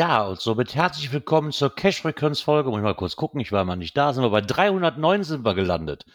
Ja, 0.00 0.28
und 0.28 0.40
somit 0.40 0.74
herzlich 0.74 1.12
willkommen 1.12 1.52
zur 1.52 1.74
Cash 1.74 2.00
Frequenz 2.00 2.40
Folge. 2.40 2.70
Muss 2.70 2.78
ich 2.78 2.84
mal 2.84 2.94
kurz 2.94 3.16
gucken, 3.16 3.38
ich 3.38 3.52
war 3.52 3.66
mal 3.66 3.76
nicht 3.76 3.94
da, 3.98 4.14
sind 4.14 4.22
wir 4.22 4.30
bei 4.30 4.40
309 4.40 5.24
sind 5.24 5.44
wir 5.44 5.52
gelandet. 5.52 6.06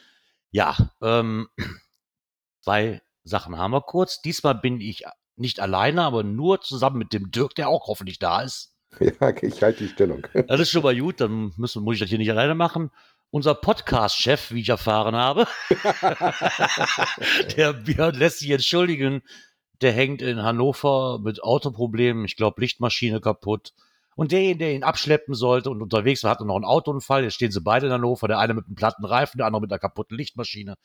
Ja, 0.49 0.75
ähm, 1.03 1.49
zwei 2.61 3.03
Sachen 3.23 3.59
haben 3.59 3.73
wir 3.73 3.81
kurz. 3.81 4.23
Diesmal 4.23 4.55
bin 4.55 4.81
ich 4.81 5.03
nicht 5.35 5.59
alleine, 5.59 6.02
aber 6.02 6.23
nur 6.23 6.61
zusammen 6.61 6.98
mit 6.98 7.13
dem 7.13 7.30
Dirk, 7.30 7.53
der 7.53 7.70
auch 7.70 7.85
hoffentlich 7.85 8.17
da 8.17 8.41
ist. 8.41 8.73
Ja, 8.99 9.30
ich 9.39 9.61
halte 9.61 9.84
die 9.84 9.89
Stellung. 9.89 10.25
Das 10.47 10.59
ist 10.59 10.72
schon 10.72 10.81
mal 10.81 10.99
gut, 10.99 11.22
dann 11.22 11.53
müssen, 11.55 11.83
muss 11.83 11.94
ich 11.94 11.99
das 11.99 12.09
hier 12.09 12.17
nicht 12.17 12.31
alleine 12.31 12.55
machen. 12.55 12.89
Unser 13.30 13.53
Podcast-Chef, 13.53 14.49
wie 14.49 14.61
ich 14.61 14.70
erfahren 14.70 15.16
habe, 15.16 15.45
der 17.55 17.73
Björn 17.73 18.16
lässt 18.16 18.39
sich 18.39 18.49
entschuldigen, 18.49 19.22
der 19.81 19.92
hängt 19.92 20.22
in 20.22 20.44
Hannover 20.44 21.20
mit 21.20 21.44
Autoproblemen, 21.44 22.26
ich 22.26 22.36
glaube 22.36 22.62
Lichtmaschine 22.62 23.22
kaputt. 23.22 23.73
Und 24.16 24.32
derjenige, 24.32 24.59
der 24.59 24.73
ihn 24.73 24.84
abschleppen 24.84 25.36
sollte 25.36 25.70
und 25.70 25.82
unterwegs 25.82 26.23
war, 26.23 26.32
hatte 26.32 26.45
noch 26.45 26.56
einen 26.56 26.64
Autounfall. 26.64 27.23
Jetzt 27.23 27.34
stehen 27.34 27.52
sie 27.52 27.59
beide 27.59 27.88
in 27.88 27.92
Hannover, 27.92 28.30
der 28.30 28.40
eine 28.40 28.54
mit 28.54 28.66
einem 28.66 28.76
platten 28.76 29.04
Reifen, 29.04 29.38
der 29.38 29.45
andere 29.45 29.62
mit 29.62 29.72
einer 29.72 29.80
kaputten 29.80 30.17
Lichtmaschine. 30.17 30.76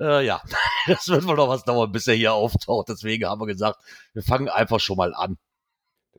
Äh, 0.00 0.26
ja, 0.26 0.42
das 0.88 1.08
wird 1.08 1.26
wohl 1.26 1.36
noch 1.36 1.48
was 1.48 1.64
dauern, 1.64 1.92
bis 1.92 2.08
er 2.08 2.14
hier 2.14 2.34
auftaucht. 2.34 2.88
Deswegen 2.88 3.26
haben 3.26 3.40
wir 3.40 3.46
gesagt, 3.46 3.80
wir 4.12 4.22
fangen 4.22 4.48
einfach 4.48 4.80
schon 4.80 4.96
mal 4.96 5.14
an. 5.14 5.38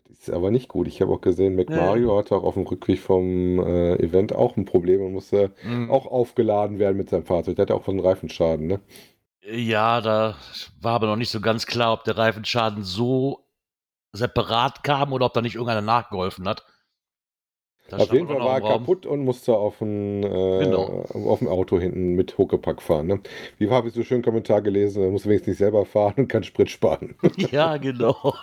Das 0.07 0.19
ist 0.27 0.29
aber 0.29 0.51
nicht 0.51 0.69
gut. 0.69 0.87
Ich 0.87 1.01
habe 1.01 1.11
auch 1.11 1.21
gesehen, 1.21 1.55
McMario 1.55 2.13
ja. 2.13 2.19
hatte 2.19 2.35
auch 2.35 2.43
auf 2.43 2.53
dem 2.55 2.63
Rückweg 2.63 2.99
vom 2.99 3.59
äh, 3.59 3.95
Event 3.95 4.33
auch 4.33 4.55
ein 4.55 4.65
Problem 4.65 5.01
und 5.01 5.13
musste 5.13 5.53
mhm. 5.63 5.89
auch 5.89 6.05
aufgeladen 6.05 6.79
werden 6.79 6.97
mit 6.97 7.09
seinem 7.09 7.25
Fahrzeug. 7.25 7.55
Der 7.55 7.63
hatte 7.63 7.75
auch 7.75 7.83
von 7.83 7.99
Reifenschaden, 7.99 8.67
ne? 8.67 8.79
Ja, 9.43 10.01
da 10.01 10.35
war 10.79 10.93
aber 10.93 11.07
noch 11.07 11.15
nicht 11.15 11.31
so 11.31 11.41
ganz 11.41 11.65
klar, 11.65 11.93
ob 11.93 12.03
der 12.03 12.17
Reifenschaden 12.17 12.83
so 12.83 13.47
separat 14.11 14.83
kam 14.83 15.13
oder 15.13 15.25
ob 15.25 15.33
da 15.33 15.41
nicht 15.41 15.55
irgendeiner 15.55 15.81
nachgeholfen 15.81 16.47
hat. 16.47 16.65
Das 17.89 18.03
auf 18.03 18.13
jeden 18.13 18.27
Fall 18.27 18.39
war 18.39 18.61
er 18.61 18.61
kaputt 18.61 19.05
und 19.05 19.25
musste 19.25 19.53
auf 19.53 19.81
ein, 19.81 20.23
äh, 20.23 20.63
genau. 20.63 21.05
auf 21.13 21.41
ein 21.41 21.49
Auto 21.49 21.77
hinten 21.77 22.13
mit 22.13 22.37
Huckepack 22.37 22.81
fahren. 22.81 23.07
Ne? 23.07 23.19
Wie 23.57 23.69
habe 23.69 23.89
ich 23.89 23.93
so 23.93 24.03
schön 24.03 24.21
Kommentar 24.21 24.61
gelesen, 24.61 25.03
er 25.03 25.09
muss 25.09 25.25
wenigstens 25.25 25.47
nicht 25.47 25.57
selber 25.57 25.85
fahren 25.85 26.13
und 26.15 26.27
kann 26.29 26.43
Sprit 26.43 26.69
sparen. 26.69 27.15
ja, 27.37 27.75
genau. 27.77 28.33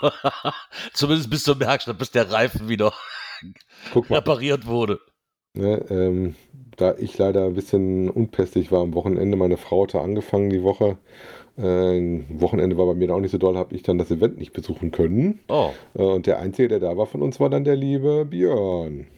Zumindest 0.93 1.31
bis 1.31 1.45
zur 1.45 1.59
Werkstatt, 1.61 1.97
bis 1.97 2.11
der 2.11 2.31
Reifen 2.31 2.69
wieder 2.69 2.93
repariert 3.95 4.67
wurde. 4.67 5.01
Ne, 5.55 5.85
ähm, 5.91 6.35
da 6.77 6.95
ich 6.97 7.19
leider 7.19 7.47
ein 7.47 7.55
bisschen 7.55 8.09
unpässlich 8.09 8.71
war 8.71 8.83
am 8.83 8.95
Wochenende, 8.95 9.37
meine 9.37 9.57
Frau 9.57 9.85
hatte 9.85 10.01
angefangen 10.01 10.51
die 10.51 10.63
Woche. 10.63 10.99
Äh, 11.57 12.23
Wochenende 12.39 12.79
war 12.79 12.87
bei 12.87 12.95
mir 12.95 13.13
auch 13.13 13.21
nicht 13.21 13.33
so 13.33 13.39
doll, 13.39 13.57
habe 13.57 13.75
ich 13.75 13.83
dann 13.83 13.99
das 13.99 14.13
Event 14.13 14.39
nicht 14.39 14.53
besuchen 14.53 14.93
können. 14.93 15.41
Oh. 15.49 15.71
Äh, 15.95 16.03
und 16.03 16.27
der 16.27 16.39
Einzige, 16.39 16.69
der 16.69 16.81
da 16.81 16.97
war 16.97 17.07
von 17.07 17.23
uns, 17.23 17.41
war 17.41 17.51
dann 17.51 17.65
der 17.65 17.77
liebe 17.77 18.25
Björn. 18.25 19.09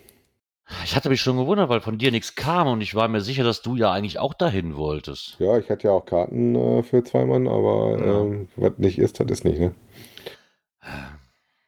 Ich 0.84 0.96
hatte 0.96 1.10
mich 1.10 1.20
schon 1.20 1.36
gewundert, 1.36 1.68
weil 1.68 1.80
von 1.80 1.98
dir 1.98 2.12
nichts 2.12 2.36
kam 2.36 2.68
und 2.68 2.80
ich 2.80 2.94
war 2.94 3.08
mir 3.08 3.20
sicher, 3.20 3.44
dass 3.44 3.60
du 3.60 3.76
ja 3.76 3.92
eigentlich 3.92 4.18
auch 4.18 4.34
dahin 4.34 4.76
wolltest. 4.76 5.36
Ja, 5.40 5.58
ich 5.58 5.68
hatte 5.68 5.88
ja 5.88 5.92
auch 5.92 6.06
Karten 6.06 6.54
äh, 6.54 6.82
für 6.82 7.02
zwei 7.04 7.26
Mann, 7.26 7.48
aber 7.48 7.98
ja. 7.98 8.20
ähm, 8.20 8.48
was 8.56 8.78
nicht 8.78 8.98
ist, 8.98 9.20
das 9.20 9.30
ist 9.30 9.44
nicht, 9.44 9.58
ne? 9.58 9.74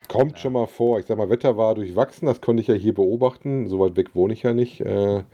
Kommt 0.08 0.32
ja. 0.32 0.38
schon 0.38 0.52
mal 0.52 0.66
vor. 0.66 0.98
Ich 0.98 1.06
sag 1.06 1.18
mal, 1.18 1.30
Wetter 1.30 1.56
war 1.56 1.74
durchwachsen, 1.74 2.26
das 2.26 2.40
konnte 2.40 2.60
ich 2.60 2.68
ja 2.68 2.74
hier 2.74 2.94
beobachten. 2.94 3.68
So 3.68 3.78
weit 3.80 3.96
weg 3.96 4.14
wohne 4.14 4.32
ich 4.32 4.42
ja 4.42 4.52
nicht. 4.52 4.80
Äh, 4.80 5.24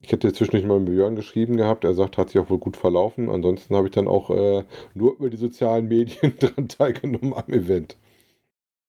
ich 0.00 0.12
hätte 0.12 0.32
zwischendurch 0.32 0.66
mal 0.66 0.80
mit 0.80 0.92
Björn 0.92 1.16
geschrieben 1.16 1.56
gehabt. 1.56 1.84
Er 1.84 1.94
sagt, 1.94 2.18
hat 2.18 2.30
sich 2.30 2.40
auch 2.40 2.50
wohl 2.50 2.58
gut 2.58 2.76
verlaufen. 2.76 3.30
Ansonsten 3.30 3.74
habe 3.74 3.88
ich 3.88 3.94
dann 3.94 4.06
auch 4.06 4.30
äh, 4.30 4.64
nur 4.94 5.16
über 5.16 5.30
die 5.30 5.36
sozialen 5.36 5.88
Medien 5.88 6.34
dran 6.40 6.68
teilgenommen 6.68 7.32
am 7.32 7.52
Event. 7.52 7.96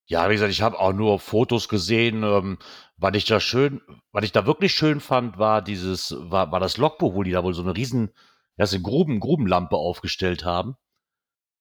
Ja, 0.07 0.29
wie 0.29 0.33
gesagt, 0.33 0.51
ich 0.51 0.61
habe 0.61 0.79
auch 0.79 0.93
nur 0.93 1.19
Fotos 1.19 1.67
gesehen. 1.69 2.23
Ähm, 2.23 2.57
was 2.97 3.15
ich 3.15 3.25
da 3.25 3.39
schön, 3.39 3.81
was 4.11 4.23
ich 4.25 4.31
da 4.31 4.45
wirklich 4.45 4.73
schön 4.73 4.99
fand, 4.99 5.37
war 5.37 5.61
dieses, 5.61 6.15
war, 6.19 6.51
war 6.51 6.59
das 6.59 6.77
Logbuch, 6.77 7.15
wo 7.15 7.23
die 7.23 7.31
da 7.31 7.43
wohl 7.43 7.53
so 7.53 7.63
eine 7.63 7.75
riesen, 7.75 8.11
ja, 8.57 8.65
so 8.65 8.75
eine 8.75 8.83
Gruben, 8.83 9.19
Grubenlampe 9.19 9.75
aufgestellt 9.75 10.45
haben. 10.45 10.75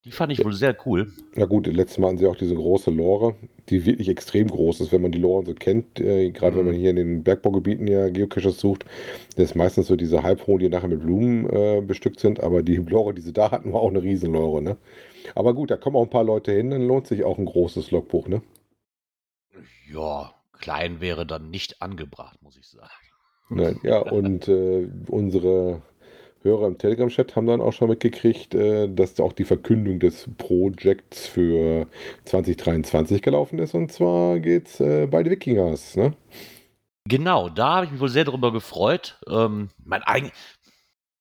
Die 0.04 0.10
fand 0.10 0.32
ich 0.32 0.44
wohl 0.44 0.52
sehr 0.52 0.76
cool. 0.84 1.10
Na 1.34 1.46
gut, 1.46 1.66
letztes 1.66 1.96
Mal 1.96 2.08
hatten 2.08 2.18
sie 2.18 2.26
auch 2.26 2.36
diese 2.36 2.54
große 2.54 2.90
Lore, 2.90 3.36
die 3.70 3.86
wirklich 3.86 4.10
extrem 4.10 4.48
groß 4.48 4.80
ist, 4.80 4.92
wenn 4.92 5.00
man 5.00 5.12
die 5.12 5.18
Loren 5.18 5.46
so 5.46 5.54
kennt. 5.54 5.98
Äh, 5.98 6.30
Gerade 6.30 6.56
mhm. 6.56 6.58
wenn 6.58 6.66
man 6.66 6.74
hier 6.74 6.90
in 6.90 6.96
den 6.96 7.22
Bergbaugebieten 7.24 7.86
ja 7.86 8.10
Geocaches 8.10 8.60
sucht, 8.60 8.84
das 9.36 9.46
ist 9.46 9.54
meistens 9.54 9.86
so 9.86 9.96
diese 9.96 10.22
Halbhohen, 10.22 10.58
die 10.58 10.68
nachher 10.68 10.88
mit 10.88 11.00
Blumen 11.00 11.48
äh, 11.48 11.80
bestückt 11.80 12.20
sind. 12.20 12.40
Aber 12.40 12.62
die 12.62 12.76
Lore, 12.88 13.14
die 13.14 13.22
sie 13.22 13.32
da 13.32 13.50
hatten, 13.50 13.72
war 13.72 13.80
auch 13.80 13.88
eine 13.88 14.02
Riesenlore, 14.02 14.60
ne? 14.60 14.76
Aber 15.34 15.54
gut, 15.54 15.70
da 15.70 15.78
kommen 15.78 15.96
auch 15.96 16.02
ein 16.02 16.10
paar 16.10 16.24
Leute 16.24 16.52
hin, 16.52 16.70
dann 16.70 16.86
lohnt 16.86 17.06
sich 17.06 17.24
auch 17.24 17.38
ein 17.38 17.46
großes 17.46 17.90
Logbuch, 17.90 18.28
ne? 18.28 18.42
Ja, 19.90 20.34
klein 20.52 21.00
wäre 21.00 21.24
dann 21.24 21.48
nicht 21.48 21.80
angebracht, 21.80 22.42
muss 22.42 22.58
ich 22.58 22.66
sagen. 22.66 22.90
Nein, 23.48 23.80
ja, 23.82 23.98
und 24.12 24.48
äh, 24.48 24.86
unsere 25.08 25.80
Hörer 26.44 26.66
im 26.66 26.78
Telegram-Chat 26.78 27.36
haben 27.36 27.46
dann 27.46 27.60
auch 27.60 27.72
schon 27.72 27.88
mitgekriegt, 27.88 28.54
äh, 28.54 28.88
dass 28.88 29.18
auch 29.18 29.32
die 29.32 29.44
Verkündung 29.44 29.98
des 29.98 30.28
Projekts 30.36 31.26
für 31.26 31.86
2023 32.26 33.22
gelaufen 33.22 33.58
ist. 33.58 33.74
Und 33.74 33.90
zwar 33.90 34.38
geht's 34.38 34.78
äh, 34.78 35.06
bei 35.06 35.22
den 35.22 35.32
Wikingers, 35.32 35.96
ne? 35.96 36.12
Genau, 37.06 37.48
da 37.48 37.76
habe 37.76 37.86
ich 37.86 37.92
mich 37.92 38.00
wohl 38.00 38.08
sehr 38.08 38.24
darüber 38.24 38.52
gefreut. 38.52 39.18
Ähm, 39.28 39.70
mein 39.84 40.02
eigen, 40.02 40.32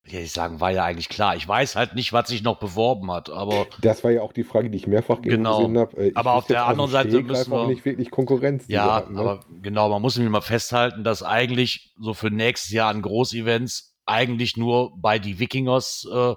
will 0.05 0.21
ich 0.21 0.31
sagen, 0.31 0.59
war 0.59 0.71
ja 0.71 0.83
eigentlich 0.83 1.09
klar. 1.09 1.35
Ich 1.35 1.47
weiß 1.47 1.75
halt 1.75 1.95
nicht, 1.95 2.11
was 2.11 2.27
sich 2.27 2.43
noch 2.43 2.59
beworben 2.59 3.11
hat, 3.11 3.29
aber. 3.29 3.67
Das 3.81 4.03
war 4.03 4.11
ja 4.11 4.21
auch 4.21 4.33
die 4.33 4.43
Frage, 4.43 4.69
die 4.69 4.77
ich 4.77 4.87
mehrfach 4.87 5.21
genau. 5.21 5.59
gesehen 5.59 5.77
habe. 5.77 5.97
Äh, 5.97 6.11
aber 6.15 6.33
auf 6.33 6.47
der 6.47 6.65
anderen 6.65 6.91
Seite 6.91 7.21
müssen 7.21 7.51
wir. 7.51 7.67
nicht 7.67 7.85
wirklich 7.85 8.11
Konkurrenz. 8.11 8.65
Ja, 8.67 8.93
hatten, 8.95 9.13
ne? 9.13 9.19
aber 9.19 9.39
genau, 9.61 9.89
man 9.89 10.01
muss 10.01 10.17
nämlich 10.17 10.31
mal 10.31 10.41
festhalten, 10.41 11.03
dass 11.03 11.23
eigentlich 11.23 11.93
so 11.99 12.13
für 12.13 12.29
nächstes 12.29 12.71
Jahr 12.71 12.89
an 12.89 13.01
Großevents 13.01 13.92
eigentlich 14.05 14.57
nur 14.57 14.99
bei 14.99 15.19
die 15.19 15.39
Wikingers 15.39 16.07
äh, 16.11 16.33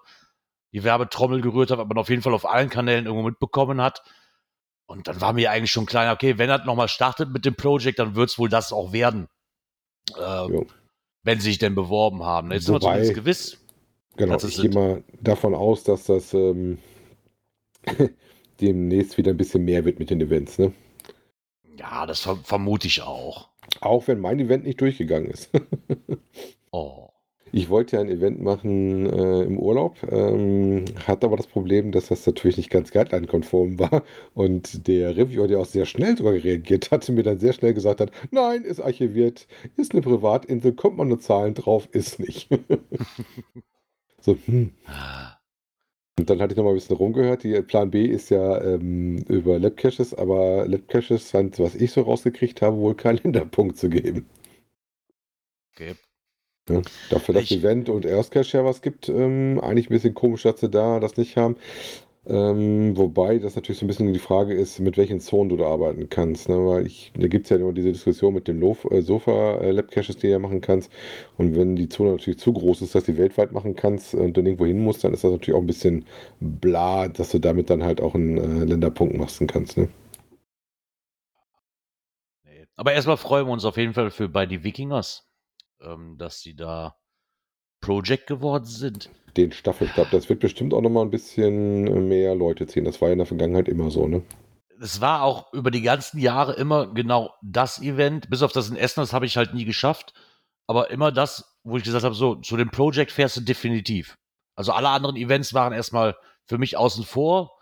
die 0.73 0.85
Werbetrommel 0.85 1.41
gerührt 1.41 1.71
hat, 1.71 1.79
aber 1.79 1.89
man 1.89 1.99
auf 1.99 2.11
jeden 2.11 2.23
Fall 2.23 2.35
auf 2.35 2.45
allen 2.45 2.69
Kanälen 2.69 3.07
irgendwo 3.07 3.27
mitbekommen 3.27 3.81
hat. 3.81 4.03
Und 4.87 5.09
dann 5.09 5.21
war 5.21 5.33
mir 5.33 5.51
eigentlich 5.51 5.73
schon 5.73 5.87
klar, 5.87 6.13
okay, 6.13 6.39
wenn 6.39 6.51
er 6.51 6.65
nochmal 6.65 6.89
startet 6.89 7.31
mit 7.31 7.45
dem 7.45 7.57
Projekt, 7.57 7.99
dann 7.99 8.15
wird 8.15 8.31
es 8.31 8.39
wohl 8.39 8.49
das 8.49 8.73
auch 8.73 8.93
werden. 8.93 9.27
Äh, 10.17 10.49
wenn 11.23 11.41
sie 11.41 11.49
sich 11.49 11.59
denn 11.59 11.75
beworben 11.75 12.25
haben. 12.25 12.53
Jetzt 12.53 12.69
Wobei, 12.69 12.79
sind 12.79 12.83
wir 12.83 12.89
zumindest 12.89 13.15
gewiss. 13.15 13.59
Genau, 14.17 14.37
ich 14.37 14.63
gehe 14.63 14.71
mal 14.71 15.03
davon 15.21 15.55
aus, 15.55 15.83
dass 15.83 16.05
das 16.05 16.33
ähm, 16.33 16.79
demnächst 18.61 19.19
wieder 19.19 19.33
ein 19.33 19.37
bisschen 19.37 19.65
mehr 19.65 19.85
wird 19.85 19.99
mit 19.99 20.11
den 20.11 20.21
Events, 20.21 20.59
ne? 20.59 20.73
Ja, 21.77 22.07
das 22.07 22.21
vermute 22.21 22.87
ich 22.87 23.03
auch. 23.03 23.51
Auch 23.81 24.07
wenn 24.07 24.21
mein 24.21 24.41
Event 24.41 24.65
nicht 24.65 24.81
durchgegangen 24.81 25.31
ist. 25.31 25.51
oh. 26.71 27.11
Ich 27.53 27.71
wollte 27.71 27.97
ja 27.97 28.03
ein 28.03 28.09
Event 28.09 28.43
machen 28.43 29.07
äh, 29.07 29.43
im 29.43 29.59
Urlaub, 29.59 29.97
ähm, 30.11 30.85
hatte 31.07 31.27
aber 31.27 31.37
das 31.37 31.47
Problem, 31.47 31.93
dass 31.93 32.09
das 32.09 32.27
natürlich 32.27 32.57
nicht 32.57 32.71
ganz 32.71 32.91
guideline-konform 32.91 33.79
war. 33.79 34.03
Und 34.35 34.87
der 34.89 35.17
Reviewer, 35.17 35.47
der 35.47 35.61
auch 35.61 35.67
sehr 35.67 35.87
schnell 35.87 36.17
sogar 36.17 36.33
reagiert 36.33 36.91
hatte, 36.91 37.13
mir 37.13 37.23
dann 37.23 37.39
sehr 37.39 37.53
schnell 37.53 37.73
gesagt 37.75 38.01
hat, 38.01 38.11
nein, 38.31 38.63
ist 38.63 38.81
archiviert, 38.81 39.47
ist 39.77 39.93
eine 39.93 40.03
Privatinsel, 40.03 40.73
kommt 40.73 40.97
man 40.97 41.09
nur 41.09 41.21
Zahlen 41.21 41.55
drauf, 41.55 41.89
ist 41.93 42.19
nicht. 42.19 42.49
so, 44.21 44.37
hm. 44.47 44.73
Und 46.19 46.31
dann 46.31 46.41
hatte 46.41 46.53
ich 46.53 46.57
noch 46.57 46.65
mal 46.65 46.71
ein 46.71 46.77
bisschen 46.77 46.97
rumgehört. 46.97 47.45
Die 47.45 47.61
Plan 47.63 47.91
B 47.91 48.07
ist 48.07 48.31
ja 48.31 48.61
ähm, 48.63 49.19
über 49.29 49.59
Labcaches, 49.59 50.15
aber 50.15 50.67
Labcaches 50.67 51.31
scheint, 51.31 51.59
was 51.59 51.75
ich 51.75 51.93
so 51.93 52.03
rausgekriegt 52.03 52.63
habe, 52.63 52.79
wohl 52.79 52.95
keinen 52.95 53.19
Hinterpunkt 53.19 53.77
zu 53.77 53.91
geben. 53.91 54.27
Okay. 55.75 55.95
Ja, 56.69 56.83
dafür, 57.11 57.35
dass 57.35 57.45
ich, 57.45 57.59
Event 57.59 57.89
und 57.89 58.05
Erstcash 58.05 58.53
ja 58.55 58.65
was 58.65 58.83
gibt, 58.83 59.09
ähm, 59.09 59.61
eigentlich 59.63 59.89
ein 59.89 59.95
bisschen 59.95 60.15
komisch, 60.15 60.43
dass 60.43 60.61
sie 60.61 60.69
da 60.69 60.99
das 60.99 61.17
nicht 61.17 61.37
haben. 61.37 61.57
Ähm, 62.29 62.97
wobei 62.97 63.39
das 63.39 63.55
natürlich 63.55 63.79
so 63.79 63.85
ein 63.85 63.87
bisschen 63.87 64.13
die 64.13 64.19
Frage 64.19 64.53
ist, 64.53 64.81
mit 64.81 64.97
welchen 64.97 65.21
Zonen 65.21 65.49
du 65.49 65.57
da 65.57 65.67
arbeiten 65.67 66.09
kannst. 66.09 66.49
Ne? 66.49 66.57
Weil 66.67 66.87
ich, 66.87 67.13
da 67.17 67.29
gibt 67.29 67.45
es 67.45 67.51
ja 67.51 67.57
immer 67.57 67.73
diese 67.73 67.93
Diskussion 67.93 68.35
mit 68.35 68.49
den 68.49 68.61
äh, 68.61 69.01
Sofa-Lab-Caches, 69.01 70.17
die 70.17 70.27
du 70.27 70.33
ja 70.33 70.39
machen 70.41 70.61
kannst. 70.61 70.91
Und 71.37 71.55
wenn 71.55 71.77
die 71.77 71.89
Zone 71.89 72.11
natürlich 72.11 72.41
zu 72.41 72.53
groß 72.53 72.83
ist, 72.83 72.97
dass 72.97 73.05
du 73.05 73.13
die 73.13 73.19
weltweit 73.19 73.53
machen 73.53 73.77
kannst 73.77 74.15
und 74.15 74.37
du 74.37 74.43
nirgendwo 74.43 74.67
hin 74.67 74.81
musst, 74.81 75.05
dann 75.05 75.15
ist 75.15 75.23
das 75.23 75.31
natürlich 75.31 75.57
auch 75.57 75.63
ein 75.63 75.69
bisschen 75.69 76.05
bla, 76.41 77.07
dass 77.07 77.31
du 77.31 77.39
damit 77.39 77.71
dann 77.71 77.85
halt 77.85 78.01
auch 78.01 78.17
einen 78.17 78.39
äh, 78.39 78.65
Länderpunkt 78.65 79.17
machen 79.17 79.47
kannst. 79.47 79.77
Ne? 79.79 79.89
Aber 82.75 82.93
erstmal 82.93 83.17
freuen 83.17 83.47
wir 83.47 83.53
uns 83.53 83.65
auf 83.65 83.77
jeden 83.77 83.95
Fall 83.95 84.11
für 84.11 84.29
bei 84.29 84.47
die 84.47 84.65
Wikingers, 84.65 85.27
ähm, 85.81 86.17
dass 86.19 86.41
sie 86.41 86.55
da 86.55 86.97
Project 87.81 88.27
geworden 88.27 88.65
sind. 88.65 89.11
Den 89.37 89.53
Staffelstab, 89.53 90.11
das 90.11 90.29
wird 90.29 90.41
bestimmt 90.41 90.73
auch 90.73 90.81
nochmal 90.81 91.05
ein 91.05 91.11
bisschen 91.11 92.09
mehr 92.09 92.35
Leute 92.35 92.67
ziehen. 92.67 92.85
Das 92.85 93.01
war 93.01 93.09
ja 93.09 93.13
in 93.13 93.19
der 93.19 93.27
Vergangenheit 93.27 93.69
immer 93.69 93.91
so, 93.91 94.09
ne? 94.09 94.23
Es 94.81 95.01
war 95.01 95.23
auch 95.23 95.53
über 95.53 95.71
die 95.71 95.83
ganzen 95.83 96.19
Jahre 96.19 96.55
immer 96.55 96.93
genau 96.93 97.35
das 97.43 97.81
Event, 97.81 98.29
bis 98.29 98.43
auf 98.43 98.53
das 98.53 98.69
in 98.69 98.77
Essen, 98.77 99.01
das 99.01 99.13
habe 99.13 99.25
ich 99.25 99.37
halt 99.37 99.55
nie 99.55 99.65
geschafft. 99.65 100.13
Aber 100.67 100.91
immer 100.91 101.13
das, 101.13 101.59
wo 101.63 101.77
ich 101.77 101.85
gesagt 101.85 102.05
habe, 102.05 102.15
so, 102.15 102.37
zu 102.37 102.57
dem 102.57 102.71
Project 102.71 103.13
fährst 103.13 103.37
du 103.37 103.41
definitiv. 103.41 104.17
Also 104.55 104.73
alle 104.73 104.89
anderen 104.89 105.17
Events 105.17 105.55
waren 105.55 105.73
erstmal 105.73 106.17
für 106.47 106.59
mich 106.59 106.77
außen 106.77 107.05
vor. 107.05 107.56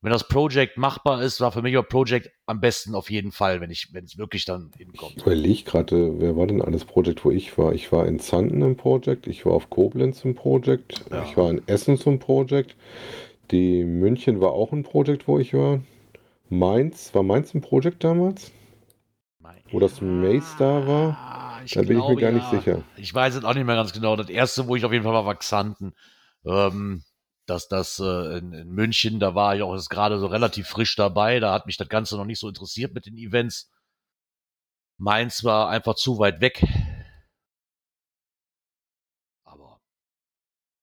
Wenn 0.00 0.12
das 0.12 0.28
Project 0.28 0.76
machbar 0.76 1.22
ist, 1.22 1.40
war 1.40 1.50
für 1.50 1.60
mich 1.60 1.76
auch 1.76 1.88
Project 1.88 2.30
am 2.46 2.60
besten 2.60 2.94
auf 2.94 3.10
jeden 3.10 3.32
Fall, 3.32 3.60
wenn 3.60 3.70
ich, 3.70 3.88
wenn 3.92 4.04
es 4.04 4.16
wirklich 4.16 4.44
dann 4.44 4.70
hinkommt. 4.76 5.14
Ich 5.16 5.22
überlege 5.22 5.64
gerade, 5.64 6.20
wer 6.20 6.36
war 6.36 6.46
denn 6.46 6.62
alles 6.62 6.84
Project, 6.84 7.24
wo 7.24 7.32
ich 7.32 7.58
war? 7.58 7.72
Ich 7.72 7.90
war 7.90 8.06
in 8.06 8.20
Zanten 8.20 8.62
im 8.62 8.76
Project, 8.76 9.26
ich 9.26 9.44
war 9.44 9.54
auf 9.54 9.70
Koblenz 9.70 10.24
im 10.24 10.36
Project, 10.36 11.04
Ja. 11.10 11.24
ich 11.24 11.36
war 11.36 11.50
in 11.50 11.66
Essen 11.66 11.98
zum 11.98 12.20
Project, 12.20 12.76
die 13.50 13.82
München 13.84 14.40
war 14.40 14.52
auch 14.52 14.72
ein 14.72 14.84
Project, 14.84 15.26
wo 15.26 15.40
ich 15.40 15.52
war. 15.52 15.80
Mainz, 16.48 17.12
war 17.14 17.24
Mainz 17.24 17.52
ein 17.54 17.60
Project 17.60 18.04
damals? 18.04 18.52
Wo 19.70 19.80
das 19.80 20.00
Maze 20.00 20.56
da 20.58 20.86
war? 20.86 21.16
Ah, 21.18 21.60
Da 21.74 21.82
bin 21.82 21.98
ich 21.98 22.08
mir 22.08 22.16
gar 22.16 22.32
nicht 22.32 22.48
sicher. 22.50 22.84
Ich 22.96 23.12
weiß 23.12 23.34
es 23.34 23.44
auch 23.44 23.54
nicht 23.54 23.66
mehr 23.66 23.74
ganz 23.74 23.92
genau. 23.92 24.16
Das 24.16 24.28
erste, 24.28 24.66
wo 24.66 24.76
ich 24.76 24.84
auf 24.84 24.92
jeden 24.92 25.04
Fall 25.04 25.12
war, 25.12 25.26
war 25.26 25.34
Xanten. 25.34 25.92
Ähm, 26.46 27.02
dass 27.48 27.68
das 27.68 27.98
äh, 27.98 28.38
in, 28.38 28.52
in 28.52 28.68
München, 28.70 29.20
da 29.20 29.34
war 29.34 29.56
ich 29.56 29.62
auch 29.62 29.74
jetzt 29.74 29.90
gerade 29.90 30.18
so 30.18 30.26
relativ 30.26 30.68
frisch 30.68 30.96
dabei. 30.96 31.40
Da 31.40 31.52
hat 31.52 31.66
mich 31.66 31.76
das 31.76 31.88
Ganze 31.88 32.16
noch 32.16 32.24
nicht 32.24 32.40
so 32.40 32.48
interessiert 32.48 32.94
mit 32.94 33.06
den 33.06 33.16
Events. 33.16 33.70
Mainz 35.00 35.44
war 35.44 35.68
einfach 35.68 35.94
zu 35.94 36.18
weit 36.18 36.40
weg. 36.40 36.62
Aber 39.44 39.80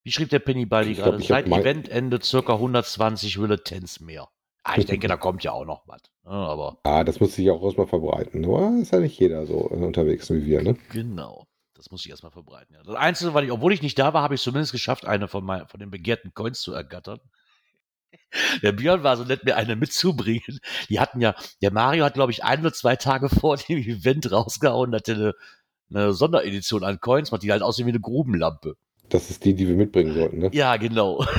wie 0.03 0.11
schrieb 0.11 0.29
der 0.29 0.39
Penny 0.39 0.65
Baldi 0.65 0.91
Ich 0.91 0.97
gerade? 0.97 1.21
Seit 1.21 1.47
Eventende 1.47 2.21
circa 2.21 2.53
120 2.53 3.39
Willetens 3.39 3.99
mehr. 3.99 4.29
Ah, 4.63 4.77
ich 4.77 4.85
denke, 4.85 5.07
da 5.07 5.15
kommt 5.17 5.43
ja 5.43 5.51
auch 5.51 5.65
noch 5.65 5.87
was. 5.87 6.01
ne, 6.23 6.31
aber 6.31 6.79
Ah, 6.83 7.03
das 7.03 7.19
muss 7.19 7.35
sich 7.35 7.51
auch 7.51 7.61
erstmal 7.61 7.85
verbreiten. 7.87 8.43
Aber 8.45 8.75
ist 8.81 8.91
ja 8.91 8.99
nicht 8.99 9.19
jeder 9.19 9.45
so 9.45 9.69
äh, 9.69 9.75
unterwegs 9.75 10.29
wie 10.31 10.43
wir, 10.43 10.63
ne? 10.63 10.75
Genau. 10.91 11.45
Das 11.85 11.91
muss 11.91 12.03
ich 12.03 12.09
erstmal 12.09 12.31
verbreiten. 12.31 12.73
Ja. 12.73 12.81
Das 12.81 12.95
Einzige, 12.95 13.35
weil 13.35 13.43
ich, 13.43 13.51
obwohl 13.51 13.71
ich 13.71 13.83
nicht 13.83 13.99
da 13.99 14.11
war, 14.11 14.23
habe 14.23 14.33
ich 14.33 14.41
zumindest 14.41 14.71
geschafft, 14.71 15.05
eine 15.05 15.27
von, 15.27 15.45
mein, 15.45 15.67
von 15.67 15.79
den 15.79 15.91
begehrten 15.91 16.33
Coins 16.33 16.59
zu 16.59 16.73
ergattern. 16.73 17.19
Der 18.63 18.71
Björn 18.71 19.03
war 19.03 19.17
so 19.17 19.23
nett, 19.23 19.43
mir 19.45 19.55
eine 19.55 19.75
mitzubringen. 19.75 20.59
Die 20.89 20.99
hatten 20.99 21.21
ja, 21.21 21.35
der 21.61 21.71
Mario 21.71 22.03
hat, 22.03 22.15
glaube 22.15 22.31
ich, 22.31 22.43
ein 22.43 22.61
oder 22.61 22.73
zwei 22.73 22.95
Tage 22.95 23.29
vor 23.39 23.57
dem 23.57 23.77
Event 23.77 24.31
rausgehauen, 24.31 24.95
hatte 24.95 25.13
eine, 25.13 25.33
eine 25.91 26.13
Sonderedition 26.13 26.83
an 26.83 26.99
Coins, 26.99 27.31
macht 27.31 27.43
die 27.43 27.51
halt 27.51 27.61
aussehen 27.61 27.85
wie 27.85 27.91
eine 27.91 27.99
Grubenlampe. 27.99 28.77
Das 29.09 29.29
ist 29.29 29.45
die, 29.45 29.53
die 29.53 29.67
wir 29.67 29.75
mitbringen 29.75 30.15
sollten, 30.15 30.39
ne? 30.39 30.49
Ja, 30.53 30.77
genau. 30.77 31.23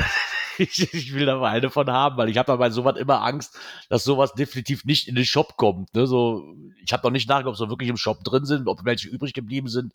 Ich, 0.58 0.94
ich 0.94 1.12
will 1.12 1.26
da 1.26 1.36
mal 1.36 1.50
eine 1.50 1.68
von 1.68 1.90
haben, 1.90 2.16
weil 2.16 2.30
ich 2.30 2.38
habe 2.38 2.46
da 2.46 2.56
bei 2.56 2.70
sowas 2.70 2.96
immer 2.96 3.22
Angst, 3.22 3.58
dass 3.90 4.04
sowas 4.04 4.32
definitiv 4.32 4.86
nicht 4.86 5.06
in 5.06 5.14
den 5.14 5.26
Shop 5.26 5.58
kommt. 5.58 5.94
Ne? 5.94 6.06
So, 6.06 6.54
ich 6.82 6.94
habe 6.94 7.06
noch 7.06 7.10
nicht 7.10 7.28
nachgeguckt, 7.28 7.60
ob 7.60 7.66
sie 7.66 7.70
wirklich 7.70 7.90
im 7.90 7.98
Shop 7.98 8.24
drin 8.24 8.46
sind, 8.46 8.66
ob 8.66 8.86
welche 8.86 9.10
übrig 9.10 9.34
geblieben 9.34 9.68
sind. 9.68 9.92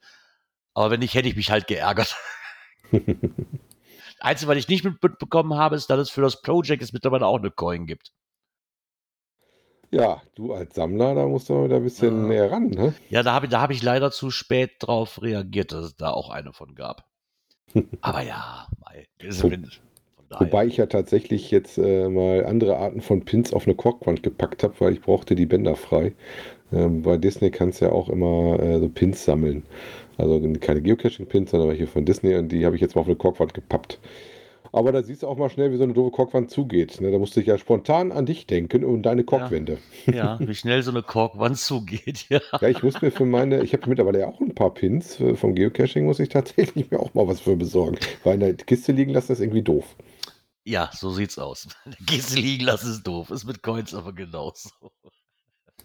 Aber 0.74 0.92
wenn 0.92 1.00
nicht, 1.00 1.14
hätte 1.14 1.28
ich 1.28 1.36
mich 1.36 1.52
halt 1.52 1.68
geärgert. 1.68 2.16
Einzige, 4.20 4.50
was 4.52 4.58
ich 4.58 4.68
nicht 4.68 4.84
mitbekommen 4.84 5.56
habe, 5.56 5.76
ist, 5.76 5.90
dass 5.90 6.00
es 6.00 6.10
für 6.10 6.22
das 6.22 6.42
Project 6.42 6.84
es 6.84 6.94
mittlerweile 6.94 7.26
auch 7.26 7.40
eine 7.40 7.52
Coin 7.52 7.88
gibt. 7.88 8.12
Ja, 9.90 10.22
du 10.36 10.54
als 10.54 10.76
Sammler, 10.76 11.16
da 11.16 11.28
musst 11.28 11.50
du 11.50 11.66
wieder 11.66 11.78
ein 11.78 11.84
bisschen 11.84 12.22
Ja. 12.24 12.28
näher 12.28 12.52
ran, 12.52 12.70
ne? 12.70 12.94
Ja, 13.10 13.24
da 13.24 13.34
habe 13.34 13.48
ich, 13.48 13.52
da 13.52 13.60
hab 13.62 13.72
ich 13.72 13.84
leider 13.84 14.12
zu 14.12 14.32
spät 14.32 14.72
drauf 14.80 15.22
reagiert, 15.22 15.74
dass 15.74 15.86
es 15.86 15.96
da 15.96 16.12
auch 16.12 16.30
eine 16.30 16.54
von 16.54 16.76
gab. 16.76 17.06
Aber 18.02 18.22
ja, 18.22 18.68
mei, 18.80 19.08
ist, 19.20 19.44
Wo-. 19.44 19.52
Wobei 20.40 20.66
ich 20.66 20.78
ja 20.78 20.86
tatsächlich 20.86 21.52
jetzt 21.52 21.78
äh, 21.78 22.08
mal 22.08 22.46
andere 22.46 22.78
Arten 22.78 23.02
von 23.02 23.26
Pins 23.26 23.52
auf 23.52 23.66
eine 23.66 23.76
Korkwand 23.76 24.24
gepackt 24.24 24.64
habe, 24.64 24.76
weil 24.80 24.94
ich 24.94 25.02
brauchte 25.02 25.36
die 25.36 25.46
Bänder 25.46 25.76
frei. 25.76 26.14
Ähm, 26.72 27.02
bei 27.02 27.18
Disney 27.18 27.52
kannst 27.52 27.82
du 27.82 27.86
ja 27.86 27.92
auch 27.92 28.08
immer 28.08 28.58
äh, 28.62 28.80
so 28.80 28.88
Pins 28.88 29.26
sammeln. 29.26 29.64
Also 30.22 30.42
keine 30.60 30.82
Geocaching-Pins, 30.82 31.52
sondern 31.52 31.70
welche 31.70 31.88
von 31.88 32.06
Disney 32.06 32.36
und 32.36 32.50
die 32.52 32.66
habe 32.66 32.76
ich 32.76 32.82
jetzt 32.82 32.96
mal 32.96 33.02
auf 33.02 33.08
eine 33.08 33.16
Korkwand 33.16 33.54
gepappt. 33.54 34.00
Aber 34.74 34.92
da 34.92 35.04
siehst 35.04 35.24
du 35.24 35.28
auch 35.28 35.38
mal 35.38 35.50
schnell, 35.50 35.72
wie 35.72 35.78
so 35.78 35.84
eine 35.84 35.94
doofe 35.94 36.12
Korkwand 36.12 36.50
zugeht. 36.50 37.02
Ne? 37.02 37.12
Da 37.12 37.18
musste 37.18 37.42
ich 37.42 37.48
ja 37.48 37.58
spontan 37.58 38.12
an 38.12 38.26
dich 38.26 38.48
denken 38.48 38.86
und 38.86 39.02
deine 39.04 39.26
Korkwände. 39.26 39.80
ja, 40.06 40.40
wie 40.40 40.56
schnell 40.56 40.82
so 40.82 40.92
eine 40.92 41.04
Korkwand 41.04 41.58
zugeht, 41.58 42.28
ja. 42.30 42.40
Ja, 42.62 42.68
ich 42.70 42.82
muss 42.82 43.02
mir 43.02 43.12
für 43.12 43.26
meine, 43.26 43.64
ich 43.64 43.74
habe 43.74 43.90
mittlerweile 43.90 44.20
ja 44.20 44.28
auch 44.28 44.40
ein 44.40 44.56
paar 44.56 44.74
Pins 44.74 45.20
äh, 45.20 45.36
vom 45.36 45.56
Geocaching, 45.56 46.06
muss 46.06 46.20
ich 46.20 46.30
tatsächlich 46.30 46.90
mir 46.90 47.00
auch 47.00 47.14
mal 47.14 47.28
was 47.28 47.42
für 47.42 47.58
besorgen. 47.58 47.98
Weil 48.24 48.36
in 48.36 48.40
der 48.40 48.54
Kiste 48.54 48.94
liegen 48.94 49.12
lassen 49.12 49.34
ist 49.34 49.42
irgendwie 49.42 49.64
doof. 49.64 49.96
Ja, 50.64 50.90
so 50.94 51.10
sieht's 51.10 51.38
aus. 51.38 51.68
Gehst 52.06 52.38
liegen 52.38 52.64
lassen 52.64 52.92
ist 52.92 53.04
doof. 53.04 53.30
Ist 53.32 53.46
mit 53.46 53.64
Coins 53.64 53.94
aber 53.94 54.14
genauso. 54.14 54.70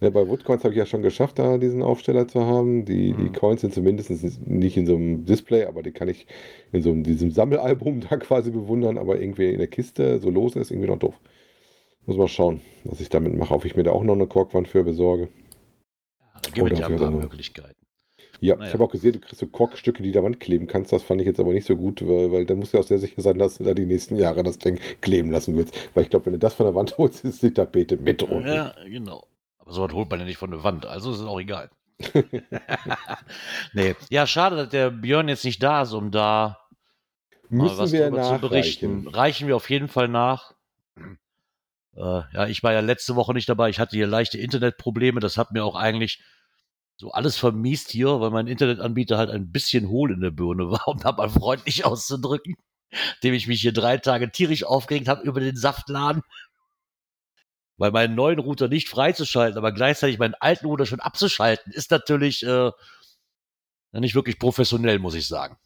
Ja, 0.00 0.10
bei 0.10 0.28
Woodcoins 0.28 0.62
habe 0.64 0.75
ich 0.75 0.78
ja 0.78 0.87
schon 0.87 1.02
geschafft, 1.02 1.38
da 1.38 1.58
diesen 1.58 1.82
Aufsteller 1.82 2.28
zu 2.28 2.44
haben. 2.44 2.84
Die, 2.84 3.12
die 3.14 3.22
Mhm. 3.31 3.32
Coins 3.32 3.62
sind 3.62 3.72
zumindest 3.75 4.10
nicht 4.46 4.76
in 4.76 4.87
so 4.87 4.94
einem 4.96 5.25
Display, 5.25 5.64
aber 5.64 5.82
die 5.82 5.93
kann 5.93 6.08
ich 6.08 6.26
in 6.72 6.82
so 6.82 6.90
einem, 6.90 7.02
diesem 7.02 7.31
Sammelalbum 7.31 8.00
da 8.10 8.16
quasi 8.16 8.50
bewundern. 8.50 8.98
Aber 8.98 9.20
irgendwie 9.20 9.50
in 9.50 9.58
der 9.58 9.69
Kiste 9.69 10.19
so 10.20 10.31
los 10.31 10.56
ist 10.56 10.70
irgendwie 10.70 10.88
noch 10.88 10.98
doof. 10.98 11.19
Muss 12.06 12.16
mal 12.16 12.28
schauen, 12.28 12.60
was 12.84 13.00
ich 13.00 13.08
damit 13.08 13.34
mache. 13.37 13.54
Ob 13.54 13.64
ich 13.64 13.75
mir 13.76 13.82
da 13.82 13.93
auch 13.93 14.04
noch 14.04 14.14
eine 14.14 14.26
Korkwand 14.26 14.69
für 14.69 14.84
besorge. 14.84 15.28
Da 16.42 16.50
gibt 16.50 16.72
es 16.72 16.78
ja 16.78 16.87
ein 16.87 16.96
paar 16.96 17.10
Möglichkeiten. 17.10 17.75
Ja, 18.40 18.54
Naja. 18.56 18.69
ich 18.69 18.75
habe 18.75 18.84
auch 18.84 18.90
gesehen, 18.90 19.12
du 19.14 19.20
kriegst 19.20 19.38
so 19.40 19.46
Korkstücke, 19.46 20.02
die 20.02 20.12
da 20.12 20.22
Wand 20.22 20.40
kleben 20.40 20.66
kannst. 20.66 20.92
Das 20.92 21.02
fand 21.02 21.20
ich 21.22 21.26
jetzt 21.26 21.40
aber 21.40 21.52
nicht 21.54 21.66
so 21.66 21.75
gut, 21.76 22.06
weil, 22.06 22.31
weil 22.32 22.44
da 22.44 22.54
musst 22.54 22.75
du 22.75 22.78
auch 22.78 22.84
sehr 22.84 22.99
sicher 22.99 23.22
sein, 23.22 23.38
dass 23.38 23.58
du 23.58 23.64
da 23.64 23.72
die 23.75 23.87
nächsten 23.87 24.16
Jahre 24.16 24.42
das 24.42 24.58
Ding 24.58 24.78
kleben 25.00 25.31
lassen 25.31 25.56
willst. 25.56 25.75
Weil 25.94 26.04
ich 26.04 26.10
glaube, 26.10 26.26
wenn 26.26 26.34
du 26.34 26.38
das 26.38 26.54
von 26.54 26.66
der 26.66 26.75
Wand 26.75 26.99
holst, 26.99 27.25
ist 27.25 27.42
die 27.42 27.52
Tapete 27.52 27.96
mit 27.96 28.22
unten. 28.22 28.46
Ja, 28.46 28.75
genau. 28.87 29.25
Aber 29.66 29.74
sowas 29.74 29.92
holt 29.92 30.08
man 30.10 30.20
ja 30.20 30.24
nicht 30.24 30.38
von 30.38 30.50
der 30.50 30.64
Wand, 30.64 30.86
also 30.86 31.12
ist 31.12 31.18
es 31.18 31.26
auch 31.26 31.40
egal. 31.40 31.70
nee. 33.74 33.94
Ja, 34.08 34.26
schade, 34.26 34.56
dass 34.56 34.68
der 34.70 34.90
Björn 34.90 35.28
jetzt 35.28 35.44
nicht 35.44 35.62
da 35.62 35.82
ist, 35.82 35.92
um 35.92 36.11
da 36.11 36.58
Müssen 37.49 37.78
was 37.78 37.92
wir 37.92 38.11
zu 38.11 38.38
berichten. 38.38 39.06
Reichen 39.08 39.46
wir 39.46 39.56
auf 39.56 39.70
jeden 39.70 39.88
Fall 39.88 40.08
nach. 40.08 40.52
Äh, 41.94 42.23
ja, 42.32 42.46
ich 42.46 42.62
war 42.62 42.73
ja 42.73 42.80
letzte 42.80 43.14
Woche 43.14 43.35
nicht 43.35 43.49
dabei. 43.49 43.70
Ich 43.70 43.78
hatte 43.78 43.96
hier 43.96 44.06
leichte 44.06 44.38
Internetprobleme. 44.38 45.20
Das 45.20 45.37
hat 45.37 45.52
mir 45.52 45.64
auch 45.64 45.76
eigentlich 45.76 46.23
so 46.96 47.12
alles 47.12 47.37
vermiest 47.37 47.90
hier, 47.90 48.20
weil 48.20 48.30
mein 48.30 48.46
Internetanbieter 48.46 49.18
halt 49.18 49.30
ein 49.30 49.52
bisschen 49.52 49.88
hohl 49.88 50.12
in 50.12 50.20
der 50.20 50.30
Birne 50.30 50.70
war, 50.70 50.88
um 50.88 50.99
da 50.99 51.12
mal 51.12 51.28
freundlich 51.28 51.85
auszudrücken. 51.85 52.56
Dem 53.23 53.35
ich 53.35 53.46
mich 53.46 53.61
hier 53.61 53.73
drei 53.73 53.99
Tage 53.99 54.30
tierisch 54.30 54.64
aufgeregt 54.64 55.08
habe 55.08 55.23
über 55.23 55.40
den 55.40 55.56
Saftladen. 55.56 56.23
Weil 57.78 57.90
meinen 57.90 58.14
neuen 58.14 58.38
Router 58.38 58.68
nicht 58.68 58.88
freizuschalten, 58.88 59.59
aber 59.59 59.73
gleichzeitig 59.73 60.18
meinen 60.18 60.35
alten 60.35 60.66
Router 60.66 60.87
schon 60.87 61.00
abzuschalten, 61.00 61.73
ist 61.73 61.90
natürlich 61.90 62.45
äh, 62.45 62.71
nicht 63.92 64.14
wirklich 64.14 64.38
professionell, 64.38 64.99
muss 64.99 65.14
ich 65.14 65.28
sagen. 65.28 65.59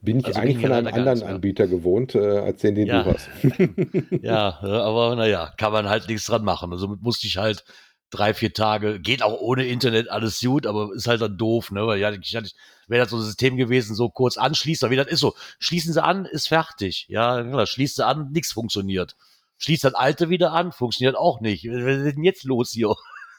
Bin 0.00 0.20
ich 0.20 0.26
Also 0.26 0.40
eigentlich 0.40 0.58
von 0.58 0.72
einem 0.72 0.86
anderen. 0.92 1.22
Anbieter 1.22 1.66
gewohnt, 1.66 2.14
äh, 2.14 2.38
als 2.38 2.60
den, 2.60 2.74
den 2.74 2.86
Ja. 2.86 3.02
du 3.02 3.12
hast. 3.12 3.28
Ja, 4.22 4.60
äh, 4.62 4.66
aber 4.66 5.16
naja, 5.16 5.52
kann 5.56 5.72
man 5.72 5.88
halt 5.88 6.08
nichts 6.08 6.26
dran 6.26 6.44
machen. 6.44 6.72
Also 6.72 6.86
somit 6.86 7.02
musste 7.02 7.26
ich 7.26 7.36
halt 7.36 7.64
drei, 8.10 8.32
vier 8.32 8.52
Tage, 8.52 9.00
geht 9.00 9.22
auch 9.22 9.40
ohne 9.40 9.66
Internet 9.66 10.08
alles 10.08 10.40
gut, 10.40 10.66
aber 10.66 10.90
ist 10.94 11.08
halt 11.08 11.20
dann 11.20 11.36
doof, 11.36 11.70
ne? 11.70 11.86
Weil 11.86 11.98
ja, 11.98 12.12
ich 12.12 12.36
hatte, 12.36 12.50
wäre 12.86 13.02
das 13.02 13.10
so 13.10 13.16
ein 13.16 13.22
System 13.22 13.56
gewesen, 13.56 13.94
so 13.94 14.08
kurz 14.08 14.36
anschließen, 14.36 14.86
aber 14.86 14.92
wie 14.92 14.96
das 14.96 15.08
ist 15.08 15.20
so, 15.20 15.34
schließen 15.58 15.92
Sie 15.92 16.02
an, 16.02 16.24
ist 16.26 16.48
fertig. 16.48 17.06
Ja, 17.08 17.42
klar, 17.42 17.66
schließt 17.66 17.96
Sie 17.96 18.06
an, 18.06 18.30
nichts 18.30 18.52
funktioniert. 18.52 19.16
Schließt 19.58 19.84
das 19.84 19.94
alte 19.94 20.28
wieder 20.28 20.52
an, 20.52 20.72
funktioniert 20.72 21.16
auch 21.16 21.40
nicht. 21.40 21.64
Was 21.64 22.06
ist 22.06 22.16
denn 22.16 22.24
jetzt 22.24 22.44
los 22.44 22.70
hier? 22.70 22.94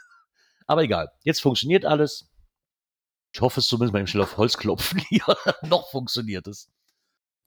Aber 0.68 0.84
egal, 0.84 1.10
jetzt 1.24 1.42
funktioniert 1.42 1.86
alles. 1.86 2.30
Ich 3.34 3.42
hoffe 3.42 3.60
es 3.60 3.68
zumindest 3.68 3.94
mal 3.94 4.00
im 4.00 4.08
schnell 4.08 4.24
auf 4.24 4.38
Holz 4.38 4.58
klopfen 4.58 5.00
hier. 5.10 5.26
Noch 5.64 5.90
funktioniert 5.90 6.48
es. 6.48 6.72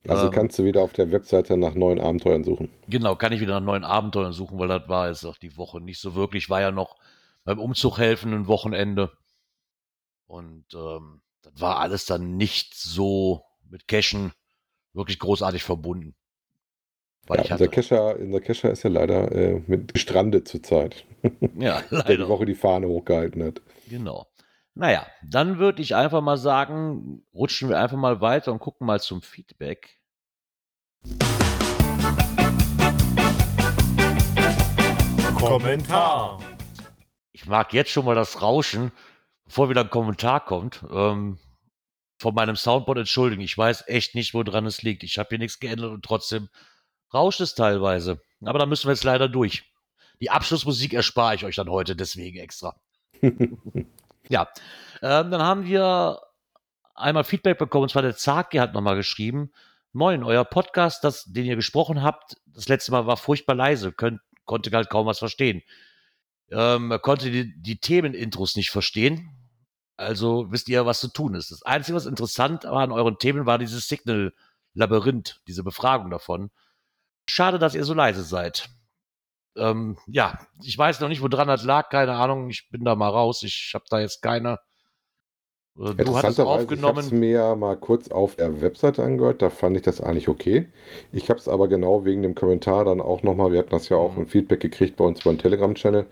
Also 0.06 0.26
Ähm. 0.26 0.32
kannst 0.32 0.58
du 0.58 0.64
wieder 0.64 0.82
auf 0.82 0.92
der 0.92 1.10
Webseite 1.10 1.56
nach 1.56 1.74
neuen 1.74 1.98
Abenteuern 2.00 2.44
suchen. 2.44 2.70
Genau, 2.88 3.16
kann 3.16 3.32
ich 3.32 3.40
wieder 3.40 3.58
nach 3.58 3.66
neuen 3.66 3.84
Abenteuern 3.84 4.32
suchen, 4.32 4.58
weil 4.58 4.68
das 4.68 4.88
war 4.88 5.08
jetzt 5.08 5.24
auch 5.24 5.38
die 5.38 5.56
Woche 5.56 5.80
nicht 5.80 6.00
so 6.00 6.14
wirklich. 6.14 6.50
War 6.50 6.60
ja 6.60 6.70
noch 6.70 6.96
beim 7.44 7.58
Umzug 7.58 7.98
helfen 7.98 8.32
ein 8.34 8.46
Wochenende. 8.46 9.12
Und 10.26 10.66
ähm, 10.74 11.22
das 11.42 11.60
war 11.60 11.78
alles 11.78 12.04
dann 12.04 12.36
nicht 12.36 12.74
so 12.74 13.44
mit 13.68 13.88
Cashen 13.88 14.32
wirklich 14.92 15.18
großartig 15.18 15.64
verbunden. 15.64 16.14
Weil 17.28 17.38
Ja, 17.38 17.44
ich 17.44 17.50
unser 17.52 17.68
Kescher, 17.68 18.18
unser 18.18 18.40
Kescher 18.40 18.70
ist 18.70 18.82
ja 18.84 18.90
leider 18.90 19.30
äh, 19.32 19.62
mit 19.66 19.92
gestrandet 19.92 20.48
zurzeit, 20.48 21.04
ja, 21.58 21.82
der 21.82 21.88
die 21.90 21.94
leider. 21.96 22.28
Woche 22.28 22.46
die 22.46 22.54
Fahne 22.54 22.88
hochgehalten 22.88 23.44
hat. 23.44 23.60
Genau. 23.86 24.26
Naja, 24.74 25.06
dann 25.22 25.58
würde 25.58 25.82
ich 25.82 25.94
einfach 25.94 26.22
mal 26.22 26.38
sagen, 26.38 27.22
rutschen 27.34 27.68
wir 27.68 27.78
einfach 27.78 27.98
mal 27.98 28.20
weiter 28.22 28.50
und 28.50 28.60
gucken 28.60 28.86
mal 28.86 29.00
zum 29.00 29.20
Feedback. 29.20 29.98
Kommentar. 35.34 36.40
Ich 37.32 37.46
mag 37.46 37.72
jetzt 37.74 37.90
schon 37.90 38.06
mal 38.06 38.14
das 38.14 38.40
Rauschen, 38.40 38.90
bevor 39.44 39.68
wieder 39.68 39.82
ein 39.82 39.90
Kommentar 39.90 40.44
kommt. 40.44 40.82
Ähm, 40.90 41.38
von 42.20 42.34
meinem 42.34 42.56
Soundboard 42.56 42.98
entschuldigen. 42.98 43.42
Ich 43.42 43.56
weiß 43.56 43.84
echt 43.86 44.14
nicht, 44.14 44.32
woran 44.34 44.66
es 44.66 44.82
liegt. 44.82 45.02
Ich 45.02 45.18
habe 45.18 45.28
hier 45.30 45.38
nichts 45.38 45.60
geändert 45.60 45.92
und 45.92 46.04
trotzdem 46.04 46.48
rauscht 47.12 47.40
es 47.40 47.54
teilweise. 47.54 48.20
Aber 48.44 48.58
da 48.58 48.66
müssen 48.66 48.86
wir 48.86 48.92
jetzt 48.92 49.04
leider 49.04 49.28
durch. 49.28 49.64
Die 50.20 50.30
Abschlussmusik 50.30 50.94
erspare 50.94 51.34
ich 51.34 51.44
euch 51.44 51.56
dann 51.56 51.70
heute 51.70 51.96
deswegen 51.96 52.38
extra. 52.38 52.76
ja, 54.28 54.48
ähm, 55.02 55.30
dann 55.30 55.42
haben 55.42 55.64
wir 55.64 56.20
einmal 56.94 57.24
Feedback 57.24 57.58
bekommen, 57.58 57.84
und 57.84 57.90
zwar 57.90 58.02
der 58.02 58.16
Zaki 58.16 58.58
hat 58.58 58.74
nochmal 58.74 58.96
geschrieben, 58.96 59.52
Moin, 59.92 60.22
euer 60.22 60.44
Podcast, 60.44 61.02
das, 61.02 61.24
den 61.24 61.46
ihr 61.46 61.56
gesprochen 61.56 62.02
habt, 62.02 62.36
das 62.46 62.68
letzte 62.68 62.92
Mal 62.92 63.06
war 63.06 63.16
furchtbar 63.16 63.54
leise, 63.54 63.90
könnt, 63.90 64.20
konnte 64.44 64.70
halt 64.70 64.90
kaum 64.90 65.06
was 65.06 65.18
verstehen. 65.18 65.62
Ähm, 66.50 66.90
er 66.90 66.98
konnte 66.98 67.30
die, 67.30 67.60
die 67.60 67.80
Themenintros 67.80 68.54
nicht 68.56 68.70
verstehen. 68.70 69.30
Also 69.96 70.52
wisst 70.52 70.68
ihr, 70.68 70.84
was 70.86 71.00
zu 71.00 71.08
tun 71.08 71.34
ist. 71.34 71.50
Das 71.50 71.62
Einzige, 71.62 71.96
was 71.96 72.06
interessant 72.06 72.64
war 72.64 72.82
an 72.82 72.92
euren 72.92 73.18
Themen, 73.18 73.46
war 73.46 73.58
dieses 73.58 73.88
Signal-Labyrinth, 73.88 75.40
diese 75.48 75.64
Befragung 75.64 76.10
davon. 76.10 76.50
Schade, 77.28 77.58
dass 77.58 77.74
ihr 77.74 77.84
so 77.84 77.94
leise 77.94 78.22
seid. 78.22 78.68
Ähm, 79.56 79.98
ja, 80.06 80.38
ich 80.62 80.76
weiß 80.78 81.00
noch 81.00 81.08
nicht, 81.08 81.22
woran 81.22 81.48
das 81.48 81.64
lag, 81.64 81.88
keine 81.90 82.14
Ahnung. 82.14 82.48
Ich 82.50 82.68
bin 82.70 82.84
da 82.84 82.94
mal 82.94 83.08
raus. 83.10 83.42
Ich 83.42 83.72
habe 83.74 83.84
da 83.90 84.00
jetzt 84.00 84.22
keine. 84.22 84.58
Äh, 85.78 85.94
Du 85.94 86.16
hattest 86.16 86.38
Interessanterweise, 86.40 86.74
ich 86.74 86.82
habe 86.84 87.00
es 87.00 87.06
aufgenommen. 87.06 87.18
mir 87.20 87.54
mal 87.56 87.76
kurz 87.76 88.08
auf 88.10 88.36
der 88.36 88.60
Webseite 88.60 89.02
angehört, 89.04 89.42
da 89.42 89.50
fand 89.50 89.76
ich 89.76 89.82
das 89.84 90.00
eigentlich 90.00 90.28
okay. 90.28 90.68
Ich 91.12 91.30
habe 91.30 91.38
es 91.40 91.48
aber 91.48 91.68
genau 91.68 92.04
wegen 92.04 92.22
dem 92.22 92.34
Kommentar 92.34 92.84
dann 92.84 93.00
auch 93.00 93.22
nochmal, 93.22 93.52
wir 93.52 93.60
hatten 93.60 93.70
das 93.70 93.88
ja 93.88 93.96
auch 93.96 94.16
Mhm. 94.16 94.22
ein 94.22 94.26
Feedback 94.26 94.60
gekriegt 94.60 94.96
bei 94.96 95.04
uns 95.04 95.22
beim 95.22 95.38
Telegram-Channel, 95.38 96.06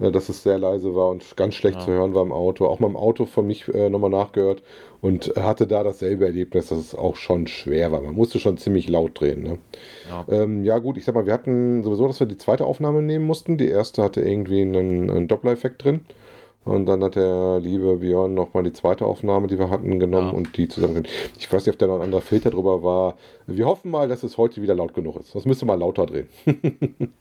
äh, 0.00 0.10
dass 0.10 0.28
es 0.28 0.42
sehr 0.42 0.58
leise 0.58 0.94
war 0.94 1.08
und 1.10 1.36
ganz 1.36 1.54
schlecht 1.54 1.78
Ja. 1.78 1.84
zu 1.84 1.90
hören 1.92 2.14
war 2.14 2.22
im 2.22 2.32
Auto. 2.32 2.66
Auch 2.66 2.80
mal 2.80 2.88
im 2.88 2.96
Auto 2.96 3.26
von 3.26 3.46
mich 3.46 3.68
äh, 3.74 3.88
nochmal 3.90 4.10
nachgehört 4.10 4.62
und 5.00 5.32
hatte 5.36 5.66
da 5.66 5.82
dasselbe 5.84 6.24
Erlebnis, 6.26 6.68
dass 6.68 6.78
es 6.78 6.94
auch 6.94 7.16
schon 7.16 7.46
schwer 7.46 7.92
war. 7.92 8.00
Man 8.00 8.14
musste 8.14 8.38
schon 8.38 8.58
ziemlich 8.58 8.88
laut 8.88 9.20
drehen. 9.20 9.42
Ne? 9.42 9.58
Ja. 10.08 10.24
Ähm, 10.28 10.64
ja 10.64 10.78
gut, 10.78 10.96
ich 10.96 11.04
sag 11.04 11.14
mal, 11.14 11.26
wir 11.26 11.32
hatten 11.32 11.82
sowieso, 11.84 12.06
dass 12.06 12.20
wir 12.20 12.26
die 12.26 12.38
zweite 12.38 12.66
Aufnahme 12.66 13.02
nehmen 13.02 13.26
mussten. 13.26 13.58
Die 13.58 13.68
erste 13.68 14.02
hatte 14.02 14.20
irgendwie 14.22 14.62
einen, 14.62 15.10
einen 15.10 15.28
Doppler-Effekt 15.28 15.84
drin. 15.84 16.00
Und 16.64 16.84
dann 16.84 17.02
hat 17.02 17.14
der 17.16 17.60
liebe 17.62 17.96
Björn 17.96 18.34
nochmal 18.34 18.62
die 18.62 18.74
zweite 18.74 19.06
Aufnahme, 19.06 19.46
die 19.46 19.58
wir 19.58 19.70
hatten, 19.70 19.98
genommen 19.98 20.28
Ja. 20.32 20.34
und 20.34 20.54
die 20.58 20.68
zusammen. 20.68 21.06
Ich 21.38 21.50
weiß 21.50 21.64
nicht, 21.64 21.72
ob 21.74 21.78
da 21.78 21.86
noch 21.86 21.94
ein 21.96 22.02
anderer 22.02 22.20
Filter 22.20 22.50
drüber 22.50 22.82
war. 22.82 23.14
Wir 23.46 23.64
hoffen 23.64 23.90
mal, 23.90 24.06
dass 24.06 24.22
es 24.22 24.36
heute 24.36 24.60
wieder 24.60 24.74
laut 24.74 24.92
genug 24.92 25.16
ist. 25.18 25.34
Das 25.34 25.46
müsste 25.46 25.64
mal 25.64 25.78
lauter 25.78 26.04
drehen. 26.04 26.28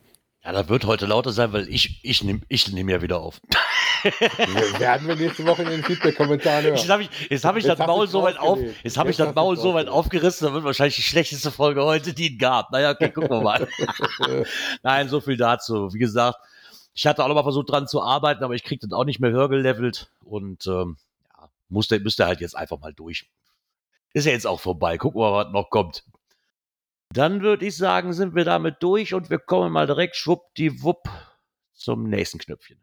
Ja, 0.48 0.54
da 0.54 0.70
wird 0.70 0.86
heute 0.86 1.08
lauter 1.08 1.34
sein, 1.34 1.52
weil 1.52 1.68
ich, 1.68 2.00
ich 2.04 2.24
nehme 2.24 2.40
ich 2.48 2.72
nehm 2.72 2.88
ja 2.88 3.02
wieder 3.02 3.20
auf. 3.20 3.42
Werden 4.80 5.06
wir 5.06 5.18
nächste 5.18 5.46
Woche 5.46 5.64
in 5.64 5.70
den 5.72 5.84
Feedback-Kommentaren 5.84 6.64
hören. 6.64 6.78
Jetzt 6.78 6.90
habe 6.90 7.04
ich, 7.04 7.10
jetzt 7.30 7.44
hab 7.44 7.58
ich 7.58 7.66
Jetzt 7.66 7.78
das 7.78 7.86
Maul 7.86 8.08
so 8.08 8.24
weit 8.24 8.40
auf, 8.40 8.58
jetzt 8.82 8.96
habe 8.96 9.10
ich 9.10 9.18
das 9.18 9.36
Maul 9.36 9.58
so 9.58 9.74
weit 9.74 9.90
aufgerissen, 9.90 10.48
da 10.48 10.54
wird 10.54 10.64
wahrscheinlich 10.64 10.96
die 10.96 11.02
schlechteste 11.02 11.52
Folge 11.52 11.84
heute, 11.84 12.14
die 12.14 12.32
es 12.32 12.40
gab. 12.40 12.72
Naja, 12.72 12.92
okay, 12.92 13.10
gucken 13.12 13.30
wir 13.30 13.42
mal. 13.42 13.68
Nein, 14.84 15.10
so 15.10 15.20
viel 15.20 15.36
dazu. 15.36 15.94
Wie 15.94 16.00
gesagt, 16.00 16.38
ich 16.94 17.06
hatte 17.06 17.26
auch 17.26 17.28
noch 17.28 17.36
mal 17.36 17.44
versucht 17.44 17.70
dran 17.70 17.86
zu 17.86 18.02
arbeiten, 18.02 18.42
aber 18.42 18.56
ich 18.56 18.64
krieg 18.64 18.80
das 18.80 18.94
auch 18.94 19.04
nicht 19.04 19.20
mehr 19.20 19.32
hörgelevelt 19.32 20.10
und 20.24 20.66
ähm, 20.66 20.96
ja, 21.38 21.50
musste, 21.68 22.00
müsste 22.00 22.26
halt 22.26 22.40
jetzt 22.40 22.56
einfach 22.56 22.80
mal 22.80 22.94
durch. 22.94 23.28
Ist 24.14 24.24
ja 24.24 24.32
jetzt 24.32 24.48
auch 24.48 24.62
vorbei. 24.62 24.98
Gucken 24.98 25.20
wir 25.20 25.30
mal, 25.30 25.46
was 25.46 25.52
noch 25.52 25.70
kommt. 25.70 26.06
Dann 27.14 27.42
würde 27.42 27.66
ich 27.66 27.78
sagen, 27.78 28.14
sind 28.14 28.36
wir 28.36 28.44
damit 28.46 28.76
durch 28.82 29.14
und 29.14 29.30
wir 29.30 29.40
kommen 29.40 29.72
mal 29.72 29.88
direkt 29.88 30.16
schwuppdiwupp 30.18 31.08
zum 31.74 32.10
nächsten 32.10 32.38
Knöpfchen. 32.38 32.80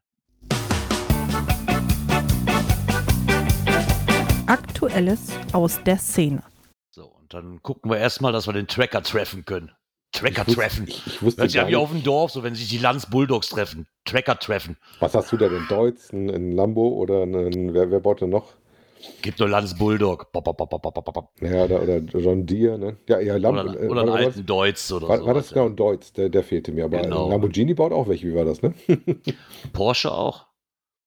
Aktuelles 4.46 5.30
aus 5.52 5.82
der 5.84 5.98
Szene. 5.98 6.42
So, 6.90 7.06
und 7.06 7.32
dann 7.34 7.62
gucken 7.62 7.90
wir 7.90 7.98
erstmal, 7.98 8.32
dass 8.32 8.46
wir 8.46 8.52
den 8.52 8.66
Tracker 8.66 9.02
treffen 9.02 9.44
können. 9.44 9.72
Tracker 10.12 10.42
Ich 10.42 10.48
wusste- 10.48 10.54
treffen. 10.60 10.84
Ich, 10.88 11.06
ich 11.06 11.22
wusste 11.22 11.42
Hört 11.42 11.50
sich 11.50 11.56
gar 11.58 11.66
an 11.66 11.70
wie 11.72 11.76
auf 11.76 11.90
dem 11.90 12.02
Dorf, 12.02 12.30
so 12.30 12.42
wenn 12.42 12.54
sich 12.54 12.68
die 12.68 12.78
Lanz 12.78 13.08
Bulldogs 13.10 13.48
treffen. 13.48 13.86
Tracker 14.04 14.38
treffen. 14.38 14.76
was 15.00 15.14
hast 15.14 15.32
du 15.32 15.36
denn, 15.36 15.54
ein 15.54 15.66
Deutz, 15.68 16.12
ein, 16.12 16.30
ein 16.30 16.52
Lambo 16.52 16.88
oder 16.88 17.22
ein, 17.24 17.74
wer, 17.74 17.90
wer 17.90 18.00
baut 18.00 18.20
denn 18.20 18.30
noch? 18.30 18.52
Gibt 19.22 19.38
nur 19.38 19.48
Lanz 19.48 19.76
Bulldog. 19.76 20.30
Bop, 20.32 20.44
bop, 20.44 20.56
bop. 20.56 21.28
Ja, 21.40 21.64
oder, 21.64 21.82
oder 21.82 21.98
John 21.98 22.46
Deere, 22.46 22.78
ne? 22.78 22.96
Ja, 23.08 23.20
ja, 23.20 23.36
Lambo. 23.36 23.60
Oder, 23.62 23.80
äh, 23.82 23.88
oder 23.88 24.00
einen 24.02 24.10
alten 24.10 24.46
Deutz 24.46 24.90
oder 24.92 25.08
War, 25.08 25.18
so. 25.18 25.26
war 25.26 25.34
das 25.34 25.48
genau 25.50 25.66
ein 25.66 25.76
Deutz? 25.76 26.12
Der, 26.12 26.28
der 26.28 26.42
fehlte 26.42 26.72
mir. 26.72 26.84
Aber 26.84 26.98
Genau. 27.02 27.28
Lamborghini 27.30 27.74
baut 27.74 27.92
auch 27.92 28.08
welche. 28.08 28.26
Wie 28.28 28.34
war 28.34 28.44
das, 28.44 28.62
ne? 28.62 28.74
Porsche 29.72 30.12
auch? 30.12 30.46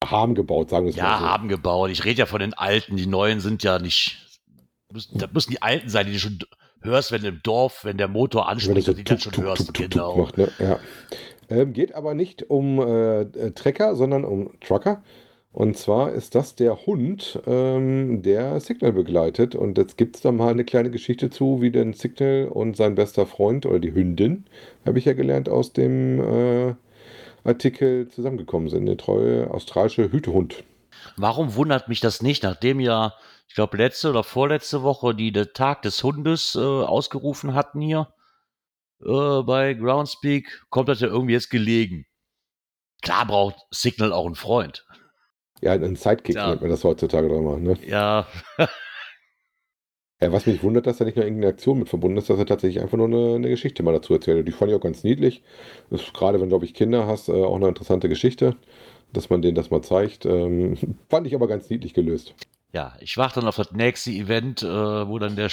Haben 0.06 0.36
gebaut, 0.36 0.70
sagen 0.70 0.86
wir 0.86 0.92
es 0.92 0.96
Ja, 0.96 1.04
mal 1.04 1.20
so. 1.20 1.26
haben 1.26 1.48
gebaut. 1.48 1.90
Ich 1.90 2.06
rede 2.06 2.20
ja 2.20 2.26
von 2.26 2.40
den 2.40 2.54
alten. 2.54 2.96
Die 2.98 3.08
neuen 3.08 3.40
sind 3.40 3.64
ja 3.64 3.80
nicht. 3.80 4.18
Müssen, 4.94 5.18
das 5.18 5.32
müssen 5.34 5.52
die 5.52 5.62
alten 5.62 5.90
sein, 5.90 6.06
die 6.06 6.14
du 6.14 6.20
schon 6.20 6.40
hörst, 6.82 7.12
wenn 7.12 7.24
im 7.26 7.42
Dorf, 7.44 7.84
wenn 7.84 7.98
der 7.98 8.08
Motor 8.08 8.48
anspringt, 8.48 8.84
so 8.84 8.92
dass 8.92 8.98
die 8.98 9.04
dann 9.04 9.20
schon 9.20 9.34
tuk, 9.34 9.44
hörst. 9.44 9.66
tuk, 9.68 9.76
tuk, 9.76 9.90
genau. 9.90 10.16
macht, 10.16 10.38
ne? 10.38 10.50
ja. 10.60 10.80
ähm, 11.50 11.74
geht 11.74 11.94
aber 11.96 12.14
nicht 12.14 12.50
um 12.50 12.80
äh, 12.80 13.26
Trecker, 13.52 13.96
sondern 13.96 14.24
um 14.24 14.52
Trucker. 14.62 15.04
Und 15.52 15.78
zwar 15.78 16.12
ist 16.12 16.36
das 16.36 16.56
der 16.56 16.86
Hund, 16.86 17.40
ähm, 17.48 18.22
der 18.22 18.60
Signal 18.60 18.94
begleitet. 18.94 19.56
Und 19.56 19.78
jetzt 19.78 19.98
gibt 19.98 20.16
es 20.16 20.22
da 20.22 20.32
mal 20.32 20.52
eine 20.52 20.66
kleine 20.66 20.92
Geschichte 20.92 21.30
zu, 21.30 21.62
wie 21.62 21.72
denn 21.72 21.94
Signal 21.94 22.48
und 22.48 22.78
sein 22.78 22.96
bester 22.96 23.26
Freund 23.26 23.66
oder 23.66 23.80
die 23.80 23.94
Hündin, 23.94 24.46
habe 24.86 25.00
ich 25.00 25.06
ja 25.06 25.14
gelernt, 25.14 25.50
aus 25.50 25.74
dem 25.74 26.20
äh, 26.20 26.76
Artikel 27.44 28.08
zusammengekommen 28.10 28.70
sind. 28.70 28.86
Der 28.86 28.98
treue 28.98 29.50
australische 29.50 30.12
Hütehund. 30.12 30.64
Warum 31.16 31.56
wundert 31.56 31.88
mich 31.88 32.02
das 32.02 32.22
nicht, 32.22 32.44
nachdem 32.44 32.80
ja, 32.80 33.14
ich 33.48 33.56
glaube, 33.56 33.78
letzte 33.78 34.10
oder 34.10 34.24
vorletzte 34.24 34.84
Woche 34.84 35.16
die 35.16 35.32
den 35.32 35.54
Tag 35.54 35.82
des 35.82 36.04
Hundes 36.04 36.56
äh, 36.56 36.60
ausgerufen 36.60 37.54
hatten 37.54 37.82
hier 37.82 38.14
äh, 39.02 39.42
bei 39.44 39.74
Groundspeak, 39.74 40.66
kommt 40.70 40.90
das 40.90 41.02
ja 41.02 41.08
irgendwie 41.08 41.34
jetzt 41.34 41.50
gelegen. 41.50 42.06
Klar 43.02 43.26
braucht 43.26 43.56
Signal 43.72 44.12
auch 44.12 44.26
einen 44.26 44.36
Freund. 44.36 44.86
Ja, 45.62 45.74
ein 45.74 45.96
Sidekick 45.96 46.36
Ja. 46.36 46.50
nennt 46.50 46.62
man 46.62 46.70
das 46.70 46.84
heutzutage 46.84 47.28
doch 47.30 47.42
mal. 47.42 47.60
Ne? 47.60 47.78
Ja, 47.86 48.28
Ja, 50.20 50.32
was 50.32 50.48
mich 50.48 50.64
wundert, 50.64 50.88
dass 50.88 50.98
da 50.98 51.06
nicht 51.06 51.16
nur 51.16 51.26
irgendeine 51.26 51.54
Aktion 51.54 51.78
mit 51.78 51.90
verbunden 51.90 52.18
ist, 52.18 52.28
dass 52.30 52.40
er 52.40 52.48
tatsächlich 52.48 52.82
einfach 52.82 52.98
nur 52.98 53.06
eine, 53.06 53.36
eine 53.36 53.50
Geschichte 53.50 53.84
mal 53.84 53.92
dazu 53.92 54.14
erzählt. 54.14 54.48
Die 54.48 54.52
fand 54.52 54.72
ich 54.72 54.76
auch 54.76 54.82
ganz 54.82 55.04
niedlich. 55.04 55.44
Das 55.92 56.02
ist 56.02 56.14
gerade, 56.16 56.42
wenn, 56.42 56.50
glaube 56.50 56.66
ich, 56.66 56.74
Kinder 56.74 57.06
hast, 57.06 57.30
äh, 57.30 57.34
auch 57.34 57.56
eine 57.56 57.68
interessante 57.68 58.10
Geschichte, 58.10 58.56
dass 59.14 59.30
man 59.30 59.44
denen 59.44 59.54
das 59.54 59.70
mal 59.70 59.84
zeigt. 59.84 60.26
Ähm, 60.26 60.76
fand 61.10 61.28
ich 61.28 61.36
aber 61.36 61.48
ganz 61.48 61.70
niedlich 61.70 61.94
gelöst. 61.94 62.34
ja, 62.74 62.96
ich 63.00 63.16
warte 63.18 63.42
dann 63.42 63.48
auf 63.48 63.58
das 63.58 63.72
nächste 63.74 64.10
Event, 64.10 64.64
äh, 64.64 65.08
wo 65.08 65.20
dann 65.20 65.36
der 65.36 65.52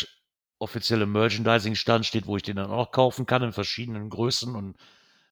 offizielle 0.58 1.04
Merchandising-Stand 1.04 2.06
steht, 2.06 2.26
wo 2.26 2.36
ich 2.36 2.42
den 2.42 2.56
dann 2.56 2.70
auch 2.70 2.86
noch 2.86 2.90
kaufen 2.90 3.26
kann 3.26 3.42
in 3.42 3.52
verschiedenen 3.52 4.08
Größen 4.08 4.54
und 4.56 4.76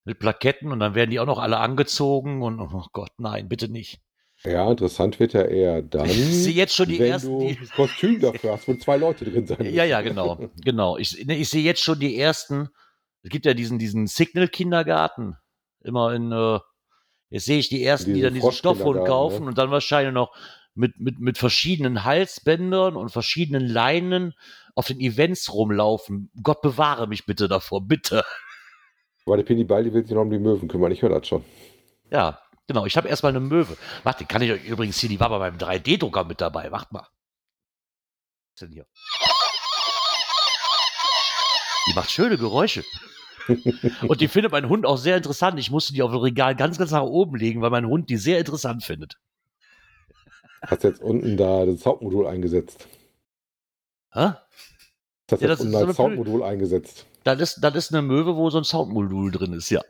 mit 0.05 0.19
Plaketten 0.19 0.73
und 0.73 0.81
dann 0.81 0.95
werden 0.95 1.11
die 1.11 1.21
auch 1.21 1.27
noch 1.27 1.39
alle 1.39 1.57
angezogen 1.59 2.43
und 2.43 2.61
oh 2.61 2.85
Gott, 2.93 3.13
nein, 3.17 3.49
bitte 3.49 3.71
nicht. 3.71 4.01
Ja, 4.45 4.71
interessant 4.71 5.21
wird 5.21 5.35
ja 5.35 5.43
eher 5.43 5.83
dann, 5.83 6.07
Ich 6.11 6.17
sehe 6.45 6.53
jetzt 6.53 6.75
schon 6.75 6.89
die 6.89 6.99
wenn 6.99 7.13
ersten, 7.13 7.29
du 7.39 7.47
die- 7.49 7.57
Kostüm 7.77 8.21
dafür 8.21 8.53
hast, 8.53 8.67
wo 8.67 8.75
zwei 8.75 8.97
Leute 8.97 9.25
drin 9.25 9.47
sein 9.47 9.59
müssen. 9.61 9.75
Ja, 9.75 9.85
ja, 9.85 10.01
genau, 10.01 10.39
genau. 10.65 10.97
Ich, 10.97 11.25
ne, 11.25 11.37
ich 11.37 11.49
sehe 11.49 11.63
jetzt 11.63 11.83
schon 11.83 12.01
die 12.01 12.19
ersten. 12.19 12.69
Es 13.23 13.31
gibt 13.31 13.47
ja 13.47 13.55
diesen, 13.55 13.79
diesen 13.79 14.07
Signal-Kindergarten. 14.09 15.37
Immer 15.85 16.13
in, 16.15 16.33
äh, 16.33 16.59
jetzt 17.31 17.45
sehe 17.47 17.59
ich 17.59 17.69
die 17.69 17.85
ersten, 17.85 18.15
die 18.15 18.21
dann 18.21 18.35
diesen 18.35 18.51
Stoffhund 18.53 18.97
Froschkindergarten, 18.97 19.31
kaufen 19.31 19.43
ne? 19.45 19.49
und 19.51 19.59
dann 19.59 19.71
wahrscheinlich 19.71 20.13
noch 20.13 20.35
mit, 20.75 20.99
mit, 20.99 21.21
mit 21.21 21.39
verschiedenen 21.39 22.05
Halsbändern 22.05 22.97
und 22.97 23.11
verschiedenen 23.11 23.67
Leinen 23.67 24.35
auf 24.75 24.87
den 24.89 25.01
Events 25.01 25.53
rumlaufen. 25.53 26.31
Gott 26.43 26.63
bewahre 26.63 27.07
mich 27.07 27.27
bitte 27.27 27.47
davor, 27.47 27.87
bitte. 27.87 28.25
Aber 29.27 29.37
der 29.37 29.45
Penny 29.45 29.63
Baldi 29.65 29.93
will 29.93 30.03
sich 30.05 30.15
noch 30.15 30.23
um 30.23 30.31
die 30.31 30.39
Möwen 30.39 30.67
kümmern, 30.67 30.91
ich 30.91 31.03
höre 31.03 31.11
das 31.11 31.29
schon. 31.29 31.45
Ja, 32.11 32.41
genau. 32.67 32.87
Ich 32.87 32.97
habe 32.97 33.09
erstmal 33.09 33.33
eine 33.33 33.41
Möwe. 33.41 33.77
Warte, 34.03 34.25
kann 34.25 34.43
ich 34.43 34.51
euch 34.53 34.65
übrigens 34.65 34.99
hier, 34.99 35.09
die 35.09 35.21
war 35.21 35.29
bei 35.29 35.39
meinem 35.39 35.59
3D-Drucker 35.59 36.25
mit 36.25 36.41
dabei. 36.41 36.71
Wacht 36.73 36.93
mal. 36.93 37.01
Was 37.01 37.09
ist 38.55 38.63
denn 38.63 38.73
hier? 38.73 38.87
Die 41.89 41.95
macht 41.95 42.11
schöne 42.11 42.39
Geräusche. 42.39 42.85
Und 44.09 44.21
die 44.21 44.29
findet 44.29 44.53
mein 44.53 44.69
Hund 44.69 44.87
auch 44.87 44.99
sehr 44.99 45.17
interessant. 45.17 45.59
Ich 45.59 45.71
musste 45.71 45.93
die 45.93 46.03
auf 46.03 46.13
dem 46.13 46.21
Regal 46.21 46.55
ganz, 46.55 46.79
ganz 46.79 46.93
nach 46.93 47.03
oben 47.03 47.37
legen, 47.37 47.61
weil 47.61 47.71
mein 47.71 47.87
Hund 47.87 48.09
die 48.09 48.17
sehr 48.17 48.39
interessant 48.39 48.85
findet. 48.85 49.19
Hast 50.63 50.85
jetzt 50.85 51.03
unten 51.03 51.37
da 51.37 51.67
das 51.67 51.85
Hauptmodul 51.85 52.27
eingesetzt. 52.27 52.87
Hä? 54.13 54.35
Das 55.27 55.41
Ja, 55.41 55.49
jetzt 55.49 55.61
das 55.61 55.61
ist 55.61 55.75
unten 55.75 55.89
als 55.89 55.97
Soundmodul 55.97 56.43
eingesetzt. 56.43 57.07
Das 57.25 57.41
ist, 57.41 57.61
das 57.63 57.75
ist 57.75 57.93
eine 57.93 58.03
Möwe, 58.03 58.37
wo 58.37 58.51
so 58.51 58.59
ein 58.59 58.65
Soundmodul 58.65 59.31
drin 59.31 59.53
ist, 59.55 59.71
ja. 59.71 59.81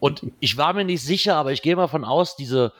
Und 0.00 0.22
ich 0.40 0.56
war 0.56 0.72
mir 0.72 0.84
nicht 0.84 1.02
sicher, 1.02 1.36
aber 1.36 1.52
ich 1.52 1.62
gehe 1.62 1.76
mal 1.76 1.88
von 1.88 2.04
aus, 2.04 2.36
diese, 2.36 2.72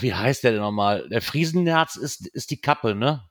wie 0.00 0.14
heißt 0.14 0.44
der 0.44 0.52
denn 0.52 0.60
nochmal? 0.60 1.08
Der 1.08 1.22
Friesenherz 1.22 1.96
ist, 1.96 2.26
ist 2.28 2.50
die 2.50 2.60
Kappe, 2.60 2.94
ne? 2.94 3.22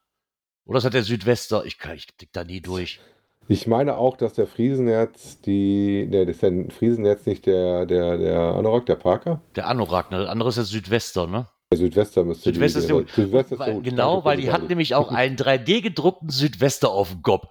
Oder 0.65 0.77
ist 0.77 0.84
das 0.86 0.92
der 0.92 1.04
Südwester? 1.04 1.63
Ich, 1.65 1.77
kann- 1.77 1.96
ich 1.96 2.08
blick 2.18 2.32
da 2.34 2.44
nie 2.44 2.62
durch. 2.62 3.00
Ich 3.48 3.68
meine 3.68 3.98
auch, 3.98 4.18
dass 4.18 4.34
der 4.34 4.48
Friesenherz 4.48 5.39
die. 5.42 6.08
Ne, 6.10 6.25
das 6.25 6.38
ist 6.38 6.42
der 6.42 6.65
Friesenherz 6.72 7.27
nicht 7.27 7.46
der, 7.46 7.86
der, 7.86 8.18
der 8.18 8.39
Anorak, 8.39 8.88
der 8.88 8.96
Parker? 8.96 9.42
Der 9.56 9.68
Anorak, 9.68 10.10
ne? 10.10 10.22
Der 10.22 10.30
andere 10.32 10.50
ist 10.50 10.56
der 10.56 10.63
Südwester, 10.63 11.27
ne? 11.27 11.48
Der 11.72 11.77
Südwester 11.77 12.24
müsste 12.24 12.51
Südwester 12.51 12.80
ist 12.80 12.89
die, 12.89 12.94
der- 12.94 13.06
Südwester 13.25 13.54
ist 13.54 13.60
Weil, 13.60 13.74
der- 13.74 13.82
genau, 13.84 14.25
weil 14.25 14.38
die 14.38 14.51
hat 14.51 14.68
nämlich 14.68 14.96
auch 14.96 15.12
einen 15.12 15.36
3D 15.36 15.82
gedruckten 15.82 16.30
Südwester 16.30 16.89
auf 16.89 17.12
dem 17.12 17.22
Kopf. 17.22 17.46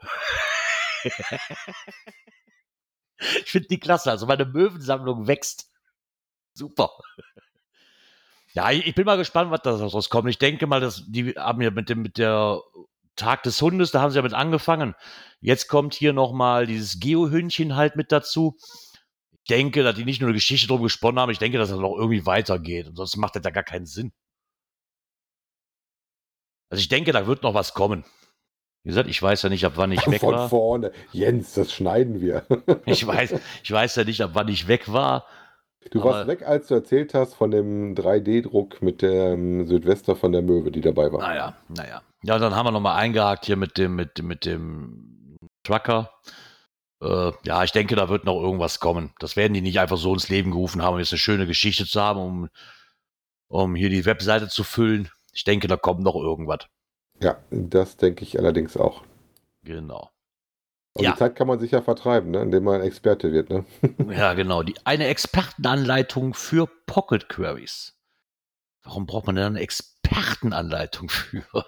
ich 3.45 3.50
finde 3.50 3.69
die 3.69 3.81
klasse. 3.81 4.11
Also 4.11 4.26
meine 4.26 4.45
Möwensammlung 4.45 5.26
wächst. 5.26 5.71
Super. 6.54 6.90
Ja, 8.54 8.71
ich 8.71 8.95
bin 8.95 9.04
mal 9.04 9.16
gespannt, 9.16 9.50
was 9.50 9.62
da 9.62 9.76
daraus 9.76 10.09
kommt. 10.11 10.31
Ich 10.31 10.38
denke 10.38 10.66
mal, 10.69 10.81
dass 10.81 11.04
die 11.09 11.33
haben 11.33 11.61
ja 11.61 11.71
mit 11.73 11.88
dem 11.88 12.02
mit 12.02 12.19
der 12.19 12.61
Tag 13.16 13.43
des 13.43 13.61
Hundes, 13.61 13.90
da 13.90 14.00
haben 14.00 14.11
sie 14.11 14.16
ja 14.16 14.23
mit 14.23 14.35
angefangen. 14.35 14.95
Jetzt 15.40 15.69
kommt 15.69 15.95
hier 15.95 16.12
noch 16.12 16.33
mal 16.33 16.66
dieses 16.66 17.00
Geohündchen 17.00 17.76
halt 17.76 17.97
mit 17.97 18.12
dazu. 18.12 18.57
Ich 19.33 19.49
denke, 19.49 19.83
dass 19.83 19.97
die 19.97 20.04
nicht 20.04 20.21
nur 20.21 20.28
eine 20.28 20.37
Geschichte 20.37 20.69
drum 20.69 20.83
gesponnen 20.83 21.21
haben, 21.21 21.31
ich 21.31 21.38
denke, 21.38 21.59
dass 21.59 21.69
das 21.71 21.78
noch 21.78 21.97
irgendwie 21.97 22.26
weitergeht. 22.26 22.88
Und 22.88 22.97
sonst 22.97 23.16
macht 23.16 23.37
das 23.37 23.43
ja 23.45 23.50
gar 23.50 23.64
keinen 23.64 23.87
Sinn. 23.87 24.12
Also 26.71 26.81
ich 26.81 26.88
denke, 26.88 27.12
da 27.12 27.26
wird 27.26 27.43
noch 27.43 27.54
was 27.54 27.75
kommen. 27.75 28.04
Wie 28.85 28.91
gesagt, 28.91 29.09
ich 29.09 29.21
weiß 29.23 29.43
ja 29.43 29.49
nicht, 29.49 29.64
ab 29.64 29.73
wann 29.76 29.93
ich 29.93 30.07
weg 30.07 30.21
Von 30.21 30.35
war. 30.35 30.49
vorne. 30.50 30.93
Jens, 31.11 31.55
das 31.55 31.73
schneiden 31.73 32.21
wir. 32.21 32.45
Ich 32.87 33.07
weiß, 33.07 33.35
ich 33.62 33.73
weiß 33.73 33.97
ja 33.97 34.05
nicht, 34.05 34.21
ab 34.21 34.31
wann 34.35 34.49
ich 34.49 34.69
weg 34.69 34.93
war. 34.93 35.26
Du 35.91 36.00
Aber- 36.03 36.11
warst 36.11 36.29
weg, 36.29 36.43
als 36.47 36.69
du 36.69 36.75
erzählt 36.75 37.14
hast 37.14 37.35
von 37.35 37.50
dem 37.50 37.95
3D-Druck 37.95 38.83
mit 38.83 39.00
dem 39.03 39.67
Südwester 39.67 40.17
von 40.17 40.33
der 40.33 40.43
Möwe, 40.43 40.71
die 40.71 40.81
dabei 40.83 41.11
war. 41.12 41.21
Naja, 41.21 41.57
naja. 41.69 42.03
Ja, 42.23 42.38
dann 42.38 42.55
haben 42.55 42.67
wir 42.67 42.73
nochmal 42.73 42.97
eingehakt 42.99 43.47
hier 43.47 43.57
mit 43.57 43.76
dem, 43.79 43.97
mit, 43.97 44.23
mit 44.23 44.45
dem 44.45 45.37
Trucker. 45.62 46.11
Äh, 47.03 47.33
ja, 47.45 47.64
ich 47.64 47.73
denke, 47.73 47.97
da 47.97 48.09
wird 48.11 48.25
noch 48.25 48.41
irgendwas 48.41 48.81
kommen. 48.81 49.12
Das 49.19 49.37
werden 49.37 49.53
die 49.55 49.61
nicht 49.62 49.79
einfach 49.81 49.99
so 49.99 50.12
ins 50.14 50.29
Leben 50.29 50.50
gerufen 50.50 50.83
haben, 50.83 50.95
um 50.95 51.00
jetzt 51.00 51.12
eine 51.12 51.19
schöne 51.19 51.47
Geschichte 51.47 51.87
zu 51.87 52.00
haben, 52.00 52.21
um, 52.21 52.49
um 53.49 53.75
hier 53.75 53.88
die 53.91 54.05
Webseite 54.07 54.49
zu 54.49 54.62
füllen. 54.64 55.11
Ich 55.33 55.45
denke, 55.45 55.69
da 55.69 55.76
kommt 55.76 56.00
noch 56.03 56.14
irgendwas. 56.17 56.61
Ja, 57.21 57.38
das 57.50 57.97
denke 57.97 58.25
ich 58.25 58.38
allerdings 58.38 58.76
auch. 58.76 59.04
Genau. 59.62 60.11
Und 60.97 61.04
Ja. 61.04 61.12
die 61.12 61.18
Zeit 61.18 61.37
kann 61.37 61.49
man 61.49 61.59
sich 61.59 61.73
ja 61.73 61.83
vertreiben, 61.83 62.30
ne? 62.30 62.42
indem 62.42 62.64
man 62.64 62.80
Experte 62.80 63.33
wird. 63.33 63.50
Ne? 63.50 63.64
Ja, 64.16 64.35
genau. 64.35 64.62
Die, 64.62 64.75
eine 64.85 65.06
Expertenanleitung 65.06 66.35
für 66.35 66.68
Pocket 66.87 67.28
Queries. 67.28 67.97
Warum 68.83 69.06
braucht 69.06 69.26
man 69.26 69.37
denn 69.37 69.44
eine 69.47 69.61
Expertenanleitung 69.61 71.09
für? 71.09 71.64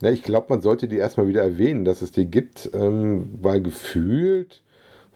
Ja, 0.00 0.10
ich 0.10 0.22
glaube, 0.24 0.48
man 0.50 0.60
sollte 0.62 0.88
die 0.88 0.96
erstmal 0.96 1.28
wieder 1.28 1.42
erwähnen, 1.42 1.84
dass 1.84 2.02
es 2.02 2.10
die 2.10 2.26
gibt, 2.26 2.68
ähm, 2.74 3.38
weil 3.40 3.62
gefühlt 3.62 4.62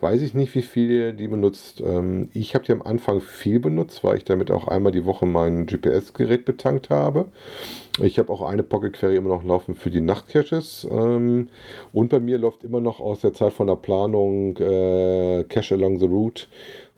weiß 0.01 0.21
ich 0.23 0.35
nicht, 0.35 0.55
wie 0.55 0.63
viel 0.63 1.13
die 1.15 1.29
benutzt. 1.29 1.81
Ähm, 1.81 2.29
ich 2.35 2.55
habe 2.55 2.65
die 2.65 2.73
am 2.73 2.83
Anfang 2.83 3.21
viel 3.21 3.61
benutzt, 3.61 4.05
weil 4.05 4.19
ich 4.19 4.25
damit 4.25 4.51
auch 4.51 4.69
einmal 4.69 4.93
die 4.93 5.05
Woche 5.07 5.27
mein 5.27 5.67
GPS-Gerät 5.67 6.45
betankt 6.45 6.91
habe. 6.91 7.27
Ich 8.03 8.19
habe 8.19 8.31
auch 8.31 8.43
eine 8.43 8.63
Pocket 8.63 8.93
Query 8.93 9.17
immer 9.17 9.31
noch 9.31 9.43
laufen 9.43 9.75
für 9.75 9.91
die 9.91 10.03
Nachtcaches. 10.03 10.87
Ähm, 10.91 11.49
und 11.93 12.11
bei 12.11 12.21
mir 12.21 12.37
läuft 12.37 12.63
immer 12.63 12.81
noch 12.81 13.01
aus 13.01 13.21
der 13.21 13.33
Zeit 13.33 13.55
von 13.55 13.69
der 13.69 13.77
Planung 13.77 14.57
äh, 14.59 15.45
Cache 15.49 15.75
Along 15.75 15.99
the 15.99 16.07
Route, 16.07 16.47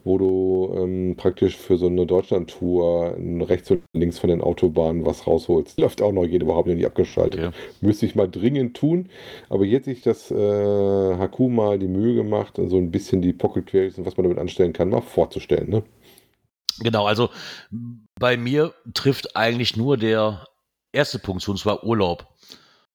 wo 0.04 0.18
du 0.18 0.74
ähm, 0.76 1.14
praktisch 1.16 1.56
für 1.56 1.76
so 1.76 1.86
eine 1.86 2.06
Deutschland-Tour 2.06 3.16
rechts 3.48 3.70
und 3.70 3.82
links 3.92 4.18
von 4.18 4.30
den 4.30 4.40
Autobahnen 4.40 5.04
was 5.04 5.26
rausholst. 5.26 5.78
Läuft 5.80 6.02
auch 6.02 6.12
noch 6.12 6.24
jede 6.24 6.46
Woche, 6.46 6.58
habe 6.58 6.70
ich 6.70 6.74
noch 6.74 6.80
nie 6.80 6.86
abgeschaltet. 6.86 7.40
Okay. 7.40 7.56
Müsste 7.80 8.06
ich 8.06 8.14
mal 8.14 8.28
dringend 8.28 8.76
tun. 8.76 9.08
Aber 9.48 9.64
jetzt 9.64 9.86
sich 9.86 10.02
das 10.02 10.30
äh, 10.30 10.34
Haku 10.34 11.48
mal 11.48 11.78
die 11.78 11.88
Mühe 11.88 12.14
gemacht, 12.14 12.54
so 12.56 12.76
ein 12.76 12.90
bisschen 12.90 13.22
die 13.22 13.32
Pocket 13.32 13.66
Queries 13.66 13.98
und 13.98 14.06
was 14.06 14.16
man 14.16 14.24
damit 14.24 14.38
anstellen 14.38 14.72
kann, 14.72 14.90
mal 14.90 15.02
vorzustellen. 15.02 15.68
Ne? 15.68 15.82
Genau, 16.80 17.06
also 17.06 17.30
bei 18.18 18.36
mir 18.36 18.72
trifft 18.94 19.36
eigentlich 19.36 19.76
nur 19.76 19.96
der 19.96 20.46
erste 20.92 21.18
Punkt 21.18 21.42
zu, 21.42 21.50
und 21.50 21.58
zwar 21.58 21.84
Urlaub. 21.84 22.26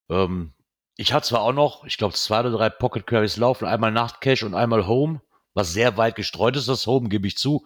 Ähm, 0.09 0.53
ich 0.95 1.13
hatte 1.13 1.27
zwar 1.27 1.41
auch 1.41 1.53
noch, 1.53 1.85
ich 1.85 1.97
glaube, 1.97 2.13
zwei 2.13 2.39
oder 2.41 2.51
drei 2.51 2.69
Pocket 2.69 3.05
Queries 3.05 3.37
laufen, 3.37 3.65
einmal 3.65 3.91
Nachtcache 3.91 4.45
und 4.45 4.53
einmal 4.53 4.87
Home, 4.87 5.21
was 5.53 5.73
sehr 5.73 5.97
weit 5.97 6.15
gestreut 6.15 6.55
ist, 6.55 6.67
das 6.67 6.87
Home, 6.87 7.09
gebe 7.09 7.27
ich 7.27 7.37
zu. 7.37 7.65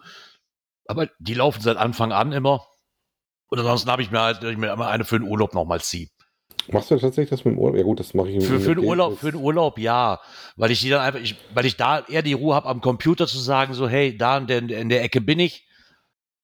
Aber 0.86 1.08
die 1.18 1.34
laufen 1.34 1.60
seit 1.60 1.76
Anfang 1.76 2.12
an 2.12 2.32
immer. 2.32 2.66
Und 3.48 3.58
ansonsten 3.58 3.90
habe 3.90 4.02
ich 4.02 4.10
mir 4.10 4.20
halt 4.20 4.42
ich 4.44 4.56
mir 4.56 4.72
immer 4.72 4.88
eine 4.88 5.04
für 5.04 5.18
den 5.18 5.28
Urlaub 5.28 5.54
nochmal 5.54 5.80
ziehen. 5.80 6.10
Machst 6.70 6.90
du 6.90 6.98
tatsächlich 6.98 7.30
das 7.30 7.44
mit 7.44 7.54
dem 7.54 7.58
Urlaub? 7.58 7.76
Ja 7.76 7.82
gut, 7.82 8.00
das 8.00 8.12
mache 8.12 8.28
ich 8.28 8.44
Für, 8.44 8.60
für, 8.60 8.74
den 8.74 8.84
Urlaub, 8.84 9.18
für 9.18 9.32
den 9.32 9.40
Urlaub 9.40 9.78
ja, 9.78 10.20
weil 10.56 10.70
ich 10.70 10.80
die 10.80 10.90
dann 10.90 11.00
einfach, 11.00 11.20
ich, 11.20 11.36
weil 11.54 11.64
ich 11.64 11.76
da 11.76 12.00
eher 12.00 12.22
die 12.22 12.34
Ruhe 12.34 12.54
habe, 12.54 12.68
am 12.68 12.82
Computer 12.82 13.26
zu 13.26 13.38
sagen, 13.38 13.72
so, 13.72 13.88
hey, 13.88 14.16
da 14.16 14.36
in 14.36 14.46
der, 14.46 14.58
in 14.58 14.88
der 14.88 15.02
Ecke 15.02 15.20
bin 15.20 15.38
ich. 15.38 15.66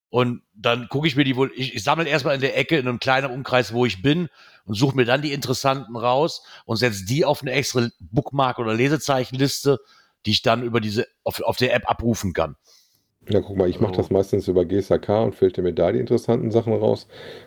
Und 0.08 0.42
dann 0.54 0.88
gucke 0.88 1.08
ich 1.08 1.16
mir 1.16 1.24
die 1.24 1.36
wohl, 1.36 1.50
ich, 1.56 1.74
ich 1.74 1.82
sammle 1.82 2.08
erstmal 2.08 2.36
in 2.36 2.40
der 2.40 2.56
Ecke 2.56 2.78
in 2.78 2.88
einem 2.88 3.00
kleinen 3.00 3.30
Umkreis, 3.30 3.74
wo 3.74 3.84
ich 3.84 4.00
bin 4.00 4.28
und 4.64 4.74
suche 4.74 4.96
mir 4.96 5.04
dann 5.04 5.22
die 5.22 5.32
interessanten 5.32 5.96
raus 5.96 6.42
und 6.64 6.76
setze 6.76 7.04
die 7.04 7.24
auf 7.24 7.42
eine 7.42 7.52
extra 7.52 7.88
Bookmark 7.98 8.58
oder 8.58 8.72
Lesezeichenliste, 8.72 9.78
die 10.26 10.30
ich 10.32 10.42
dann 10.42 10.62
über 10.62 10.80
diese, 10.80 11.06
auf, 11.24 11.40
auf 11.42 11.56
der 11.56 11.74
App 11.74 11.88
abrufen 11.90 12.32
kann. 12.32 12.56
Ja, 13.28 13.40
guck 13.40 13.56
mal, 13.56 13.68
ich 13.70 13.80
mache 13.80 13.92
Also- 13.92 14.02
das 14.02 14.10
meistens 14.10 14.48
über 14.48 14.64
GSAK 14.64 15.08
und 15.08 15.34
filter 15.34 15.62
mir 15.62 15.72
da 15.72 15.92
die 15.92 15.98
interessanten 15.98 16.50
Sachen 16.50 16.74
raus. 16.74 17.06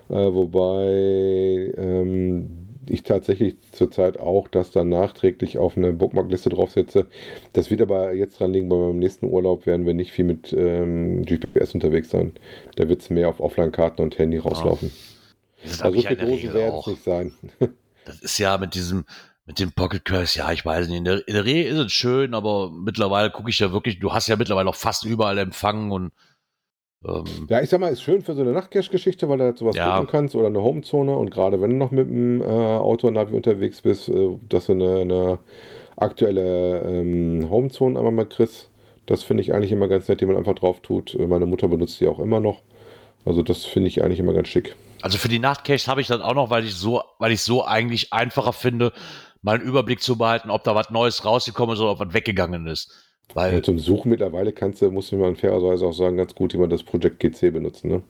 Äh, 0.09 0.13
wobei 0.15 1.73
ähm, 1.77 2.67
ich 2.89 3.03
tatsächlich 3.03 3.57
zurzeit 3.73 4.17
auch 4.19 4.47
das 4.47 4.71
dann 4.71 4.89
nachträglich 4.89 5.57
auf 5.57 5.77
eine 5.77 5.93
Bookmarkliste 5.93 6.49
draufsetze. 6.49 7.07
Das 7.53 7.69
wird 7.69 7.81
aber 7.81 8.13
jetzt 8.13 8.39
dran 8.39 8.53
liegen, 8.53 8.69
bei 8.69 8.75
meinem 8.77 8.99
nächsten 8.99 9.27
Urlaub 9.27 9.65
werden 9.65 9.85
wir 9.85 9.93
nicht 9.93 10.11
viel 10.11 10.25
mit 10.25 10.53
ähm, 10.53 11.23
GPS 11.25 11.73
unterwegs 11.75 12.09
sein. 12.09 12.33
Da 12.75 12.87
wird 12.89 13.01
es 13.01 13.09
mehr 13.09 13.29
auf 13.29 13.39
Offline-Karten 13.39 14.01
und 14.01 14.17
Handy 14.17 14.37
rauslaufen. 14.37 14.91
Das 15.63 15.81
Also 15.81 15.99
ja 15.99 16.03
so 16.03 16.09
in 16.09 16.17
der 16.17 16.25
groß 16.27 16.37
Regel 16.37 16.53
werden 16.53 16.79
es 16.79 16.87
nicht 16.87 17.03
sein. 17.03 17.33
Das 18.05 18.21
ist 18.21 18.37
ja 18.37 18.57
mit 18.57 18.73
diesem, 18.73 19.03
mit 19.47 19.59
dem 19.59 19.71
Pocket 19.71 20.03
Queries, 20.03 20.35
ja, 20.35 20.51
ich 20.51 20.65
weiß 20.65 20.87
nicht. 20.89 20.97
In 20.97 21.05
der, 21.05 21.25
in 21.27 21.33
der 21.33 21.45
Regel 21.45 21.71
ist 21.73 21.79
es 21.85 21.93
schön, 21.93 22.33
aber 22.33 22.69
mittlerweile 22.69 23.31
gucke 23.31 23.49
ich 23.49 23.59
ja 23.59 23.71
wirklich, 23.71 23.97
du 23.99 24.11
hast 24.13 24.27
ja 24.27 24.35
mittlerweile 24.35 24.69
auch 24.69 24.75
fast 24.75 25.05
überall 25.05 25.37
Empfang 25.37 25.89
und 25.91 26.11
ähm, 27.05 27.23
Ja, 27.49 27.61
ich 27.61 27.69
sag 27.69 27.79
mal, 27.79 27.87
ist 27.91 28.01
schön 28.01 28.21
für 28.21 28.33
so 28.35 28.41
eine 28.41 28.51
Nachtcache-Geschichte, 28.51 29.29
weil 29.29 29.37
du 29.37 29.45
halt 29.45 29.57
sowas 29.57 29.77
Ja. 29.77 29.93
gucken 29.93 30.07
kannst 30.11 30.35
oder 30.35 30.47
eine 30.47 30.61
Homezone 30.61 31.15
und 31.15 31.31
gerade 31.31 31.61
wenn 31.61 31.69
du 31.71 31.75
noch 31.77 31.91
mit 31.91 32.09
dem 32.09 32.41
äh, 32.41 32.45
Auto 32.45 33.09
Navi 33.09 33.35
unterwegs 33.35 33.81
bist, 33.81 34.09
äh, 34.09 34.37
dass 34.49 34.65
du 34.65 34.73
eine, 34.73 34.99
eine 34.99 35.39
aktuelle 35.95 36.81
ähm, 36.81 37.49
Homezone 37.49 37.97
einmal 37.97 38.11
mal 38.11 38.25
kriegst, 38.25 38.69
das 39.05 39.23
finde 39.23 39.41
ich 39.41 39.53
eigentlich 39.53 39.71
immer 39.71 39.87
ganz 39.87 40.09
nett, 40.09 40.19
die 40.19 40.25
man 40.25 40.35
einfach 40.35 40.55
drauf 40.55 40.81
tut. 40.81 41.15
Äh, 41.15 41.25
Meine 41.27 41.45
Mutter 41.45 41.69
benutzt 41.69 42.01
die 42.01 42.07
auch 42.07 42.19
immer 42.19 42.41
noch. 42.41 42.61
Also 43.23 43.41
das 43.43 43.65
finde 43.65 43.87
ich 43.87 44.03
eigentlich 44.03 44.19
immer 44.19 44.33
ganz 44.33 44.47
schick. 44.49 44.75
also 45.01 45.17
für 45.17 45.27
die 45.29 45.39
Nachtcaches 45.39 45.87
habe 45.87 46.01
ich 46.01 46.07
das 46.07 46.21
auch 46.21 46.33
noch, 46.33 46.49
weil 46.49 46.65
ich 46.65 46.75
so, 46.75 47.01
weil 47.19 47.31
ich 47.31 47.41
so 47.41 47.63
eigentlich 47.65 48.11
einfacher 48.13 48.53
finde, 48.53 48.91
mal 49.41 49.55
einen 49.55 49.67
Überblick 49.67 50.01
zu 50.01 50.17
behalten, 50.17 50.49
ob 50.49 50.63
da 50.63 50.75
was 50.75 50.89
Neues 50.89 51.25
rausgekommen 51.25 51.75
ist 51.75 51.81
oder 51.81 51.91
ob 51.91 51.99
was 51.99 52.13
weggegangen 52.13 52.67
ist. 52.67 52.91
Weil, 53.33 53.55
Und 53.55 53.65
zum 53.65 53.79
Suchen 53.79 54.09
mittlerweile 54.09 54.53
kannst 54.53 54.81
du, 54.81 54.89
muss 54.89 55.11
ich 55.11 55.17
mal 55.17 55.35
fairerweise 55.35 55.85
auch 55.85 55.93
sagen, 55.93 56.17
ganz 56.17 56.33
gut 56.33 56.53
immer 56.53 56.67
das 56.67 56.83
Projekt 56.83 57.19
GC 57.19 57.51
benutzen. 57.51 57.89
Ne? 57.89 58.03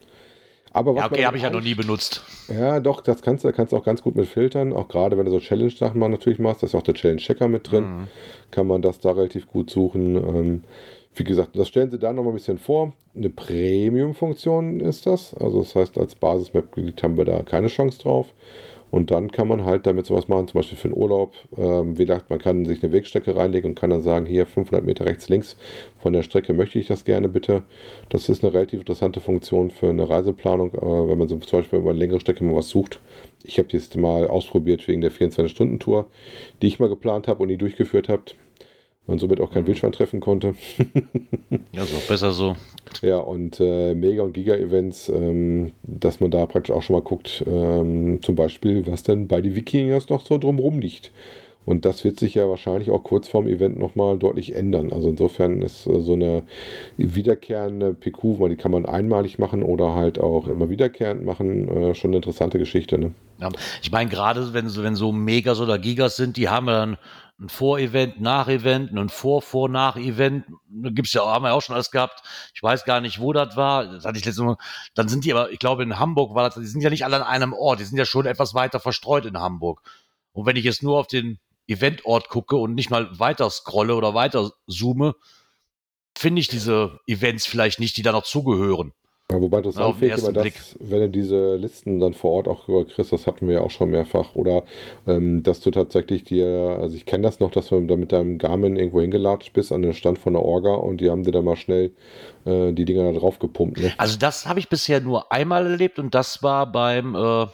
Aber 0.71 0.93
was 0.93 1.01
ja, 1.01 1.03
man 1.05 1.13
okay, 1.13 1.25
habe 1.25 1.37
ich 1.37 1.43
ja 1.43 1.49
noch 1.49 1.61
nie 1.61 1.73
benutzt. 1.73 2.23
Ja, 2.49 2.79
doch, 2.79 3.01
das 3.01 3.21
kannst 3.23 3.43
du, 3.43 3.51
kannst 3.51 3.73
du 3.73 3.77
auch 3.77 3.83
ganz 3.83 4.03
gut 4.03 4.15
mit 4.15 4.27
filtern. 4.27 4.73
Auch 4.73 4.87
gerade 4.87 5.17
wenn 5.17 5.25
du 5.25 5.31
so 5.31 5.39
Challenge-Sachen 5.39 5.99
mal 5.99 6.09
natürlich 6.09 6.37
machst, 6.37 6.61
da 6.61 6.67
ist 6.67 6.75
auch 6.75 6.83
der 6.83 6.93
Challenge-Checker 6.93 7.47
mit 7.47 7.71
drin. 7.71 7.83
Mhm. 7.83 8.07
kann 8.51 8.67
man 8.67 8.81
das 8.83 8.99
da 8.99 9.11
relativ 9.11 9.47
gut 9.47 9.71
suchen. 9.71 10.15
Ähm, 10.15 10.63
wie 11.15 11.23
gesagt, 11.23 11.57
das 11.57 11.67
stellen 11.67 11.89
sie 11.89 11.97
da 11.97 12.13
noch 12.13 12.23
mal 12.23 12.29
ein 12.29 12.35
bisschen 12.35 12.59
vor. 12.59 12.93
Eine 13.15 13.29
Premium-Funktion 13.29 14.79
ist 14.79 15.07
das. 15.07 15.33
Also 15.33 15.63
das 15.63 15.73
heißt, 15.73 15.97
als 15.97 16.13
Basis-Map-Mitglied 16.13 17.01
haben 17.01 17.17
wir 17.17 17.25
da 17.25 17.41
keine 17.41 17.67
Chance 17.67 17.99
drauf. 17.99 18.27
Und 18.89 19.11
dann 19.11 19.31
kann 19.31 19.47
man 19.47 19.65
halt 19.65 19.85
damit 19.85 20.05
sowas 20.05 20.27
machen, 20.27 20.47
zum 20.47 20.59
Beispiel 20.59 20.77
für 20.77 20.87
den 20.87 20.97
Urlaub. 20.97 21.35
Ähm, 21.57 21.97
wie 21.97 22.05
gesagt, 22.05 22.29
man 22.29 22.39
kann 22.39 22.65
sich 22.65 22.81
eine 22.83 22.93
Wegstrecke 22.93 23.35
reinlegen 23.35 23.71
und 23.71 23.75
kann 23.75 23.89
dann 23.89 24.01
sagen, 24.01 24.25
hier 24.25 24.45
500 24.45 24.85
Meter 24.85 25.05
rechts, 25.05 25.27
links 25.29 25.57
von 25.99 26.13
der 26.13 26.23
Strecke 26.23 26.53
möchte 26.53 26.79
ich 26.79 26.87
das 26.87 27.03
gerne 27.03 27.27
bitte. 27.27 27.63
Das 28.09 28.29
ist 28.29 28.43
eine 28.43 28.53
relativ 28.53 28.79
interessante 28.79 29.19
Funktion 29.19 29.71
für 29.71 29.89
eine 29.89 30.09
Reiseplanung, 30.09 30.73
äh, 30.73 31.09
wenn 31.09 31.17
man 31.17 31.27
so 31.27 31.37
zum 31.37 31.59
Beispiel 31.59 31.79
über 31.79 31.89
eine 31.89 31.99
längere 31.99 32.19
Strecke 32.19 32.43
mal 32.43 32.55
was 32.55 32.69
sucht. 32.69 33.01
Ich 33.43 33.59
habe 33.59 33.67
das 33.69 33.93
mal 33.95 34.27
ausprobiert 34.27 34.87
wegen 34.87 35.01
der 35.01 35.11
24-Stunden-Tour, 35.11 36.07
die 36.61 36.67
ich 36.67 36.79
mal 36.79 36.89
geplant 36.89 37.27
habe 37.27 37.43
und 37.43 37.49
nie 37.49 37.57
durchgeführt 37.57 38.09
habe 38.09 38.23
und 39.07 39.19
somit 39.19 39.41
auch 39.41 39.51
kein 39.51 39.65
Wildschwein 39.65 39.91
treffen 39.91 40.19
konnte. 40.19 40.55
Ja, 41.71 41.83
auch 41.83 42.07
besser 42.07 42.31
so. 42.31 42.55
Ja, 43.01 43.19
und 43.19 43.59
äh, 43.59 43.93
Mega- 43.93 44.23
und 44.23 44.33
Giga-Events, 44.33 45.09
ähm, 45.09 45.73
dass 45.83 46.19
man 46.19 46.31
da 46.31 46.45
praktisch 46.47 46.75
auch 46.75 46.81
schon 46.81 46.95
mal 46.95 47.03
guckt, 47.03 47.43
ähm, 47.47 48.19
zum 48.23 48.35
Beispiel, 48.35 48.85
was 48.87 49.03
denn 49.03 49.27
bei 49.27 49.41
den 49.41 49.55
Wikingers 49.55 50.09
noch 50.09 50.25
so 50.25 50.37
drumrum 50.37 50.79
liegt. 50.79 51.11
Und 51.67 51.83
das 51.83 52.05
wird 52.05 52.17
sich 52.17 52.33
ja 52.35 52.47
wahrscheinlich 52.49 52.89
auch 52.91 53.03
kurz 53.03 53.27
vorm 53.27 53.45
Event 53.45 53.77
nochmal 53.77 54.17
deutlich 54.17 54.55
ändern. 54.55 54.93
Also 54.93 55.09
insofern 55.09 55.61
ist 55.61 55.85
äh, 55.85 55.99
so 55.99 56.13
eine 56.13 56.43
wiederkehrende 56.95 57.93
PQ, 57.93 58.49
die 58.49 58.55
kann 58.55 58.71
man 58.71 58.85
einmalig 58.85 59.37
machen 59.37 59.63
oder 59.63 59.93
halt 59.93 60.17
auch 60.19 60.47
immer 60.47 60.69
wiederkehrend 60.69 61.25
machen, 61.25 61.67
äh, 61.67 61.93
schon 61.93 62.11
eine 62.11 62.17
interessante 62.17 62.57
Geschichte. 62.57 62.97
Ne? 62.97 63.11
Ja, 63.39 63.49
ich 63.81 63.91
meine, 63.91 64.09
gerade 64.09 64.53
wenn 64.53 64.69
so, 64.69 64.81
wenn 64.81 64.95
so 64.95 65.11
Megas 65.11 65.59
oder 65.59 65.77
Gigas 65.77 66.15
sind, 66.15 66.37
die 66.37 66.47
haben 66.49 66.67
ja 66.67 66.79
dann 66.79 66.97
ein 67.39 67.49
Vor-Event, 67.49 68.19
Nach-Event, 68.19 68.91
ein 68.91 69.09
Vor-Vor-Nach-Event. 69.09 70.45
Gibt's 70.69 71.13
ja, 71.13 71.25
haben 71.25 71.43
wir 71.43 71.53
auch 71.53 71.61
schon 71.61 71.75
alles 71.75 71.91
gehabt. 71.91 72.23
Ich 72.55 72.63
weiß 72.63 72.83
gar 72.83 72.99
nicht, 72.99 73.19
wo 73.19 73.31
das 73.31 73.55
war. 73.55 73.85
Das 73.85 74.05
hatte 74.05 74.17
ich 74.17 74.25
letztes 74.25 74.43
Mal. 74.43 74.57
Dann 74.95 75.07
sind 75.07 75.23
die 75.23 75.33
aber, 75.33 75.51
ich 75.51 75.59
glaube, 75.59 75.83
in 75.83 75.99
Hamburg 75.99 76.33
war 76.33 76.49
das, 76.49 76.55
die 76.55 76.65
sind 76.65 76.81
ja 76.81 76.89
nicht 76.89 77.05
alle 77.05 77.17
an 77.17 77.23
einem 77.23 77.53
Ort. 77.53 77.79
Die 77.79 77.85
sind 77.85 77.97
ja 77.97 78.05
schon 78.05 78.25
etwas 78.25 78.55
weiter 78.55 78.79
verstreut 78.79 79.25
in 79.25 79.37
Hamburg. 79.37 79.81
Und 80.33 80.47
wenn 80.47 80.55
ich 80.55 80.63
jetzt 80.63 80.81
nur 80.81 80.97
auf 80.97 81.07
den 81.07 81.39
Eventort 81.67 82.29
gucke 82.29 82.55
und 82.55 82.73
nicht 82.73 82.89
mal 82.89 83.19
weiter 83.19 83.49
scrolle 83.51 83.95
oder 83.95 84.15
weiter 84.15 84.51
zoome, 84.67 85.13
finde 86.17 86.41
ich 86.41 86.47
diese 86.47 86.99
Events 87.05 87.45
vielleicht 87.45 87.79
nicht, 87.79 87.97
die 87.97 88.01
da 88.01 88.11
noch 88.11 88.23
zugehören. 88.23 88.93
Ja, 89.29 89.41
wobei 89.41 89.61
das 89.61 89.75
den 89.75 89.83
anfängt 89.83 90.17
immer 90.19 90.29
ersten 90.29 90.33
das, 90.33 90.75
wenn 90.79 91.01
du 91.01 91.09
diese 91.09 91.55
Listen 91.57 91.99
dann 91.99 92.13
vor 92.13 92.31
Ort 92.31 92.47
auch 92.47 92.65
kriegst, 92.65 93.11
das 93.11 93.27
hatten 93.27 93.47
wir 93.47 93.55
ja 93.55 93.61
auch 93.61 93.71
schon 93.71 93.89
mehrfach, 93.89 94.35
oder 94.35 94.63
ähm, 95.05 95.43
dass 95.43 95.59
du 95.59 95.69
tatsächlich 95.69 96.23
dir, 96.23 96.77
also 96.79 96.95
ich 96.95 97.05
kenne 97.05 97.23
das 97.23 97.41
noch, 97.41 97.51
dass 97.51 97.67
du 97.67 97.81
da 97.81 97.97
mit 97.97 98.13
deinem 98.13 98.37
Garmin 98.37 98.77
irgendwo 98.77 99.01
hingelatscht 99.01 99.51
bist 99.51 99.73
an 99.73 99.81
den 99.81 99.93
Stand 99.93 100.17
von 100.17 100.31
der 100.31 100.43
Orga 100.43 100.75
und 100.75 101.01
die 101.01 101.09
haben 101.09 101.23
dir 101.23 101.31
dann 101.31 101.43
mal 101.43 101.57
schnell 101.57 101.91
äh, 102.45 102.71
die 102.71 102.85
Dinger 102.85 103.11
da 103.11 103.19
drauf 103.19 103.37
gepumpt. 103.39 103.81
Ne? 103.81 103.93
Also 103.97 104.17
das 104.17 104.47
habe 104.47 104.59
ich 104.59 104.69
bisher 104.69 105.01
nur 105.01 105.29
einmal 105.29 105.65
erlebt 105.65 105.99
und 105.99 106.15
das 106.15 106.41
war 106.41 106.71
beim 106.71 107.13
äh, 107.13 107.47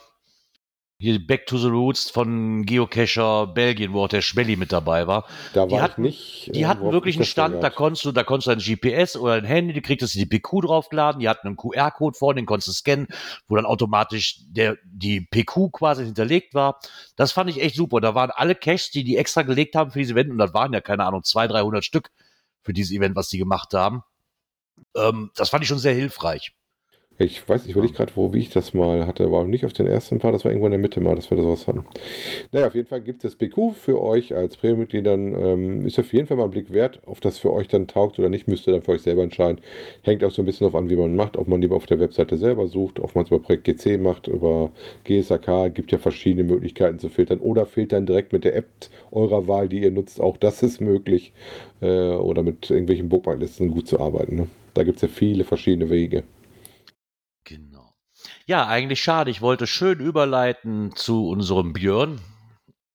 hier 1.04 1.20
Back 1.28 1.46
to 1.48 1.58
the 1.58 1.68
Roots 1.68 2.10
von 2.10 2.64
Geocacher 2.66 3.48
Belgien, 3.48 3.92
wo 3.92 4.04
auch 4.06 4.08
der 4.08 4.22
Schmelly 4.22 4.56
mit 4.56 4.72
dabei 4.72 5.06
war. 5.06 5.28
Da 5.54 5.66
Die 5.66 5.74
war 5.74 5.82
hatten- 5.82 6.06
ich 6.06 6.46
nicht. 6.48 6.56
Die 6.56 6.62
äh, 6.62 6.66
hatten 6.66 6.90
wirklich 6.92 7.18
einen 7.18 7.26
Stand, 7.26 7.62
da 7.62 7.70
konntest 7.70 8.06
du, 8.06 8.14
da 8.14 8.24
konntest 8.24 8.48
du 8.48 8.52
ein 8.52 8.60
GPS 8.60 9.18
oder 9.18 9.34
ein 9.34 9.44
Handy, 9.44 9.74
du 9.74 9.82
kriegtest 9.82 10.16
die 10.16 10.26
PQ 10.26 10.62
draufgeladen, 10.62 11.20
die 11.20 11.28
hatten 11.28 11.46
einen 11.48 11.58
QR-Code 11.58 12.18
vorne, 12.18 12.40
den 12.42 12.46
konntest 12.46 12.70
du 12.70 12.72
scannen, 12.72 13.08
wo 13.50 13.58
dann 13.58 13.66
automatisch 13.66 14.38
der, 14.48 14.78
die 14.86 15.20
PQ 15.22 15.72
quasi 15.74 16.06
hinterlegt 16.06 16.54
war. 16.54 16.80
Das 17.18 17.34
fand 17.34 17.50
ich 17.50 17.62
echt 17.62 17.76
super. 17.76 18.00
Da 18.00 18.16
waren 18.16 18.32
alle 18.32 18.56
Caches, 18.56 18.92
die 18.92 19.04
die 19.04 19.18
extra 19.18 19.42
gelegt 19.42 19.76
haben 19.76 19.92
für 19.92 20.00
dieses 20.00 20.14
Event, 20.14 20.32
und 20.32 20.38
das 20.38 20.54
waren 20.54 20.72
ja, 20.72 20.80
keine 20.80 21.04
Ahnung, 21.06 21.24
200, 21.24 21.58
300 21.58 21.84
Stück 21.84 22.12
für 22.62 22.72
dieses 22.72 22.92
Event, 22.94 23.16
was 23.18 23.28
die 23.28 23.38
gemacht 23.38 23.74
haben. 23.74 24.04
Ähm, 24.96 25.32
das 25.36 25.50
fand 25.50 25.64
ich 25.64 25.68
schon 25.68 25.80
sehr 25.80 25.94
hilfreich. 25.94 26.54
Ich 27.20 27.48
weiß, 27.48 27.66
ich 27.66 27.72
überlege 27.74 27.94
gerade, 27.94 28.12
wo, 28.16 28.34
wie 28.34 28.40
ich 28.40 28.50
das 28.50 28.74
mal 28.74 29.06
hatte, 29.06 29.32
war 29.32 29.46
nicht 29.46 29.66
auf 29.66 29.74
den 29.74 29.86
ersten 29.86 30.18
Paar, 30.18 30.32
das 30.32 30.46
war 30.46 30.52
irgendwo 30.52 30.66
in 30.66 30.72
der 30.72 30.80
Mitte 30.80 31.00
mal, 31.00 31.16
dass 31.16 31.30
wir 31.30 31.38
da 31.38 31.44
sowas 31.44 31.68
hatten. 31.68 31.86
Naja, 32.52 32.66
auf 32.66 32.74
jeden 32.74 32.88
Fall 32.88 33.02
gibt 33.02 33.24
es 33.24 33.36
BQ 33.36 33.74
für 33.76 34.02
euch 34.02 34.34
als 34.36 34.58
Premium-Mitgliedern. 34.58 35.36
Ähm, 35.40 35.86
ist 35.86 36.00
auf 36.00 36.12
jeden 36.12 36.26
Fall 36.26 36.38
mal 36.38 36.46
ein 36.46 36.52
Blick 36.52 36.74
wert. 36.74 37.02
Ob 37.06 37.22
das 37.22 37.38
für 37.38 37.54
euch 37.54 37.68
dann 37.68 37.86
taugt 37.86 38.18
oder 38.18 38.30
nicht, 38.30 38.48
müsst 38.48 38.68
ihr 38.68 38.74
dann 38.74 38.82
für 38.82 38.94
euch 38.94 39.04
selber 39.04 39.22
entscheiden. 39.22 39.62
Hängt 40.02 40.24
auch 40.24 40.32
so 40.32 40.42
ein 40.42 40.46
bisschen 40.46 40.66
darauf 40.66 40.82
an, 40.82 40.90
wie 40.90 40.96
man 40.96 41.16
macht. 41.16 41.38
Ob 41.38 41.48
man 41.48 41.62
lieber 41.62 41.76
auf 41.76 41.86
der 41.86 42.00
Webseite 42.00 42.38
selber 42.38 42.68
sucht, 42.68 43.00
ob 43.00 43.14
man 43.14 43.26
es 43.26 43.30
über 43.30 43.40
Projekt 43.40 43.66
GC 43.66 44.00
macht, 44.02 44.28
über 44.28 44.72
GSAK. 45.04 45.74
Gibt 45.74 45.92
ja 45.92 46.00
verschiedene 46.00 46.44
Möglichkeiten 46.44 46.98
zu 46.98 47.10
filtern. 47.10 47.40
Oder 47.40 47.68
filtern 47.68 48.08
direkt 48.08 48.34
mit 48.34 48.44
der 48.44 48.56
App 48.56 48.66
eurer 49.12 49.48
Wahl, 49.48 49.70
die 49.70 49.84
ihr 49.84 49.92
nutzt. 49.92 50.20
Auch 50.20 50.38
das 50.38 50.64
ist 50.64 50.82
möglich. 50.82 51.32
Äh, 51.80 52.16
oder 52.16 52.42
mit 52.42 52.72
irgendwelchen 52.72 53.08
Bookmarklisten 53.08 53.70
gut 53.70 53.88
zu 53.88 54.00
arbeiten. 54.00 54.36
Ne? 54.36 54.48
Da 54.74 54.84
gibt 54.84 54.96
es 54.96 55.04
ja 55.04 55.08
viele 55.10 55.44
verschiedene 55.44 55.92
Wege. 55.92 56.24
Ja, 58.46 58.68
eigentlich 58.68 59.02
schade. 59.02 59.32
Ich 59.32 59.42
wollte 59.42 59.68
schön 59.68 60.00
überleiten 60.00 60.94
zu 60.96 61.30
unserem 61.30 61.72
Björn, 61.72 62.20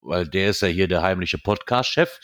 weil 0.00 0.26
der 0.26 0.50
ist 0.50 0.62
ja 0.62 0.68
hier 0.68 0.88
der 0.88 1.02
heimliche 1.02 1.38
Podcast-Chef, 1.38 2.20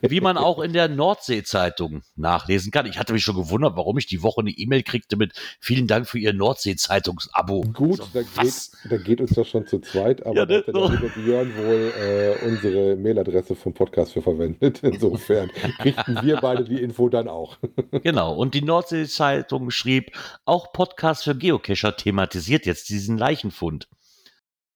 wie 0.00 0.20
man 0.20 0.36
auch 0.38 0.60
in 0.60 0.72
der 0.72 0.88
Nordsee-Zeitung 0.88 2.02
nachlesen 2.16 2.70
kann. 2.72 2.86
Ich 2.86 2.98
hatte 2.98 3.12
mich 3.12 3.22
schon 3.22 3.36
gewundert, 3.36 3.76
warum 3.76 3.98
ich 3.98 4.06
die 4.06 4.22
Woche 4.22 4.40
eine 4.40 4.50
E-Mail 4.50 4.82
kriegte 4.82 5.16
mit 5.16 5.32
vielen 5.60 5.86
Dank 5.86 6.08
für 6.08 6.18
Ihr 6.18 6.32
Nordsee-Zeitungs-Abo. 6.32 7.62
Gut, 7.72 7.98
So, 7.98 8.08
da, 8.12 8.22
geht, 8.22 8.70
da 8.88 8.96
geht 8.96 9.20
uns 9.20 9.30
das 9.32 9.48
schon 9.48 9.66
zu 9.66 9.80
zweit, 9.80 10.24
aber 10.24 10.36
Ja, 10.36 10.46
da 10.46 10.54
ne? 10.54 10.58
hat 10.60 10.66
ja 10.66 10.72
der 10.72 10.90
liebe 10.90 11.08
Björn 11.20 11.52
wohl 11.56 11.92
äh, 12.00 12.46
unsere 12.46 12.96
Mailadresse 12.96 13.54
vom 13.54 13.74
Podcast 13.74 14.12
für 14.12 14.22
verwendet. 14.22 14.78
Insofern 14.82 15.50
kriegten 15.80 16.18
wir 16.22 16.36
beide 16.36 16.64
die 16.64 16.80
Info 16.82 17.08
dann 17.08 17.28
auch. 17.28 17.56
Genau. 18.02 18.34
Und 18.34 18.54
die 18.54 18.62
Nordsee-Zeitung 18.62 19.70
schrieb, 19.70 20.12
auch 20.44 20.72
Podcast 20.72 21.24
für 21.24 21.34
Geocacher 21.34 21.96
thematisiert 21.96 22.64
jetzt 22.66 22.88
diesen 22.90 23.18
Leichenfund. 23.18 23.88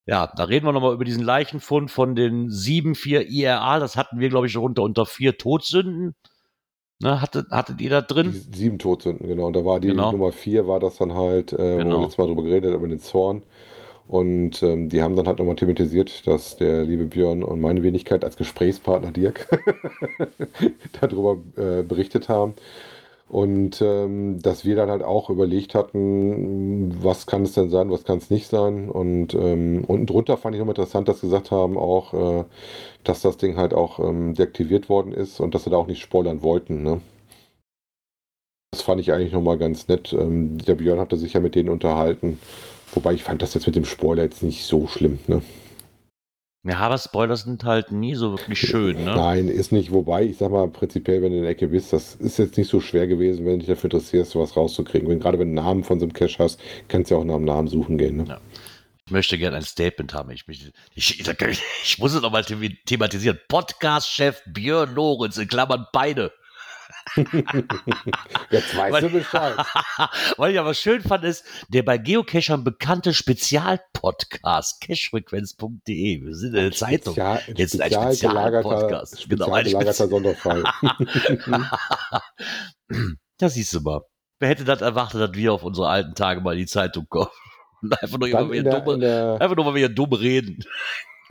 Ja, 0.06 0.26
da 0.36 0.44
reden 0.44 0.66
wir 0.66 0.72
nochmal 0.72 0.94
über 0.94 1.04
diesen 1.04 1.22
Leichenfund 1.22 1.90
von 1.90 2.16
den 2.16 2.48
7-4 2.50 3.22
IRA. 3.28 3.78
Das 3.78 3.96
hatten 3.96 4.18
wir, 4.18 4.28
glaube 4.30 4.46
ich, 4.48 4.56
runter 4.56 4.82
unter 4.82 5.06
vier 5.06 5.38
Todsünden. 5.38 6.14
Ne, 7.00 7.20
hattet, 7.20 7.50
hattet 7.50 7.80
ihr 7.80 7.90
da 7.90 8.00
Die 8.02 8.14
drin? 8.14 8.32
sieben 8.52 8.78
Todsünden, 8.78 9.26
genau. 9.28 9.46
Und 9.46 9.54
da 9.54 9.64
war 9.64 9.80
die 9.80 9.88
Genau. 9.88 10.12
Nummer 10.12 10.32
vier, 10.32 10.66
war 10.68 10.80
das 10.80 10.96
dann 10.98 11.14
halt, 11.14 11.52
äh, 11.52 11.58
wo 11.58 11.76
Genau. 11.78 11.96
wir 11.96 12.02
letztes 12.02 12.18
Mal 12.18 12.26
drüber 12.28 12.42
geredet 12.44 12.74
über 12.74 12.88
den 12.88 13.00
Zorn. 13.00 13.42
Und 14.08 14.62
ähm, 14.62 14.88
die 14.88 15.02
haben 15.02 15.16
dann 15.16 15.26
halt 15.28 15.38
nochmal 15.38 15.56
thematisiert, 15.56 16.26
dass 16.26 16.56
der 16.56 16.84
liebe 16.84 17.06
Björn 17.06 17.42
und 17.44 17.60
meine 17.60 17.82
Wenigkeit 17.82 18.24
als 18.24 18.36
Gesprächspartner 18.36 19.12
Dirk 19.12 19.48
darüber 21.00 21.38
äh, 21.56 21.82
berichtet 21.82 22.28
haben. 22.28 22.54
Und 23.32 23.80
ähm, 23.80 24.42
dass 24.42 24.66
wir 24.66 24.76
dann 24.76 24.90
halt 24.90 25.02
auch 25.02 25.30
überlegt 25.30 25.74
hatten, 25.74 27.02
was 27.02 27.26
kann 27.26 27.44
es 27.44 27.54
denn 27.54 27.70
sein, 27.70 27.90
was 27.90 28.04
kann 28.04 28.18
es 28.18 28.28
nicht 28.28 28.46
sein. 28.46 28.90
Und 28.90 29.32
ähm, 29.32 29.84
unten 29.86 30.04
drunter 30.04 30.36
fand 30.36 30.54
ich 30.54 30.58
nochmal 30.58 30.74
interessant, 30.74 31.08
dass 31.08 31.22
sie 31.22 31.28
gesagt 31.28 31.50
haben 31.50 31.78
auch, 31.78 32.12
äh, 32.12 32.44
dass 33.04 33.22
das 33.22 33.38
Ding 33.38 33.56
halt 33.56 33.72
auch 33.72 34.00
ähm, 34.00 34.34
deaktiviert 34.34 34.90
worden 34.90 35.14
ist 35.14 35.40
und 35.40 35.54
dass 35.54 35.64
sie 35.64 35.70
da 35.70 35.78
auch 35.78 35.86
nicht 35.86 36.02
spoilern 36.02 36.42
wollten. 36.42 36.82
Ne? 36.82 37.00
Das 38.70 38.82
fand 38.82 39.00
ich 39.00 39.14
eigentlich 39.14 39.32
nochmal 39.32 39.56
ganz 39.56 39.88
nett. 39.88 40.12
Ähm, 40.12 40.58
der 40.58 40.74
Björn 40.74 41.00
hatte 41.00 41.16
sich 41.16 41.32
ja 41.32 41.40
mit 41.40 41.54
denen 41.54 41.70
unterhalten. 41.70 42.38
Wobei 42.92 43.14
ich 43.14 43.24
fand 43.24 43.40
das 43.40 43.54
jetzt 43.54 43.64
mit 43.64 43.76
dem 43.76 43.86
Spoiler 43.86 44.24
jetzt 44.24 44.42
nicht 44.42 44.66
so 44.66 44.86
schlimm. 44.86 45.20
Ne? 45.26 45.40
Ja, 46.64 46.78
aber 46.78 46.96
Spoiler 46.96 47.36
sind 47.36 47.64
halt 47.64 47.90
nie 47.90 48.14
so 48.14 48.32
wirklich 48.32 48.60
schön, 48.60 49.04
ne? 49.04 49.16
Nein, 49.16 49.48
ist 49.48 49.72
nicht. 49.72 49.90
Wobei, 49.90 50.24
ich 50.24 50.36
sag 50.36 50.52
mal, 50.52 50.68
prinzipiell, 50.68 51.20
wenn 51.20 51.32
du 51.32 51.38
in 51.38 51.42
der 51.42 51.50
Ecke 51.50 51.66
bist, 51.68 51.92
das 51.92 52.14
ist 52.14 52.38
jetzt 52.38 52.56
nicht 52.56 52.68
so 52.68 52.80
schwer 52.80 53.08
gewesen, 53.08 53.44
wenn 53.44 53.54
du 53.54 53.58
dich 53.58 53.66
dafür 53.66 53.90
interessierst, 53.90 54.30
sowas 54.30 54.56
rauszukriegen. 54.56 55.08
Wenn, 55.08 55.18
gerade 55.18 55.40
wenn 55.40 55.54
du 55.54 55.60
einen 55.60 55.66
Namen 55.66 55.84
von 55.84 55.98
so 55.98 56.04
einem 56.06 56.12
Cache 56.12 56.38
hast, 56.38 56.60
kannst 56.86 57.10
du 57.10 57.16
ja 57.16 57.20
auch 57.20 57.24
nach 57.24 57.34
dem 57.34 57.46
Namen 57.46 57.66
suchen 57.66 57.98
gehen. 57.98 58.18
Ne? 58.18 58.24
Ja. 58.28 58.40
Ich 59.06 59.10
möchte 59.10 59.36
gerne 59.36 59.56
ein 59.56 59.64
Statement 59.64 60.14
haben. 60.14 60.30
Ich, 60.30 60.44
ich, 60.46 60.72
ich, 60.94 61.20
ich, 61.20 61.62
ich 61.84 61.98
muss 61.98 62.14
es 62.14 62.22
nochmal 62.22 62.44
thematisieren. 62.44 63.40
Podcast-Chef 63.48 64.40
Björn 64.46 64.94
Lorenz, 64.94 65.38
in 65.38 65.48
Klammern 65.48 65.86
beide. 65.92 66.32
Jetzt 68.50 68.76
weißt 68.76 68.92
Weil- 68.92 69.02
du 69.02 69.08
Bescheid. 69.10 69.54
Weil 70.36 70.52
ich 70.52 70.58
aber 70.60 70.74
schön 70.74 71.00
fand, 71.02 71.24
ist 71.24 71.44
der 71.68 71.82
bei 71.82 71.98
Geocachern 71.98 72.64
bekannte 72.64 73.14
Spezialpodcast, 73.14 74.80
cachefrequenz.de. 74.80 76.22
Wir 76.24 76.34
sind 76.34 76.48
in 76.54 76.62
der 76.62 76.72
Zeitung. 76.72 77.14
Spezial, 77.14 77.42
Jetzt 77.56 77.80
ein 77.80 77.90
spezial 77.92 78.14
Spezialpodcast. 78.14 79.20
spezial 79.22 79.38
Genau, 79.38 79.52
ein 79.54 79.64
gelagerter 79.64 80.04
Spezi- 80.04 80.08
Sonderfall. 80.10 80.64
Da 83.38 83.48
siehst 83.48 83.72
du 83.74 83.80
mal. 83.80 84.02
Wer 84.38 84.48
hätte 84.50 84.64
das 84.64 84.80
erwartet, 84.82 85.20
dass 85.20 85.32
wir 85.34 85.52
auf 85.52 85.62
unsere 85.64 85.88
alten 85.88 86.14
Tage 86.14 86.40
mal 86.40 86.52
in 86.52 86.58
die 86.60 86.66
Zeitung 86.66 87.06
kommen? 87.08 87.30
Und 87.80 88.00
einfach 88.00 88.18
nur, 88.18 88.28
in 88.28 88.52
wir 88.52 88.62
dumme, 88.62 88.98
der, 88.98 89.38
einfach 89.40 89.56
nur, 89.56 89.66
weil 89.66 89.74
wir 89.74 89.88
dumm 89.88 90.12
reden. 90.12 90.62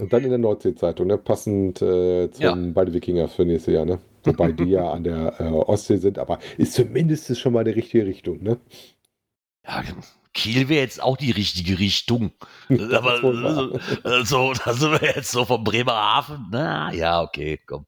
Und 0.02 0.12
dann 0.12 0.24
in 0.24 0.30
der 0.30 0.40
Nordsee-Zeitung, 0.40 1.08
ne? 1.08 1.18
passend 1.18 1.82
äh, 1.82 2.32
zum 2.32 2.44
Ja. 2.44 2.56
beide 2.74 2.94
Wikinger 2.94 3.28
für 3.28 3.46
nächstes 3.46 3.74
Jahr. 3.74 3.86
Ne? 3.86 4.00
Wobei 4.24 4.52
die 4.52 4.66
ja 4.66 4.92
an 4.92 5.04
der 5.04 5.40
äh, 5.40 5.44
Ostsee 5.44 5.98
sind, 5.98 6.20
aber 6.20 6.40
ist 6.58 6.74
zumindest 6.74 7.38
schon 7.40 7.54
mal 7.54 7.64
die 7.64 7.72
richtige 7.72 8.06
Richtung. 8.06 8.42
Ne? 8.44 8.60
Ja, 9.66 9.84
Kiel 10.34 10.70
wäre 10.70 10.82
jetzt 10.82 11.02
auch 11.02 11.18
die 11.18 11.32
richtige 11.32 11.78
Richtung. 11.78 12.32
Aber 12.70 13.22
wahr. 13.22 13.80
also, 14.04 14.54
da 14.54 14.74
sind 14.74 14.92
wir 15.02 15.16
jetzt 15.16 15.32
so 15.32 15.44
vom 15.44 15.64
Bremerhaven. 15.64 16.48
Na 16.52 16.92
ja, 16.94 17.22
okay, 17.22 17.60
komm. 17.66 17.86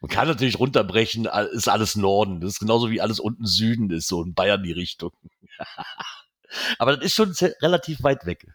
Man 0.00 0.10
kann 0.10 0.28
natürlich 0.28 0.58
runterbrechen, 0.58 1.26
ist 1.52 1.68
alles 1.68 1.96
Norden. 1.96 2.40
Das 2.40 2.52
ist 2.52 2.58
genauso 2.60 2.90
wie 2.90 3.00
alles 3.00 3.18
unten 3.18 3.46
Süden 3.46 3.90
ist, 3.90 4.08
so 4.08 4.22
in 4.22 4.34
Bayern 4.34 4.62
die 4.62 4.72
Richtung. 4.72 5.12
Aber 6.78 6.96
das 6.96 7.06
ist 7.06 7.14
schon 7.14 7.32
relativ 7.62 8.02
weit 8.02 8.26
weg. 8.26 8.46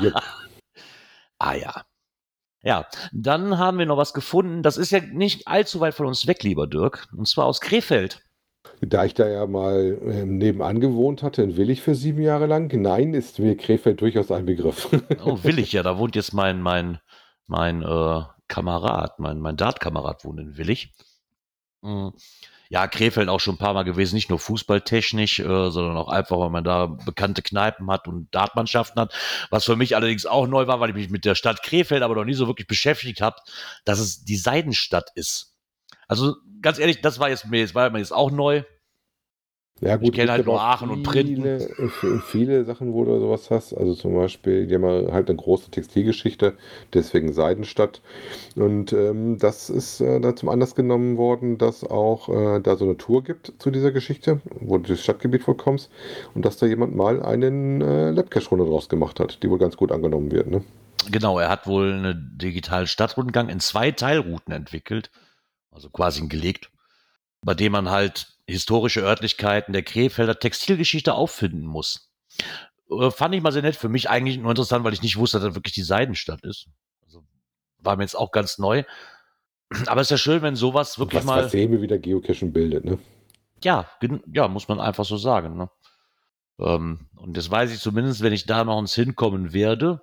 Jupp. 0.00 0.14
Ah 1.42 1.54
ja. 1.54 1.82
Ja, 2.62 2.86
dann 3.12 3.58
haben 3.58 3.78
wir 3.78 3.86
noch 3.86 3.96
was 3.96 4.14
gefunden. 4.14 4.62
Das 4.62 4.76
ist 4.76 4.92
ja 4.92 5.00
nicht 5.00 5.48
allzu 5.48 5.80
weit 5.80 5.94
von 5.94 6.06
uns 6.06 6.28
weg, 6.28 6.44
lieber 6.44 6.68
Dirk. 6.68 7.08
Und 7.16 7.26
zwar 7.26 7.46
aus 7.46 7.60
Krefeld. 7.60 8.22
Da 8.80 9.04
ich 9.04 9.14
da 9.14 9.28
ja 9.28 9.44
mal 9.48 9.98
ähm, 10.04 10.38
nebenan 10.38 10.78
gewohnt 10.78 11.24
hatte, 11.24 11.42
in 11.42 11.56
Willig 11.56 11.82
für 11.82 11.96
sieben 11.96 12.22
Jahre 12.22 12.46
lang, 12.46 12.70
nein, 12.80 13.12
ist 13.12 13.40
mir 13.40 13.56
Krefeld 13.56 14.00
durchaus 14.00 14.30
ein 14.30 14.46
Begriff. 14.46 14.88
Oh, 15.24 15.42
will 15.42 15.58
ich 15.58 15.72
ja. 15.72 15.82
Da 15.82 15.98
wohnt 15.98 16.14
jetzt 16.14 16.32
mein, 16.32 16.62
mein, 16.62 17.00
mein 17.48 17.82
äh, 17.82 18.22
Kamerad, 18.46 19.18
mein, 19.18 19.40
mein 19.40 19.56
Dart-Kamerad 19.56 20.24
wohnt 20.24 20.38
in 20.38 20.56
Willig. 20.56 20.94
Mhm. 21.80 22.12
Ja, 22.72 22.86
Krefeld 22.86 23.28
auch 23.28 23.38
schon 23.38 23.56
ein 23.56 23.58
paar 23.58 23.74
Mal 23.74 23.82
gewesen, 23.82 24.14
nicht 24.14 24.30
nur 24.30 24.38
fußballtechnisch, 24.38 25.40
äh, 25.40 25.70
sondern 25.70 25.94
auch 25.98 26.08
einfach, 26.08 26.38
weil 26.38 26.48
man 26.48 26.64
da 26.64 26.86
bekannte 26.86 27.42
Kneipen 27.42 27.90
hat 27.90 28.08
und 28.08 28.34
Dartmannschaften 28.34 28.98
hat. 28.98 29.14
Was 29.50 29.66
für 29.66 29.76
mich 29.76 29.94
allerdings 29.94 30.24
auch 30.24 30.46
neu 30.46 30.66
war, 30.66 30.80
weil 30.80 30.88
ich 30.88 30.94
mich 30.94 31.10
mit 31.10 31.26
der 31.26 31.34
Stadt 31.34 31.62
Krefeld 31.62 32.02
aber 32.02 32.14
noch 32.14 32.24
nie 32.24 32.32
so 32.32 32.46
wirklich 32.46 32.66
beschäftigt 32.66 33.20
habe, 33.20 33.36
dass 33.84 33.98
es 33.98 34.24
die 34.24 34.38
Seidenstadt 34.38 35.10
ist. 35.14 35.54
Also 36.08 36.36
ganz 36.62 36.78
ehrlich, 36.78 37.02
das 37.02 37.18
war 37.18 37.28
jetzt 37.28 37.44
mir 37.44 37.60
jetzt 37.60 37.74
war 37.74 37.94
jetzt 37.94 38.10
auch 38.10 38.30
neu. 38.30 38.62
Ja, 39.80 39.96
gut, 39.96 40.10
Ich 40.10 40.12
kenne 40.12 40.30
halt 40.30 40.46
nur 40.46 40.60
Aachen 40.60 40.90
und 40.90 41.02
Printen. 41.02 41.60
Viele, 41.98 42.20
viele 42.20 42.64
Sachen, 42.64 42.92
wo 42.92 43.04
du 43.04 43.18
sowas 43.18 43.50
hast. 43.50 43.72
Also 43.72 43.94
zum 43.94 44.14
Beispiel, 44.14 44.68
die 44.68 44.76
haben 44.76 44.84
halt 44.84 45.28
eine 45.28 45.36
große 45.36 45.72
Textilgeschichte, 45.72 46.54
deswegen 46.94 47.32
Seidenstadt. 47.32 48.00
Und 48.54 48.92
ähm, 48.92 49.38
das 49.38 49.70
ist 49.70 50.00
äh, 50.00 50.20
da 50.20 50.36
zum 50.36 50.50
Anlass 50.50 50.76
genommen 50.76 51.16
worden, 51.16 51.58
dass 51.58 51.82
auch 51.82 52.28
äh, 52.28 52.60
da 52.60 52.76
so 52.76 52.84
eine 52.84 52.96
Tour 52.96 53.24
gibt 53.24 53.54
zu 53.58 53.72
dieser 53.72 53.90
Geschichte, 53.90 54.40
wo 54.60 54.78
du 54.78 54.84
durchs 54.84 55.02
Stadtgebiet 55.02 55.42
vorkommst 55.42 55.90
und 56.34 56.44
dass 56.44 56.58
da 56.58 56.66
jemand 56.66 56.94
mal 56.94 57.20
einen 57.20 57.80
äh, 57.80 58.10
Labcache-Runde 58.10 58.66
draus 58.66 58.88
gemacht 58.88 59.18
hat, 59.18 59.42
die 59.42 59.50
wohl 59.50 59.58
ganz 59.58 59.76
gut 59.76 59.90
angenommen 59.90 60.30
wird. 60.30 60.46
Ne? 60.46 60.62
Genau, 61.10 61.40
er 61.40 61.48
hat 61.48 61.66
wohl 61.66 61.92
einen 61.92 62.38
digitalen 62.38 62.86
Stadtrundgang 62.86 63.48
in 63.48 63.58
zwei 63.58 63.90
Teilrouten 63.90 64.54
entwickelt, 64.54 65.10
also 65.72 65.90
quasi 65.90 66.24
gelegt, 66.28 66.70
bei 67.44 67.54
dem 67.54 67.72
man 67.72 67.90
halt 67.90 68.28
historische 68.52 69.00
Örtlichkeiten 69.00 69.72
der 69.72 69.82
Krefelder 69.82 70.38
Textilgeschichte 70.38 71.14
auffinden 71.14 71.66
muss. 71.66 72.12
Äh, 72.90 73.10
fand 73.10 73.34
ich 73.34 73.42
mal 73.42 73.52
sehr 73.52 73.62
nett. 73.62 73.76
Für 73.76 73.88
mich 73.88 74.10
eigentlich 74.10 74.38
nur 74.38 74.50
interessant, 74.50 74.84
weil 74.84 74.92
ich 74.92 75.02
nicht 75.02 75.16
wusste, 75.16 75.38
dass 75.38 75.48
das 75.48 75.54
wirklich 75.54 75.74
die 75.74 75.82
Seidenstadt 75.82 76.42
ist. 76.44 76.68
Also 77.04 77.24
war 77.78 77.96
mir 77.96 78.04
jetzt 78.04 78.16
auch 78.16 78.30
ganz 78.30 78.58
neu. 78.58 78.84
Aber 79.86 80.00
es 80.00 80.06
ist 80.06 80.10
ja 80.12 80.18
schön, 80.18 80.42
wenn 80.42 80.56
sowas 80.56 80.98
wirklich 80.98 81.20
Was, 81.20 81.26
mal. 81.26 81.44
was 81.44 81.52
Semi 81.52 81.80
wieder 81.80 81.98
Geocaching 81.98 82.52
bildet. 82.52 82.84
Ne? 82.84 82.98
Ja, 83.64 83.88
ja, 84.32 84.48
muss 84.48 84.68
man 84.68 84.80
einfach 84.80 85.04
so 85.04 85.16
sagen. 85.16 85.56
Ne? 85.56 85.70
Ähm, 86.58 87.08
und 87.16 87.36
das 87.36 87.50
weiß 87.50 87.72
ich 87.72 87.80
zumindest, 87.80 88.22
wenn 88.22 88.32
ich 88.32 88.46
da 88.46 88.64
noch 88.64 88.78
ins 88.78 88.94
Hinkommen 88.94 89.52
werde, 89.52 90.02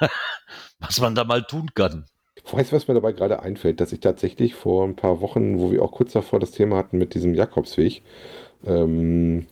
was 0.78 1.00
man 1.00 1.14
da 1.14 1.24
mal 1.24 1.42
tun 1.44 1.70
kann. 1.74 2.06
Weißt 2.50 2.72
du, 2.72 2.76
was 2.76 2.88
mir 2.88 2.94
dabei 2.94 3.12
gerade 3.12 3.42
einfällt, 3.42 3.80
dass 3.80 3.92
ich 3.92 4.00
tatsächlich 4.00 4.54
vor 4.54 4.84
ein 4.84 4.96
paar 4.96 5.20
Wochen, 5.20 5.58
wo 5.58 5.70
wir 5.70 5.82
auch 5.82 5.92
kurz 5.92 6.12
davor 6.12 6.40
das 6.40 6.50
Thema 6.50 6.76
hatten 6.76 6.98
mit 6.98 7.14
diesem 7.14 7.34
Jakobsweg, 7.34 8.02
ähm, 8.66 9.46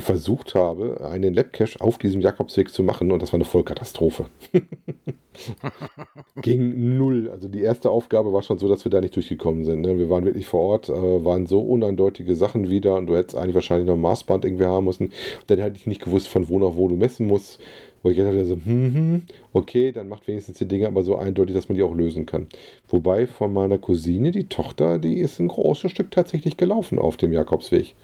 versucht 0.00 0.54
habe, 0.54 1.00
einen 1.08 1.32
Labcache 1.32 1.80
auf 1.80 1.96
diesem 1.96 2.20
Jakobsweg 2.20 2.70
zu 2.70 2.82
machen 2.82 3.10
und 3.10 3.22
das 3.22 3.32
war 3.32 3.38
eine 3.38 3.44
Vollkatastrophe. 3.44 4.26
Ging 6.42 6.98
null. 6.98 7.30
Also 7.30 7.48
die 7.48 7.62
erste 7.62 7.88
Aufgabe 7.90 8.32
war 8.32 8.42
schon 8.42 8.58
so, 8.58 8.68
dass 8.68 8.84
wir 8.84 8.90
da 8.90 9.00
nicht 9.00 9.16
durchgekommen 9.16 9.64
sind. 9.64 9.82
Ne? 9.82 9.98
Wir 9.98 10.10
waren 10.10 10.24
wirklich 10.24 10.46
vor 10.46 10.60
Ort, 10.60 10.88
äh, 10.88 11.24
waren 11.24 11.46
so 11.46 11.60
uneindeutige 11.60 12.36
Sachen 12.36 12.68
wieder 12.68 12.96
und 12.96 13.06
du 13.06 13.16
hättest 13.16 13.36
eigentlich 13.36 13.54
wahrscheinlich 13.54 13.86
noch 13.86 13.94
ein 13.94 14.00
Maßband 14.00 14.44
irgendwie 14.44 14.66
haben 14.66 14.84
müssen. 14.84 15.12
Dann 15.46 15.58
hätte 15.58 15.76
ich 15.76 15.86
nicht 15.86 16.02
gewusst, 16.02 16.28
von 16.28 16.48
wo 16.48 16.58
nach 16.58 16.76
wo 16.76 16.88
du 16.88 16.96
messen 16.96 17.26
musst. 17.26 17.60
Wo 18.02 18.10
ich 18.10 18.16
gedacht 18.16 18.34
habe, 18.34 18.44
so, 18.44 18.54
hm, 18.56 18.94
hm, 18.94 19.22
okay, 19.52 19.92
dann 19.92 20.08
macht 20.08 20.26
wenigstens 20.28 20.58
die 20.58 20.68
Dinge 20.68 20.86
aber 20.86 21.02
so 21.02 21.16
eindeutig, 21.16 21.54
dass 21.54 21.68
man 21.68 21.76
die 21.76 21.82
auch 21.82 21.94
lösen 21.94 22.26
kann. 22.26 22.48
Wobei 22.88 23.26
von 23.26 23.52
meiner 23.52 23.78
Cousine, 23.78 24.32
die 24.32 24.48
Tochter, 24.48 24.98
die 24.98 25.18
ist 25.18 25.38
ein 25.40 25.48
großes 25.48 25.90
Stück 25.90 26.10
tatsächlich 26.10 26.56
gelaufen 26.56 26.98
auf 26.98 27.16
dem 27.16 27.32
Jakobsweg. 27.32 27.94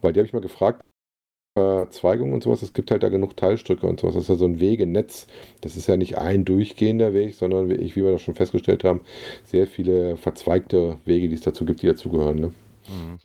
Weil 0.00 0.12
die 0.12 0.20
habe 0.20 0.26
ich 0.26 0.32
mal 0.32 0.40
gefragt, 0.40 0.82
Verzweigungen 1.56 2.34
und 2.34 2.42
sowas, 2.42 2.62
es 2.62 2.72
gibt 2.72 2.90
halt 2.90 3.04
da 3.04 3.08
genug 3.08 3.36
Teilstücke 3.36 3.86
und 3.86 4.00
sowas. 4.00 4.14
Das 4.14 4.24
ist 4.24 4.28
ja 4.28 4.34
so 4.34 4.44
ein 4.44 4.58
Wegenetz. 4.58 5.26
Das 5.60 5.76
ist 5.76 5.86
ja 5.86 5.96
nicht 5.96 6.18
ein 6.18 6.44
durchgehender 6.44 7.14
Weg, 7.14 7.34
sondern 7.34 7.70
wie 7.70 7.94
wir 7.94 8.12
das 8.12 8.22
schon 8.22 8.34
festgestellt 8.34 8.82
haben, 8.82 9.02
sehr 9.44 9.68
viele 9.68 10.16
verzweigte 10.16 10.98
Wege, 11.04 11.28
die 11.28 11.34
es 11.36 11.42
dazu 11.42 11.64
gibt, 11.64 11.82
die 11.82 11.86
dazugehören. 11.86 12.38
Ne? 12.40 12.54
Mhm. 12.88 13.18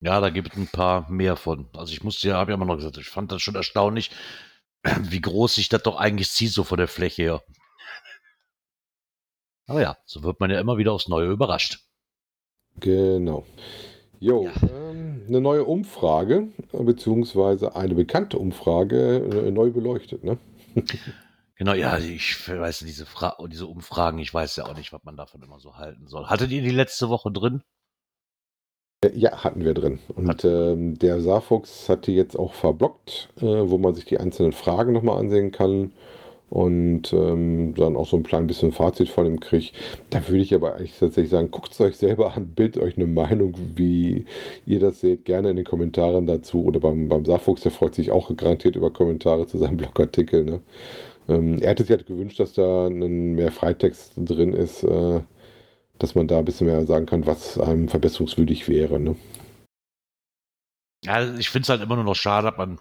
Ja, 0.00 0.20
da 0.20 0.30
gibt 0.30 0.52
es 0.52 0.58
ein 0.58 0.68
paar 0.68 1.10
mehr 1.10 1.36
von. 1.36 1.66
Also 1.74 1.92
ich 1.92 2.04
musste 2.04 2.28
ja, 2.28 2.36
habe 2.36 2.52
ja 2.52 2.56
immer 2.56 2.66
noch 2.66 2.76
gesagt, 2.76 2.98
ich 2.98 3.08
fand 3.08 3.32
das 3.32 3.42
schon 3.42 3.56
erstaunlich, 3.56 4.10
wie 5.02 5.20
groß 5.20 5.54
sich 5.54 5.68
das 5.68 5.82
doch 5.82 5.96
eigentlich 5.96 6.30
zieht, 6.30 6.52
so 6.52 6.64
von 6.64 6.78
der 6.78 6.88
Fläche 6.88 7.22
her. 7.22 7.42
Aber 9.66 9.80
ja, 9.82 9.96
so 10.06 10.22
wird 10.22 10.38
man 10.40 10.50
ja 10.50 10.60
immer 10.60 10.76
wieder 10.78 10.92
aufs 10.92 11.08
Neue 11.08 11.30
überrascht. 11.30 11.80
Genau. 12.78 13.44
Jo, 14.20 14.44
Ja. 14.46 14.52
ähm, 14.68 15.24
eine 15.26 15.40
neue 15.40 15.64
Umfrage, 15.64 16.48
beziehungsweise 16.72 17.74
eine 17.76 17.94
bekannte 17.94 18.38
Umfrage, 18.38 19.16
äh, 19.18 19.50
neu 19.50 19.70
beleuchtet, 19.70 20.24
ne? 20.24 20.38
Genau, 21.58 21.72
ja, 21.72 21.96
ich 21.96 22.46
weiß 22.50 22.80
diese, 22.80 23.06
Fra 23.06 23.34
diese 23.48 23.66
Umfragen, 23.66 24.18
ich 24.18 24.32
weiß 24.32 24.56
ja 24.56 24.66
auch 24.66 24.76
nicht, 24.76 24.92
was 24.92 25.02
man 25.04 25.16
davon 25.16 25.42
immer 25.42 25.58
so 25.58 25.76
halten 25.76 26.06
soll. 26.06 26.26
Hattet 26.26 26.50
ihr 26.50 26.60
die 26.60 26.68
letzte 26.68 27.08
Woche 27.08 27.32
drin? 27.32 27.62
Äh, 29.02 29.10
Ja, 29.14 29.44
hatten 29.44 29.64
wir 29.64 29.74
drin. 29.74 29.98
Und 30.14 30.44
ähm, 30.44 30.98
der 30.98 31.20
Saarfuchs 31.20 31.88
hat 31.88 32.06
die 32.06 32.14
jetzt 32.14 32.38
auch 32.38 32.54
verblockt, 32.54 33.28
äh, 33.38 33.42
wo 33.44 33.78
man 33.78 33.94
sich 33.94 34.04
die 34.04 34.18
einzelnen 34.18 34.52
Fragen 34.52 34.92
nochmal 34.92 35.18
ansehen 35.18 35.52
kann 35.52 35.92
und 36.50 37.12
ähm, 37.12 37.74
dann 37.76 37.96
auch 37.96 38.06
so 38.08 38.16
ein 38.16 38.22
klein 38.22 38.46
bisschen 38.46 38.72
Fazit 38.72 39.08
von 39.10 39.26
ihm 39.26 39.40
kriegt. 39.40 39.74
Da 40.10 40.26
würde 40.28 40.42
ich 40.42 40.54
aber 40.54 40.76
eigentlich 40.76 40.98
tatsächlich 40.98 41.30
sagen, 41.30 41.50
guckt 41.50 41.72
es 41.72 41.80
euch 41.80 41.96
selber 41.96 42.34
an, 42.36 42.48
bildet 42.54 42.82
euch 42.82 42.96
eine 42.96 43.06
Meinung, 43.06 43.54
wie 43.76 44.26
ihr 44.66 44.80
das 44.80 45.00
seht, 45.00 45.24
gerne 45.24 45.50
in 45.50 45.56
den 45.56 45.64
Kommentaren 45.66 46.26
dazu 46.26 46.64
oder 46.64 46.80
beim, 46.80 47.08
beim 47.08 47.24
Saarfuchs, 47.24 47.62
der 47.62 47.72
freut 47.72 47.94
sich 47.96 48.12
auch 48.12 48.34
garantiert 48.36 48.76
über 48.76 48.92
Kommentare 48.92 49.46
zu 49.46 49.58
seinem 49.58 49.76
Blogartikel. 49.78 50.44
Ne? 50.44 50.60
Ähm, 51.28 51.58
er 51.60 51.70
hätte 51.70 51.84
sich 51.84 51.90
halt 51.90 52.06
gewünscht, 52.06 52.40
dass 52.40 52.52
da 52.54 52.86
ein 52.88 53.34
mehr 53.34 53.52
Freitext 53.52 54.12
drin 54.16 54.52
ist, 54.52 54.82
äh, 54.84 55.20
dass 55.98 56.14
man 56.14 56.28
da 56.28 56.38
ein 56.38 56.44
bisschen 56.44 56.66
mehr 56.66 56.86
sagen 56.86 57.06
kann, 57.06 57.26
was 57.26 57.58
einem 57.58 57.88
verbesserungswürdig 57.88 58.68
wäre. 58.68 59.00
Ne? 59.00 59.16
Ja, 61.04 61.34
ich 61.34 61.50
finde 61.50 61.64
es 61.64 61.68
halt 61.68 61.82
immer 61.82 61.96
nur 61.96 62.04
noch 62.04 62.16
schade, 62.16 62.48
dass 62.48 62.56
man 62.56 62.80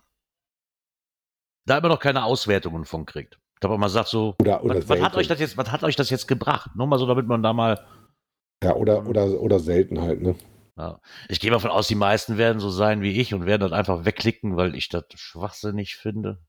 da 1.68 1.78
immer 1.78 1.90
noch 1.90 2.00
keine 2.00 2.26
Auswertungen 2.26 2.86
von 2.86 3.06
kriegt. 3.06 3.40
Da 3.60 3.70
man 3.70 3.80
mal 3.80 3.90
sagt 3.90 4.10
so, 4.10 4.36
Oder, 4.40 4.64
oder 4.64 4.76
was, 4.76 4.90
was 4.90 5.02
hat 5.02 5.16
euch 5.16 5.28
das 5.28 5.40
jetzt, 5.40 5.58
was 5.58 5.72
hat 5.72 5.84
euch 5.84 5.96
das 5.96 6.10
jetzt 6.10 6.28
gebracht? 6.28 6.72
Nur 6.76 6.88
mal 6.88 7.00
so, 7.00 7.08
damit 7.08 7.28
man 7.28 7.42
da 7.42 7.54
mal 7.54 7.86
Ja, 8.64 8.76
oder, 8.76 9.08
oder, 9.08 9.40
oder 9.40 9.60
selten 9.60 10.02
halt, 10.02 10.22
ne? 10.22 10.36
Ja. 10.78 11.00
Ich 11.30 11.40
gehe 11.40 11.52
mal 11.52 11.60
von 11.60 11.72
aus, 11.72 11.88
die 11.88 11.96
meisten 11.96 12.38
werden 12.38 12.60
so 12.60 12.70
sein 12.70 13.02
wie 13.02 13.20
ich 13.20 13.34
und 13.34 13.46
werden 13.46 13.62
dann 13.62 13.74
einfach 13.74 14.04
wegklicken, 14.04 14.58
weil 14.58 14.76
ich 14.76 14.90
das 14.90 15.06
schwachsinnig 15.16 15.96
finde. 15.96 16.40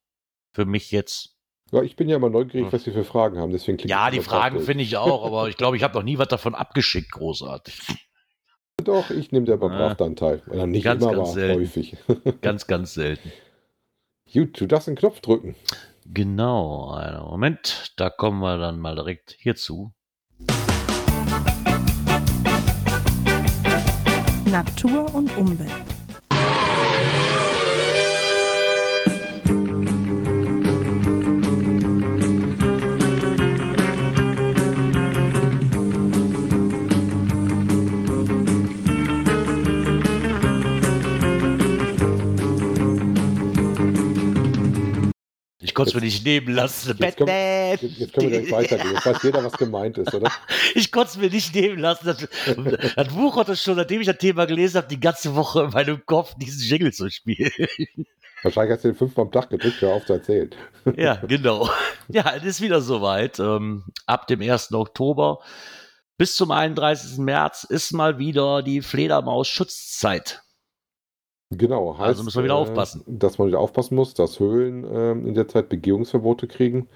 Für 0.53 0.65
mich 0.65 0.91
jetzt. 0.91 1.36
Ja, 1.73 1.83
ich 1.83 1.97
bin 1.97 2.09
ja 2.09 2.19
mal 2.19 2.31
neugierig, 2.31 2.67
Hm. 2.67 2.73
was 2.73 2.87
wir 2.87 2.93
für 2.93 3.05
Fragen 3.05 3.39
haben, 3.39 3.51
deswegen 3.51 3.79
Ja, 3.89 4.11
die 4.11 4.21
Fragen 4.21 4.61
finde 4.61 4.85
ich 4.85 4.97
auch, 4.97 5.25
aber 5.27 5.49
ich 5.49 5.57
glaube, 5.57 5.77
ich 5.77 5.83
habe 5.83 5.95
noch 5.95 6.05
nie 6.05 6.17
was 6.19 6.29
davon 6.29 6.55
abgeschickt, 6.55 7.11
großartig. 7.13 7.79
Doch, 8.85 9.11
ich 9.11 9.33
nehme 9.33 9.47
da 9.47 9.55
aber 9.55 9.71
Ah. 9.73 9.77
brav 9.89 9.97
dann 9.97 10.15
teil. 10.17 10.43
Oder 10.49 10.67
nicht 10.67 10.85
Ganz, 10.85 11.03
immer, 11.03 11.13
ganz 11.13 11.29
aber 11.31 11.33
selten. 11.33 11.61
häufig. 11.61 11.97
Ganz, 12.43 12.67
ganz 12.67 12.95
selten. 12.95 13.33
Gut, 14.33 14.61
du 14.61 14.67
darfst 14.67 14.87
den 14.87 14.97
Knopf 14.97 15.21
drücken. 15.21 15.57
Genau, 16.05 16.91
einen 16.93 17.23
Moment. 17.23 17.95
Da 17.97 18.11
kommen 18.11 18.41
wir 18.41 18.59
dann 18.59 18.79
mal 18.79 18.95
direkt 18.95 19.35
hierzu. 19.41 19.93
Natur 24.45 25.13
und 25.15 25.35
Umwelt. 25.37 25.71
Konnte 45.77 45.91
es 45.91 45.95
mir 45.95 46.01
nicht 46.01 46.25
nehmen 46.25 46.55
lassen. 46.55 46.89
Jetzt 46.89 47.19
Batman! 47.19 47.79
Jetzt, 47.81 47.99
jetzt 47.99 48.13
können 48.15 48.31
wir 48.31 48.41
direkt 48.41 48.53
weitergehen. 48.53 48.95
Jetzt 48.95 49.07
weiß 49.07 49.23
jeder, 49.23 49.45
was 49.45 49.53
gemeint 49.53 49.99
ist, 49.99 50.13
oder? 50.13 50.33
Ich 50.75 50.91
konnte 50.91 51.11
es 51.11 51.17
mir 51.17 51.31
nicht 51.31 51.55
nehmen 51.55 51.79
lassen. 51.79 52.07
Das, 52.07 52.29
das 52.97 53.09
Buch 53.09 53.37
hat 53.37 53.49
es 53.49 53.63
schon, 53.63 53.77
nachdem 53.77 54.01
ich 54.01 54.07
das 54.07 54.19
Thema 54.19 54.47
gelesen 54.47 54.79
habe, 54.79 54.89
die 54.89 54.99
ganze 54.99 55.35
Woche 55.37 55.65
in 55.65 55.71
meinem 55.71 56.05
Kopf 56.05 56.35
diesen 56.37 56.63
Jingle 56.63 56.93
zu 56.93 57.09
spielen. 57.11 57.51
Wahrscheinlich 58.43 58.75
hast 58.75 58.85
du 58.85 58.89
den 58.89 58.97
fünfmal 58.97 59.27
am 59.27 59.33
Tag 59.33 59.51
gedrückt, 59.51 59.81
hör 59.81 59.95
auf 59.95 60.07
zu 60.07 60.15
erzählen. 60.15 60.51
Ja, 60.97 61.17
genau. 61.17 61.69
Ja, 62.09 62.35
es 62.37 62.45
ist 62.45 62.61
wieder 62.61 62.81
soweit. 62.81 63.41
Ähm, 63.41 63.85
ab 64.07 64.29
dem 64.29 64.41
1. 64.41 64.73
Oktober 64.73 65.41
bis 66.17 66.37
zum 66.37 66.53
31. 66.53 67.19
März 67.19 67.65
ist 67.65 67.93
mal 67.93 68.19
wieder 68.19 68.63
die 68.63 68.83
Fledermaus-Schutzzeit. 68.83 70.43
Genau, 71.51 71.97
heißt, 71.97 72.09
Also 72.09 72.25
müssen 72.25 72.39
wir 72.39 72.45
wieder 72.45 72.57
aufpassen. 72.57 73.05
dass 73.07 73.39
man 73.39 73.49
wieder 73.49 73.61
aufpassen 73.61 73.95
muss, 73.95 74.15
dass 74.15 74.41
Höhlen 74.41 74.85
ähm, 74.91 75.27
in 75.27 75.35
der 75.35 75.47
Zeit 75.47 75.69
Begehungsverbote 75.69 76.49
kriegen 76.49 76.89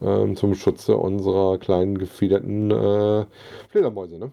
ähm, 0.00 0.36
zum 0.36 0.54
Schutze 0.54 0.96
unserer 0.96 1.58
kleinen 1.58 1.98
gefiederten 1.98 2.70
äh, 2.70 3.26
Fledermäuse. 3.68 4.18
Ne? 4.18 4.32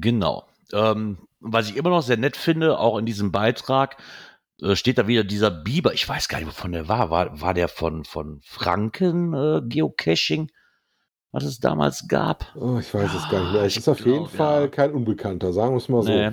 Genau. 0.00 0.44
Ähm, 0.72 1.18
was 1.40 1.70
ich 1.70 1.76
immer 1.76 1.90
noch 1.90 2.02
sehr 2.02 2.18
nett 2.18 2.36
finde, 2.36 2.78
auch 2.78 2.98
in 2.98 3.06
diesem 3.06 3.32
Beitrag, 3.32 3.96
äh, 4.60 4.76
steht 4.76 4.98
da 4.98 5.06
wieder 5.06 5.24
dieser 5.24 5.50
Biber. 5.50 5.94
Ich 5.94 6.06
weiß 6.06 6.28
gar 6.28 6.38
nicht, 6.38 6.48
wovon 6.48 6.72
der 6.72 6.88
war. 6.88 7.10
War, 7.10 7.40
war 7.40 7.54
der 7.54 7.68
von, 7.68 8.04
von 8.04 8.40
Franken 8.42 9.32
äh, 9.32 9.62
Geocaching? 9.66 10.50
was 11.30 11.44
es 11.44 11.60
damals 11.60 12.08
gab. 12.08 12.46
Oh, 12.56 12.78
ich 12.78 12.92
weiß 12.92 13.14
es 13.14 13.28
gar 13.28 13.42
nicht 13.42 13.52
mehr. 13.52 13.62
Es 13.62 13.76
ist 13.76 13.88
auf 13.88 13.98
jeden 13.98 14.18
glaub, 14.18 14.30
Fall 14.30 14.62
ja. 14.62 14.68
kein 14.68 14.92
Unbekannter, 14.92 15.52
sagen 15.52 15.72
wir 15.72 15.78
es 15.78 15.88
mal 15.88 16.02
so. 16.02 16.10
Nee. 16.10 16.30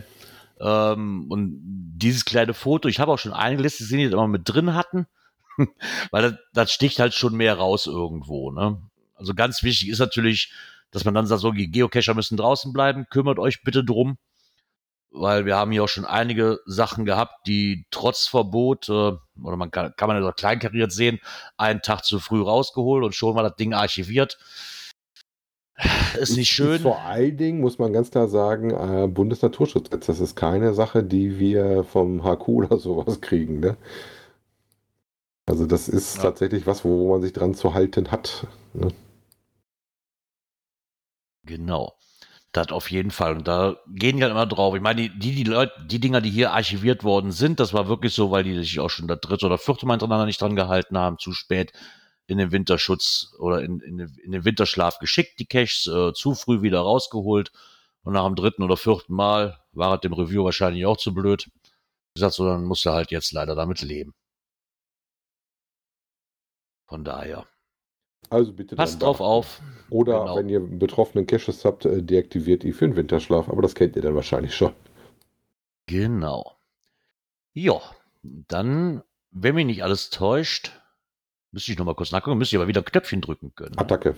Ähm, 0.59 1.25
und 1.29 1.59
dieses 1.97 2.25
kleine 2.25 2.53
Foto, 2.53 2.87
ich 2.87 2.99
habe 2.99 3.11
auch 3.11 3.19
schon 3.19 3.33
einige 3.33 3.61
Liste 3.63 3.83
gesehen, 3.83 3.99
die 3.99 4.05
das 4.05 4.13
immer 4.13 4.27
mit 4.27 4.43
drin 4.45 4.73
hatten, 4.73 5.07
weil 6.11 6.21
das, 6.21 6.33
das 6.53 6.71
sticht 6.71 6.99
halt 6.99 7.13
schon 7.13 7.35
mehr 7.35 7.57
raus 7.57 7.87
irgendwo. 7.87 8.51
Ne? 8.51 8.81
Also 9.15 9.33
ganz 9.33 9.63
wichtig 9.63 9.89
ist 9.89 9.99
natürlich, 9.99 10.53
dass 10.91 11.05
man 11.05 11.13
dann 11.13 11.27
sagt, 11.27 11.41
so, 11.41 11.51
die 11.51 11.71
Geocacher 11.71 12.13
müssen 12.13 12.37
draußen 12.37 12.71
bleiben, 12.71 13.07
kümmert 13.09 13.39
euch 13.39 13.63
bitte 13.63 13.83
drum, 13.83 14.17
weil 15.11 15.45
wir 15.45 15.55
haben 15.55 15.71
hier 15.71 15.83
auch 15.83 15.89
schon 15.89 16.05
einige 16.05 16.59
Sachen 16.65 17.05
gehabt, 17.05 17.47
die 17.47 17.85
trotz 17.91 18.27
Verbot, 18.27 18.89
äh, 18.89 18.91
oder 18.91 19.57
man 19.57 19.71
kann, 19.71 19.93
kann 19.95 20.07
man 20.07 20.21
ja 20.21 20.31
kleinkariert 20.31 20.91
sehen, 20.91 21.19
einen 21.57 21.81
Tag 21.81 22.03
zu 22.03 22.19
früh 22.19 22.41
rausgeholt 22.41 23.03
und 23.03 23.15
schon 23.15 23.35
war 23.35 23.43
das 23.43 23.55
Ding 23.55 23.73
archiviert. 23.73 24.37
Ist 26.19 26.37
nicht 26.37 26.49
schön. 26.49 26.79
Vor 26.79 27.01
allen 27.01 27.35
Dingen, 27.37 27.59
muss 27.59 27.79
man 27.79 27.91
ganz 27.91 28.09
klar 28.11 28.27
sagen, 28.29 28.71
äh, 28.71 29.07
Bundesnaturschutzgesetz. 29.07 30.05
Das 30.07 30.19
ist 30.21 30.35
keine 30.35 30.73
Sache, 30.73 31.03
die 31.03 31.37
wir 31.39 31.83
vom 31.83 32.23
HQ 32.23 32.47
oder 32.49 32.77
sowas 32.77 33.19
kriegen. 33.21 33.59
Ne? 33.59 33.75
Also 35.45 35.65
das 35.65 35.87
ist 35.89 36.17
Ja. 36.17 36.23
tatsächlich 36.23 36.65
was, 36.65 36.85
wo 36.85 37.11
man 37.11 37.21
sich 37.21 37.33
dran 37.33 37.53
zu 37.53 37.73
halten 37.73 38.11
hat. 38.11 38.47
Ne? 38.73 38.87
Genau. 41.43 41.93
Das 42.51 42.69
auf 42.71 42.89
jeden 42.89 43.11
Fall. 43.11 43.35
Und 43.37 43.47
da 43.47 43.75
gehen 43.87 44.15
die 44.17 44.23
halt 44.23 44.31
immer 44.31 44.45
drauf. 44.45 44.75
Ich 44.75 44.81
meine, 44.81 45.01
die, 45.01 45.19
die, 45.19 45.35
die 45.35 45.43
Leute, 45.43 45.73
die 45.87 45.99
Dinger, 45.99 46.21
die 46.21 46.29
hier 46.29 46.53
archiviert 46.53 47.03
worden 47.03 47.31
sind, 47.31 47.59
das 47.59 47.73
war 47.73 47.89
wirklich 47.89 48.13
so, 48.13 48.31
weil 48.31 48.43
die 48.45 48.55
sich 48.55 48.79
auch 48.79 48.89
schon 48.89 49.07
das 49.07 49.19
dritte 49.21 49.45
oder 49.45 49.57
vierte 49.57 49.85
Mal 49.85 49.95
hintereinander 49.95 50.25
nicht 50.25 50.41
dran 50.41 50.55
gehalten 50.55 50.97
haben, 50.97 51.17
zu 51.19 51.33
spät 51.33 51.73
in 52.27 52.37
den 52.39 52.51
Winterschutz 52.51 53.33
oder 53.39 53.61
in, 53.61 53.79
in, 53.81 53.97
den- 53.97 54.17
in 54.23 54.31
den 54.31 54.45
Winterschlaf 54.45 54.99
geschickt, 54.99 55.39
die 55.39 55.45
Caches, 55.45 55.87
äh, 55.87 56.13
zu 56.13 56.33
früh 56.35 56.61
wieder 56.61 56.79
rausgeholt. 56.79 57.51
Und 58.03 58.13
nach 58.13 58.25
dem 58.25 58.35
dritten 58.35 58.63
oder 58.63 58.77
vierten 58.77 59.13
Mal 59.13 59.59
war 59.71 59.95
es 59.95 60.01
dem 60.01 60.13
Review 60.13 60.43
wahrscheinlich 60.43 60.85
auch 60.85 60.97
zu 60.97 61.13
blöd. 61.13 61.45
Wie 61.47 62.19
gesagt, 62.19 62.33
so, 62.35 62.45
dann 62.45 62.63
musst 62.65 62.85
du 62.85 62.91
halt 62.91 63.11
jetzt 63.11 63.31
leider 63.31 63.55
damit 63.55 63.81
leben. 63.81 64.13
Von 66.87 67.03
daher. 67.03 67.45
Also 68.29 68.53
bitte 68.53 68.75
Passt 68.75 69.01
drauf 69.01 69.21
auf. 69.21 69.61
Oder 69.89 70.19
Genau. 70.19 70.35
wenn 70.37 70.49
ihr 70.49 70.59
betroffenen 70.59 71.27
Caches 71.27 71.63
habt, 71.65 71.85
äh, 71.85 72.01
deaktiviert 72.01 72.63
ihr 72.63 72.73
für 72.73 72.87
den 72.87 72.95
Winterschlaf. 72.95 73.49
Aber 73.49 73.61
das 73.61 73.75
kennt 73.75 73.95
ihr 73.95 74.01
dann 74.01 74.15
wahrscheinlich 74.15 74.55
schon. 74.55 74.73
Genau. 75.87 76.57
Ja, 77.53 77.79
dann, 78.23 79.03
wenn 79.31 79.55
mich 79.55 79.65
nicht 79.67 79.83
alles 79.83 80.09
täuscht, 80.09 80.71
müsste 81.55 81.71
ich 81.71 81.77
noch 81.77 81.85
mal 81.85 81.95
kurz 81.95 82.11
nachgucken, 82.11 82.37
müsste 82.37 82.57
ich 82.57 82.59
aber 82.59 82.67
wieder 82.67 82.81
ein 82.81 82.85
Knöpfchen 82.85 83.21
drücken 83.21 83.55
können. 83.55 83.71
ne? 83.71 83.79
Attacke. 83.79 84.15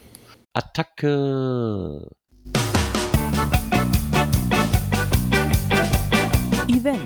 Attacke. 0.54 2.10
Events. 6.68 6.97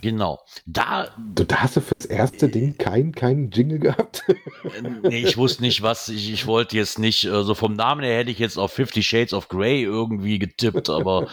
Genau. 0.00 0.38
Da, 0.66 1.08
Du, 1.34 1.44
da 1.44 1.62
hast 1.62 1.76
du 1.76 1.80
fürs 1.80 2.04
erste 2.06 2.48
Ding 2.48 2.76
keinen 2.78 3.12
kein 3.12 3.50
Jingle 3.50 3.78
gehabt. 3.78 4.24
äh, 4.28 4.82
nee, 5.08 5.22
ich 5.22 5.36
wusste 5.36 5.62
nicht, 5.62 5.82
was, 5.82 6.08
ich, 6.08 6.32
ich 6.32 6.46
wollte 6.46 6.76
jetzt 6.76 6.98
nicht, 6.98 7.24
äh, 7.24 7.42
so 7.42 7.54
vom 7.54 7.74
Namen 7.74 8.02
her 8.02 8.18
hätte 8.18 8.30
ich 8.30 8.38
jetzt 8.38 8.56
auf 8.58 8.72
Fifty 8.72 9.02
Shades 9.02 9.32
of 9.34 9.48
Grey 9.48 9.82
irgendwie 9.82 10.38
getippt, 10.38 10.88
aber 10.90 11.28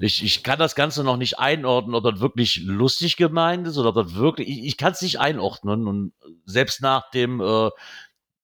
ich, 0.00 0.22
ich 0.24 0.42
kann 0.42 0.58
das 0.58 0.74
Ganze 0.74 1.04
noch 1.04 1.16
nicht 1.16 1.38
einordnen, 1.38 1.94
ob 1.94 2.04
das 2.04 2.20
wirklich 2.20 2.60
lustig 2.64 3.16
gemeint 3.16 3.66
ist 3.66 3.78
oder 3.78 3.90
ob 3.90 3.94
das 3.96 4.14
wirklich, 4.14 4.48
ich, 4.48 4.64
ich 4.64 4.76
kann 4.76 4.92
es 4.92 5.02
nicht 5.02 5.20
einordnen 5.20 5.86
und 5.86 6.12
selbst 6.44 6.80
nach 6.82 7.10
dem, 7.10 7.40
äh, 7.40 7.70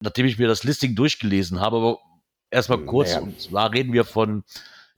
nachdem 0.01 0.27
ich 0.27 0.38
mir 0.38 0.49
das 0.49 0.64
Listing 0.64 0.94
durchgelesen 0.94 1.61
habe, 1.61 1.77
aber 1.79 1.99
erstmal 2.51 2.79
kurz, 2.85 3.11
Naja. 3.14 3.23
und 3.23 3.40
zwar 3.40 3.73
reden 3.73 3.92
wir 3.92 4.05
von 4.05 4.44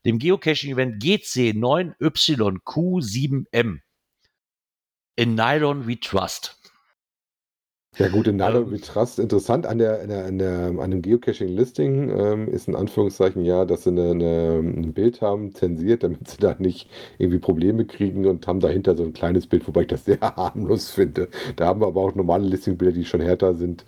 dem 0.07 0.19
Geocaching-Event 0.19 1.03
GC9YQ7M 1.03 3.81
in 5.17 5.35
Nylon 5.35 5.85
We 5.87 5.97
Trust. 5.97 6.60
Ja 7.99 8.09
gut, 8.09 8.29
in 8.29 8.37
Nylon 8.37 8.71
Ähm. 8.71 8.81
Trust 8.81 9.19
interessant 9.19 9.67
an 9.67 9.77
der, 9.79 10.01
an 10.03 10.39
der, 10.39 10.67
an 10.79 10.91
dem 10.91 11.03
Geocaching-Listing 11.03 12.09
ähm, 12.19 12.49
ist 12.49 12.67
in 12.69 12.77
Anführungszeichen 12.77 13.45
ja, 13.45 13.65
dass 13.65 13.83
sie 13.83 13.91
eine, 13.91 14.13
eine, 14.13 14.59
ein 14.61 14.93
Bild 14.95 15.21
haben, 15.21 15.53
zensiert, 15.55 16.03
damit 16.05 16.27
sie 16.29 16.39
da 16.39 16.55
nicht 16.59 16.89
irgendwie 17.19 17.41
Probleme 17.41 17.85
kriegen 17.85 18.27
und 18.27 18.47
haben 18.47 18.61
dahinter 18.61 18.97
so 18.97 19.03
ein 19.03 19.13
kleines 19.13 19.47
Bild, 19.49 19.67
wobei 19.67 19.83
ich 19.83 19.89
das 19.89 20.05
sehr 20.05 20.21
harmlos 20.37 20.89
finde. 20.91 21.29
Da 21.57 21.67
haben 21.67 21.81
wir 21.81 21.89
aber 21.89 22.01
auch 22.01 22.15
normale 22.15 22.47
Listingbilder, 22.47 22.95
die 22.95 23.05
schon 23.05 23.21
härter 23.21 23.55
sind, 23.55 23.85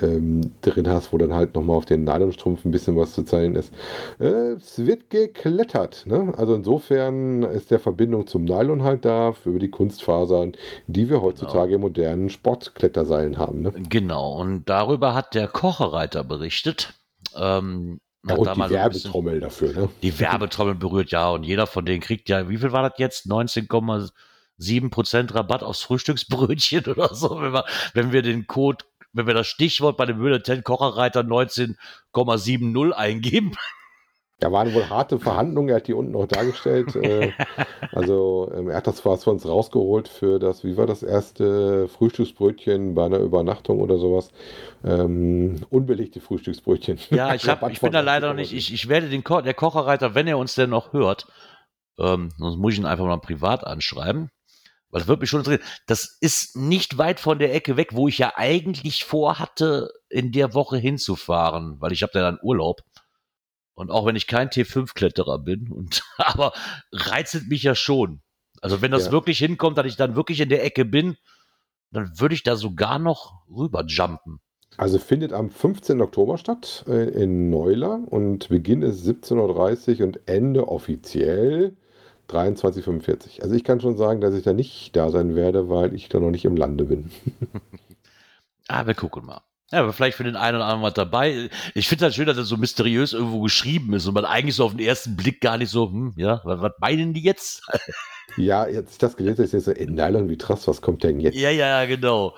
ähm, 0.00 0.40
drin 0.62 0.88
hast, 0.88 1.12
wo 1.12 1.18
dann 1.18 1.34
halt 1.34 1.54
nochmal 1.54 1.76
auf 1.76 1.84
den 1.84 2.04
Nylonstrumpf 2.04 2.64
ein 2.64 2.70
bisschen 2.70 2.96
was 2.96 3.12
zu 3.12 3.22
zeigen 3.24 3.54
ist. 3.54 3.72
Äh, 4.18 4.54
es 4.56 4.84
wird 4.84 5.10
geklettert, 5.10 6.04
ne? 6.06 6.32
Also 6.36 6.54
insofern 6.54 7.42
ist 7.42 7.70
der 7.70 7.78
Verbindung 7.80 8.26
zum 8.26 8.44
Nylon 8.44 8.82
halt 8.82 9.04
da, 9.04 9.34
über 9.44 9.58
die 9.58 9.70
Kunstfasern, 9.70 10.52
die 10.86 11.10
wir 11.10 11.22
heutzutage 11.22 11.74
in 11.74 11.80
modernen 11.82 12.30
Sportkletterseilen 12.30 13.38
haben. 13.38 13.41
Ne? 13.50 13.72
Genau, 13.88 14.34
und 14.34 14.68
darüber 14.68 15.14
hat 15.14 15.34
der 15.34 15.48
Kochereiter 15.48 16.24
berichtet. 16.24 16.92
Ähm, 17.34 18.00
Ja, 18.24 18.36
und 18.36 18.56
die 18.56 18.70
Werbetrommel 18.70 19.40
dafür, 19.40 19.72
ne? 19.72 19.88
Die 20.02 20.20
Werbetrommel 20.20 20.76
berührt, 20.76 21.10
ja, 21.10 21.30
und 21.30 21.42
jeder 21.42 21.66
von 21.66 21.84
denen 21.84 22.00
kriegt 22.00 22.28
ja, 22.28 22.48
wie 22.48 22.58
viel 22.58 22.70
war 22.70 22.88
das 22.88 22.98
jetzt? 22.98 23.26
19,7% 23.26 25.34
Rabatt 25.34 25.64
aufs 25.64 25.82
Frühstücksbrötchen 25.82 26.86
oder 26.86 27.12
so, 27.14 27.40
wenn 27.40 27.52
wir, 27.52 27.64
wenn 27.94 28.12
wir 28.12 28.22
den 28.22 28.46
Code, 28.46 28.84
wenn 29.12 29.26
wir 29.26 29.34
das 29.34 29.48
Stichwort 29.48 29.96
bei 29.96 30.06
dem 30.06 30.18
Höhle 30.18 30.40
10 30.42 30.62
Kocherreiter 30.62 31.22
19,70 31.22 32.92
eingeben. 32.92 33.56
Da 34.42 34.50
waren 34.50 34.74
wohl 34.74 34.90
harte 34.90 35.20
Verhandlungen, 35.20 35.68
er 35.68 35.76
hat 35.76 35.86
die 35.86 35.94
unten 35.94 36.16
auch 36.16 36.26
dargestellt. 36.26 36.96
äh, 36.96 37.30
also 37.92 38.50
ähm, 38.52 38.70
er 38.70 38.78
hat 38.78 38.88
das 38.88 39.04
was 39.04 39.22
von 39.22 39.34
uns 39.34 39.46
rausgeholt 39.46 40.08
für 40.08 40.40
das, 40.40 40.64
wie 40.64 40.76
war 40.76 40.88
das 40.88 41.04
erste 41.04 41.86
Frühstücksbrötchen 41.86 42.96
bei 42.96 43.06
einer 43.06 43.18
Übernachtung 43.18 43.80
oder 43.80 43.98
sowas. 43.98 44.32
Ähm, 44.84 45.60
unbelegte 45.70 46.20
Frühstücksbrötchen. 46.20 46.98
Ja, 47.10 47.36
ich, 47.36 47.48
hab, 47.48 47.70
ich 47.70 47.80
bin 47.80 47.92
da 47.92 48.00
leider 48.00 48.30
80 48.30 48.36
nicht. 48.36 48.52
Ich, 48.52 48.74
ich 48.74 48.88
werde 48.88 49.08
den 49.08 49.22
Ko 49.22 49.42
der 49.42 49.54
Kocherreiter, 49.54 50.16
wenn 50.16 50.26
er 50.26 50.38
uns 50.38 50.56
denn 50.56 50.70
noch 50.70 50.92
hört, 50.92 51.28
ähm, 52.00 52.30
sonst 52.36 52.56
muss 52.56 52.72
ich 52.72 52.80
ihn 52.80 52.86
einfach 52.86 53.06
mal 53.06 53.18
privat 53.18 53.64
anschreiben. 53.64 54.28
Weil 54.90 55.02
das 55.02 55.08
würde 55.08 55.20
mich 55.20 55.30
schon 55.30 55.40
interessieren. 55.40 55.66
Das 55.86 56.18
ist 56.20 56.56
nicht 56.56 56.98
weit 56.98 57.20
von 57.20 57.38
der 57.38 57.54
Ecke 57.54 57.76
weg, 57.76 57.90
wo 57.92 58.08
ich 58.08 58.18
ja 58.18 58.32
eigentlich 58.34 59.04
vorhatte, 59.04 59.92
in 60.10 60.32
der 60.32 60.52
Woche 60.52 60.78
hinzufahren, 60.78 61.80
weil 61.80 61.92
ich 61.92 62.02
habe 62.02 62.12
da 62.12 62.22
dann 62.22 62.40
Urlaub. 62.42 62.80
Und 63.82 63.90
auch 63.90 64.06
wenn 64.06 64.16
ich 64.16 64.26
kein 64.26 64.48
T5-Kletterer 64.48 65.40
bin, 65.40 65.70
und 65.70 66.02
aber 66.16 66.52
reizet 66.92 67.48
mich 67.48 67.62
ja 67.64 67.74
schon. 67.74 68.22
Also 68.60 68.80
wenn 68.80 68.92
das 68.92 69.06
Ja. 69.06 69.12
wirklich 69.12 69.38
hinkommt, 69.38 69.76
dass 69.76 69.86
ich 69.86 69.96
dann 69.96 70.14
wirklich 70.14 70.40
in 70.40 70.48
der 70.48 70.64
Ecke 70.64 70.84
bin, 70.84 71.16
dann 71.90 72.18
würde 72.18 72.34
ich 72.34 72.44
da 72.44 72.56
sogar 72.56 72.98
noch 72.98 73.44
rüber 73.48 73.84
jumpen. 73.86 74.40
Also 74.78 74.98
findet 74.98 75.32
am 75.32 75.50
15. 75.50 76.00
Oktober 76.00 76.38
statt 76.38 76.84
äh, 76.88 77.10
in 77.10 77.50
Neuler 77.50 78.00
und 78.06 78.48
Beginn 78.48 78.82
ist 78.82 79.06
17.30 79.06 79.98
Uhr 79.98 80.06
und 80.06 80.20
Ende 80.26 80.68
offiziell 80.68 81.76
23.45 82.30 83.42
Also 83.42 83.54
ich 83.54 83.64
kann 83.64 83.80
schon 83.80 83.96
sagen, 83.98 84.20
dass 84.20 84.34
ich 84.34 84.44
da 84.44 84.52
nicht 84.54 84.96
da 84.96 85.10
sein 85.10 85.34
werde, 85.34 85.68
weil 85.68 85.94
ich 85.94 86.08
da 86.08 86.20
noch 86.20 86.30
nicht 86.30 86.44
im 86.44 86.56
Lande 86.56 86.84
bin. 86.84 87.10
Ah, 88.68 88.86
wir 88.86 88.94
gucken 88.94 89.26
mal. 89.26 89.42
Ja, 89.72 89.80
aber 89.80 89.94
vielleicht 89.94 90.18
für 90.18 90.24
den 90.24 90.36
einen 90.36 90.56
oder 90.56 90.66
anderen 90.66 90.82
was 90.82 90.92
dabei. 90.92 91.48
Ich 91.74 91.88
finde 91.88 92.04
halt 92.04 92.14
schön, 92.14 92.26
dass 92.26 92.36
das 92.36 92.48
so 92.48 92.58
mysteriös 92.58 93.14
irgendwo 93.14 93.40
geschrieben 93.40 93.94
ist 93.94 94.06
und 94.06 94.12
man 94.12 94.26
eigentlich 94.26 94.54
so 94.54 94.66
auf 94.66 94.72
den 94.72 94.86
ersten 94.86 95.16
Blick 95.16 95.40
gar 95.40 95.56
nicht 95.56 95.70
so, 95.70 95.88
hm, 95.90 96.12
ja, 96.16 96.42
was, 96.44 96.60
was 96.60 96.72
meinen 96.78 97.14
die 97.14 97.22
jetzt? 97.22 97.62
Ja, 98.38 98.66
jetzt 98.66 98.92
ich 98.92 98.98
das 98.98 99.14
gelesen 99.14 99.44
habe, 99.44 99.58
ich 99.58 99.64
so, 99.64 99.72
in 99.72 99.94
Nylon 99.94 100.30
wie 100.30 100.38
Trass, 100.38 100.66
was 100.66 100.80
kommt 100.80 101.02
denn 101.02 101.20
jetzt? 101.20 101.36
ja, 101.36 101.50
ja, 101.50 101.84
genau. 101.84 102.34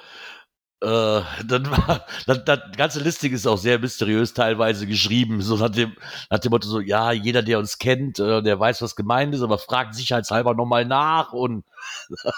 Äh, 0.81 1.23
dann 1.47 1.71
war, 1.71 2.05
das, 2.27 2.45
das 2.45 2.59
ganze 2.77 3.01
Listing 3.01 3.33
ist 3.33 3.47
auch 3.47 3.59
sehr 3.59 3.79
mysteriös 3.79 4.35
teilweise 4.35 4.89
geschrieben, 4.89 5.41
so 5.41 5.57
nach 5.57 5.71
dem, 5.71 5.97
nach 6.31 6.41
dem 6.41 6.51
Motto 6.51 6.67
so, 6.67 6.81
ja, 6.81 7.13
jeder, 7.13 7.43
der 7.43 7.61
uns 7.61 7.79
kennt, 7.79 8.19
äh, 8.19 8.43
der 8.43 8.59
weiß, 8.59 8.83
was 8.83 8.97
gemeint 8.97 9.35
ist, 9.35 9.43
aber 9.43 9.59
fragt 9.59 9.95
sicherheitshalber 9.95 10.55
nochmal 10.55 10.85
nach 10.85 11.33
und 11.33 11.65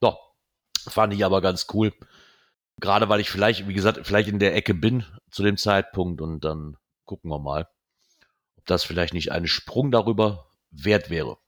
doch, 0.00 0.18
fand 0.88 1.14
ich 1.14 1.24
aber 1.24 1.40
ganz 1.40 1.66
cool. 1.72 1.92
Gerade 2.80 3.08
weil 3.08 3.20
ich 3.20 3.30
vielleicht, 3.30 3.66
wie 3.66 3.74
gesagt, 3.74 4.06
vielleicht 4.06 4.28
in 4.28 4.38
der 4.38 4.54
Ecke 4.54 4.74
bin 4.74 5.04
zu 5.30 5.42
dem 5.42 5.56
Zeitpunkt 5.56 6.20
und 6.20 6.44
dann 6.44 6.76
gucken 7.04 7.30
wir 7.30 7.38
mal, 7.38 7.68
ob 8.56 8.66
das 8.66 8.84
vielleicht 8.84 9.14
nicht 9.14 9.32
einen 9.32 9.48
Sprung 9.48 9.90
darüber 9.90 10.46
wert 10.70 11.10
wäre. 11.10 11.38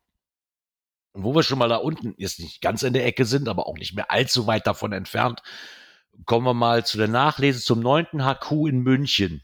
Und 1.13 1.25
wo 1.25 1.35
wir 1.35 1.43
schon 1.43 1.59
mal 1.59 1.69
da 1.69 1.77
unten 1.77 2.15
jetzt 2.19 2.41
nicht 2.41 2.61
ganz 2.61 2.83
in 2.83 2.93
der 2.93 3.07
Ecke 3.07 3.25
sind, 3.25 3.49
aber 3.49 3.67
auch 3.67 3.77
nicht 3.77 3.95
mehr 3.95 4.11
allzu 4.11 4.47
weit 4.47 4.67
davon 4.67 4.93
entfernt, 4.93 5.43
kommen 6.27 6.47
wir 6.47 6.55
mal 6.55 6.85
zu 6.85 6.99
der 6.99 7.09
Nachlese 7.09 7.61
zum 7.61 7.81
neunten 7.81 8.25
HQ 8.25 8.51
in 8.69 8.81
München. 8.81 9.43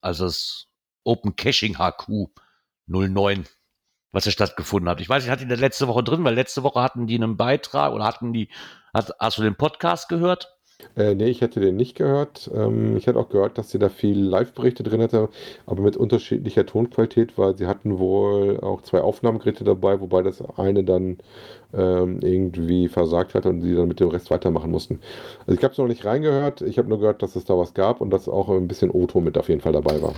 Also 0.00 0.24
das 0.24 0.66
Open 1.04 1.36
Caching 1.36 1.78
HQ 1.78 2.30
09, 2.86 3.44
was 4.12 4.24
ja 4.24 4.32
stattgefunden 4.32 4.88
hat. 4.88 5.00
Ich 5.00 5.08
weiß, 5.08 5.24
ich 5.24 5.30
hatte 5.30 5.44
ihn 5.44 5.50
letzte 5.50 5.88
Woche 5.88 6.04
drin, 6.04 6.24
weil 6.24 6.34
letzte 6.34 6.62
Woche 6.62 6.80
hatten 6.80 7.06
die 7.06 7.16
einen 7.16 7.36
Beitrag 7.36 7.92
oder 7.92 8.04
hatten 8.04 8.32
die, 8.32 8.50
hat, 8.92 9.12
hast 9.18 9.38
du 9.38 9.42
den 9.42 9.56
Podcast 9.56 10.08
gehört? 10.08 10.53
Äh, 10.96 11.14
nee, 11.14 11.28
ich 11.28 11.40
hätte 11.40 11.60
den 11.60 11.76
nicht 11.76 11.96
gehört. 11.96 12.50
Ähm, 12.54 12.96
ich 12.96 13.06
hatte 13.06 13.18
auch 13.18 13.28
gehört, 13.28 13.58
dass 13.58 13.70
sie 13.70 13.78
da 13.78 13.88
viel 13.88 14.18
Live-Berichte 14.18 14.82
drin 14.82 15.02
hatte, 15.02 15.28
aber 15.66 15.82
mit 15.82 15.96
unterschiedlicher 15.96 16.66
Tonqualität, 16.66 17.38
weil 17.38 17.56
sie 17.56 17.66
hatten 17.66 17.98
wohl 17.98 18.60
auch 18.60 18.82
zwei 18.82 19.00
Aufnahmegeräte 19.00 19.64
dabei, 19.64 20.00
wobei 20.00 20.22
das 20.22 20.42
eine 20.58 20.84
dann 20.84 21.18
ähm, 21.72 22.20
irgendwie 22.22 22.88
versagt 22.88 23.34
hat 23.34 23.46
und 23.46 23.62
sie 23.62 23.74
dann 23.74 23.88
mit 23.88 24.00
dem 24.00 24.08
Rest 24.08 24.30
weitermachen 24.30 24.70
mussten. 24.70 25.00
Also 25.46 25.58
ich 25.58 25.64
habe 25.64 25.72
es 25.72 25.78
noch 25.78 25.88
nicht 25.88 26.04
reingehört, 26.04 26.62
ich 26.62 26.78
habe 26.78 26.88
nur 26.88 26.98
gehört, 26.98 27.22
dass 27.22 27.36
es 27.36 27.44
da 27.44 27.56
was 27.56 27.74
gab 27.74 28.00
und 28.00 28.10
dass 28.10 28.28
auch 28.28 28.48
ein 28.48 28.68
bisschen 28.68 28.90
Oto 28.90 29.20
mit 29.20 29.38
auf 29.38 29.48
jeden 29.48 29.60
Fall 29.60 29.72
dabei 29.72 30.00
war. 30.02 30.14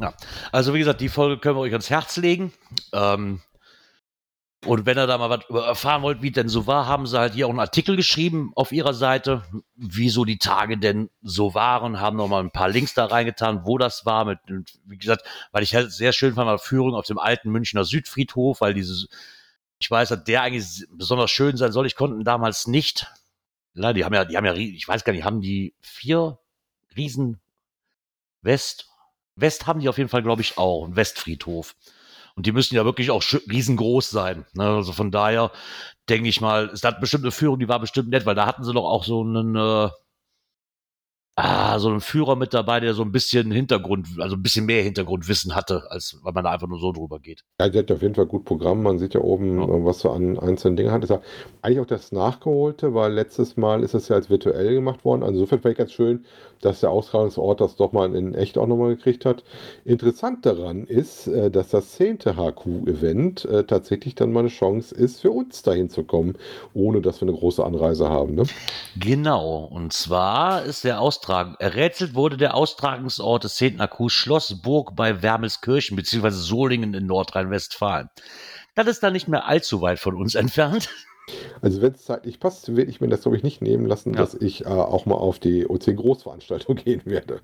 Ja, 0.00 0.14
also 0.50 0.74
wie 0.74 0.78
gesagt, 0.78 1.00
die 1.00 1.08
Folge 1.08 1.38
können 1.38 1.56
wir 1.56 1.60
euch 1.60 1.72
ans 1.72 1.90
Herz 1.90 2.16
legen. 2.16 2.52
Ähm, 2.92 3.40
und 4.64 4.86
wenn 4.86 4.96
ihr 4.96 5.06
da 5.06 5.18
mal 5.18 5.30
was 5.30 5.66
erfahren 5.66 6.02
wollt, 6.02 6.22
wie 6.22 6.30
denn 6.30 6.48
so 6.48 6.66
war, 6.66 6.86
haben 6.86 7.06
sie 7.06 7.18
halt 7.18 7.34
hier 7.34 7.46
auch 7.46 7.50
einen 7.50 7.58
Artikel 7.58 7.96
geschrieben 7.96 8.52
auf 8.54 8.70
ihrer 8.70 8.94
Seite, 8.94 9.42
wieso 9.74 10.24
die 10.24 10.38
Tage 10.38 10.78
denn 10.78 11.10
so 11.20 11.54
waren, 11.54 12.00
haben 12.00 12.16
noch 12.16 12.28
mal 12.28 12.40
ein 12.40 12.52
paar 12.52 12.68
Links 12.68 12.94
da 12.94 13.06
reingetan, 13.06 13.64
wo 13.64 13.76
das 13.76 14.06
war, 14.06 14.24
mit, 14.24 14.38
wie 14.84 14.98
gesagt, 14.98 15.24
weil 15.50 15.64
ich 15.64 15.74
halt 15.74 15.90
sehr 15.90 16.12
schön 16.12 16.34
fand, 16.34 16.46
mal 16.46 16.58
Führung 16.58 16.94
auf 16.94 17.06
dem 17.06 17.18
alten 17.18 17.50
Münchner 17.50 17.84
Südfriedhof, 17.84 18.60
weil 18.60 18.72
dieses, 18.72 19.08
ich 19.80 19.90
weiß, 19.90 20.10
dass 20.10 20.22
der 20.22 20.42
eigentlich 20.42 20.86
besonders 20.92 21.32
schön 21.32 21.56
sein 21.56 21.72
soll. 21.72 21.86
Ich 21.86 21.96
konnte 21.96 22.22
damals 22.22 22.68
nicht. 22.68 23.08
Na, 23.74 23.92
die 23.92 24.04
haben 24.04 24.14
ja, 24.14 24.24
die 24.24 24.36
haben 24.36 24.44
ja, 24.44 24.54
ich 24.54 24.86
weiß 24.86 25.02
gar 25.02 25.12
nicht, 25.12 25.24
haben 25.24 25.40
die 25.40 25.74
vier 25.80 26.38
Riesen 26.96 27.40
West, 28.42 28.88
West 29.34 29.66
haben 29.66 29.80
die 29.80 29.88
auf 29.88 29.98
jeden 29.98 30.10
Fall, 30.10 30.22
glaube 30.22 30.42
ich, 30.42 30.56
auch, 30.58 30.86
ein 30.86 30.94
Westfriedhof. 30.94 31.74
Und 32.34 32.46
die 32.46 32.52
müssen 32.52 32.74
ja 32.74 32.84
wirklich 32.84 33.10
auch 33.10 33.22
riesengroß 33.50 34.10
sein. 34.10 34.46
Ne? 34.54 34.64
Also 34.64 34.92
von 34.92 35.10
daher 35.10 35.50
denke 36.08 36.28
ich 36.28 36.40
mal, 36.40 36.68
ist 36.68 36.84
das 36.84 36.98
bestimmt 37.00 37.24
eine 37.24 37.30
Führung, 37.32 37.58
die 37.58 37.68
war 37.68 37.80
bestimmt 37.80 38.10
nett, 38.10 38.26
weil 38.26 38.34
da 38.34 38.46
hatten 38.46 38.64
sie 38.64 38.72
doch 38.72 38.84
auch 38.84 39.04
so 39.04 39.22
einen, 39.22 39.54
äh, 39.56 39.88
ah, 41.36 41.78
so 41.78 41.88
einen 41.88 42.00
Führer 42.00 42.36
mit 42.36 42.52
dabei, 42.54 42.80
der 42.80 42.94
so 42.94 43.02
ein 43.02 43.12
bisschen 43.12 43.50
Hintergrund, 43.50 44.08
also 44.18 44.36
ein 44.36 44.42
bisschen 44.42 44.66
mehr 44.66 44.82
Hintergrundwissen 44.82 45.54
hatte, 45.54 45.84
als 45.90 46.18
weil 46.22 46.32
man 46.32 46.44
da 46.44 46.50
einfach 46.50 46.68
nur 46.68 46.80
so 46.80 46.92
drüber 46.92 47.20
geht. 47.20 47.44
Ja, 47.60 47.68
der 47.68 47.82
hat 47.82 47.92
auf 47.92 48.02
jeden 48.02 48.14
Fall 48.14 48.26
gut 48.26 48.44
Programm. 48.44 48.82
Man 48.82 48.98
sieht 48.98 49.14
ja 49.14 49.20
oben, 49.20 49.60
ja. 49.60 49.84
was 49.84 50.00
so 50.00 50.10
an 50.10 50.38
einzelnen 50.38 50.76
Dingen 50.76 50.90
hat. 50.90 51.04
Ist 51.04 51.10
ja 51.10 51.22
eigentlich 51.62 51.80
auch 51.80 51.86
das 51.86 52.12
Nachgeholte, 52.12 52.94
weil 52.94 53.12
letztes 53.12 53.56
Mal 53.56 53.82
ist 53.82 53.94
es 53.94 54.08
ja 54.08 54.16
als 54.16 54.28
virtuell 54.28 54.74
gemacht 54.74 55.04
worden. 55.04 55.22
Also 55.22 55.34
insofern 55.34 55.60
vielleicht 55.60 55.78
ganz 55.78 55.92
schön, 55.92 56.24
dass 56.62 56.80
der 56.80 56.90
Austragungsort 56.90 57.60
das 57.60 57.76
doch 57.76 57.92
mal 57.92 58.14
in 58.14 58.34
echt 58.34 58.56
auch 58.56 58.66
nochmal 58.66 58.96
gekriegt 58.96 59.26
hat. 59.26 59.44
Interessant 59.84 60.46
daran 60.46 60.84
ist, 60.84 61.26
äh, 61.26 61.50
dass 61.50 61.68
das 61.68 61.92
10. 61.92 62.20
HQ-Event 62.20 63.44
äh, 63.44 63.64
tatsächlich 63.64 64.14
dann 64.14 64.32
mal 64.32 64.40
eine 64.40 64.48
Chance 64.48 64.94
ist, 64.94 65.20
für 65.20 65.30
uns 65.30 65.62
dahin 65.62 65.90
zu 65.90 66.04
kommen, 66.04 66.38
ohne 66.72 67.02
dass 67.02 67.20
wir 67.20 67.28
eine 67.28 67.36
große 67.36 67.64
Anreise 67.64 68.08
haben. 68.08 68.34
Ne? 68.34 68.44
Genau. 68.96 69.64
Und 69.64 69.92
zwar 69.92 70.64
ist 70.64 70.84
der 70.84 71.00
Austragen, 71.00 71.56
errätselt 71.58 72.14
wurde 72.14 72.36
der 72.36 72.54
Austragungsort 72.54 73.44
des 73.44 73.56
10. 73.56 73.78
HQ 73.78 74.08
Schlossburg 74.08 74.96
bei 74.96 75.22
Wermelskirchen 75.22 75.96
bzw. 75.96 76.30
Solingen 76.30 76.94
in 76.94 77.06
Nordrhein-Westfalen. 77.06 78.08
Das 78.74 78.86
ist 78.86 79.02
dann 79.02 79.12
nicht 79.12 79.28
mehr 79.28 79.46
allzu 79.46 79.82
weit 79.82 79.98
von 79.98 80.14
uns 80.16 80.34
entfernt. 80.36 80.88
Also 81.60 81.80
wenn 81.80 81.92
es 81.92 82.04
zeitlich 82.04 82.40
passt, 82.40 82.74
werde 82.76 82.90
ich 82.90 83.00
mir 83.00 83.08
das, 83.08 83.22
glaube 83.22 83.36
ich, 83.36 83.42
nicht 83.42 83.62
nehmen 83.62 83.86
lassen, 83.86 84.14
ja. 84.14 84.20
dass 84.20 84.34
ich 84.34 84.64
äh, 84.64 84.68
auch 84.68 85.06
mal 85.06 85.14
auf 85.14 85.38
die 85.38 85.68
OC-Großveranstaltung 85.68 86.76
gehen 86.84 87.02
werde. 87.04 87.40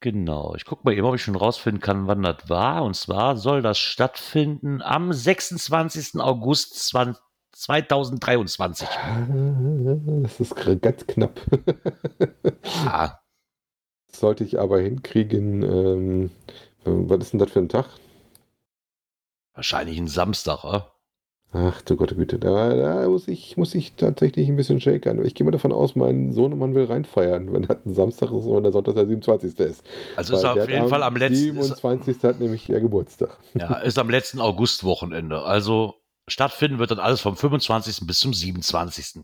Genau, 0.00 0.54
ich 0.54 0.64
gucke 0.64 0.82
mal 0.84 0.94
eben, 0.94 1.06
ob 1.06 1.14
ich 1.14 1.22
schon 1.22 1.36
rausfinden 1.36 1.80
kann, 1.80 2.06
wann 2.06 2.22
das 2.22 2.48
war. 2.48 2.84
Und 2.84 2.94
zwar 2.94 3.36
soll 3.36 3.62
das 3.62 3.78
stattfinden 3.78 4.82
am 4.82 5.12
26. 5.12 6.20
August 6.20 6.74
20, 6.88 7.20
2023. 7.52 8.88
Das 10.22 10.40
ist 10.40 10.54
ganz 10.82 11.06
knapp. 11.06 11.40
ja. 12.84 13.18
Sollte 14.12 14.44
ich 14.44 14.58
aber 14.58 14.80
hinkriegen, 14.80 15.62
ähm, 15.62 16.30
was 16.84 17.18
ist 17.18 17.32
denn 17.32 17.40
das 17.40 17.50
für 17.50 17.58
ein 17.58 17.68
Tag? 17.68 17.86
Wahrscheinlich 19.54 19.98
ein 19.98 20.08
Samstag, 20.08 20.64
oder? 20.64 20.95
Ach 21.52 21.80
du 21.82 21.96
Gott, 21.96 22.14
Güte, 22.16 22.38
da, 22.38 22.74
da, 22.74 23.08
muss, 23.08 23.28
ich, 23.28 23.56
muss 23.56 23.74
ich 23.74 23.94
tatsächlich 23.94 24.48
ein 24.48 24.56
bisschen 24.56 24.80
shakern. 24.80 25.24
Ich 25.24 25.34
gehe 25.34 25.44
mal 25.44 25.52
davon 25.52 25.72
aus, 25.72 25.96
mein 25.96 26.32
Sohnemann 26.32 26.74
will 26.74 26.84
reinfeiern, 26.84 27.52
wenn 27.52 27.62
das 27.62 27.78
ein 27.86 27.94
Samstag 27.94 28.30
ist 28.32 28.44
und 28.44 28.62
der 28.62 28.72
Sonntag 28.72 28.94
der 28.94 29.06
27. 29.06 29.58
ist. 29.60 29.82
Also 30.16 30.32
Weil 30.32 30.38
ist 30.38 30.44
er 30.44 30.62
auf 30.62 30.68
jeden 30.68 30.88
Fall 30.88 31.02
am 31.02 31.16
letzten. 31.16 31.54
27. 31.54 32.08
Ist, 32.08 32.24
hat 32.24 32.40
nämlich 32.40 32.68
ihr 32.68 32.80
Geburtstag. 32.80 33.38
Ja, 33.54 33.76
ist 33.76 33.98
am 33.98 34.10
letzten 34.10 34.40
Augustwochenende. 34.40 35.42
Also 35.42 35.94
stattfinden 36.28 36.78
wird 36.78 36.90
dann 36.90 36.98
alles 36.98 37.20
vom 37.20 37.36
25. 37.36 38.06
bis 38.06 38.18
zum 38.18 38.34
27 38.34 39.22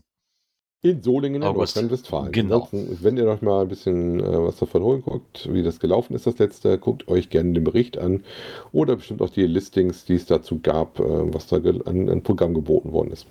in 0.83 1.01
Solingen 1.01 1.41
in 1.41 1.47
Nordrhein-Westfalen. 1.47 2.31
Genau. 2.33 2.67
wenn 2.71 3.15
ihr 3.17 3.23
noch 3.23 3.41
mal 3.41 3.61
ein 3.61 3.69
bisschen 3.69 4.19
äh, 4.19 4.23
was 4.23 4.57
davon 4.57 4.83
holen 4.83 5.01
guckt, 5.01 5.47
wie 5.51 5.63
das 5.63 5.79
gelaufen 5.79 6.13
ist, 6.13 6.27
das 6.27 6.37
letzte, 6.37 6.77
guckt 6.77 7.07
euch 7.07 7.29
gerne 7.29 7.53
den 7.53 7.63
Bericht 7.63 7.97
an 7.97 8.23
oder 8.73 8.97
bestimmt 8.97 9.21
auch 9.21 9.29
die 9.29 9.47
Listings, 9.47 10.03
die 10.03 10.15
es 10.15 10.25
dazu 10.25 10.59
gab, 10.59 10.99
äh, 10.99 11.33
was 11.33 11.47
da 11.47 11.55
an, 11.57 12.09
an 12.09 12.21
Programm 12.21 12.53
geboten 12.53 12.91
worden 12.91 13.11
ist. 13.11 13.25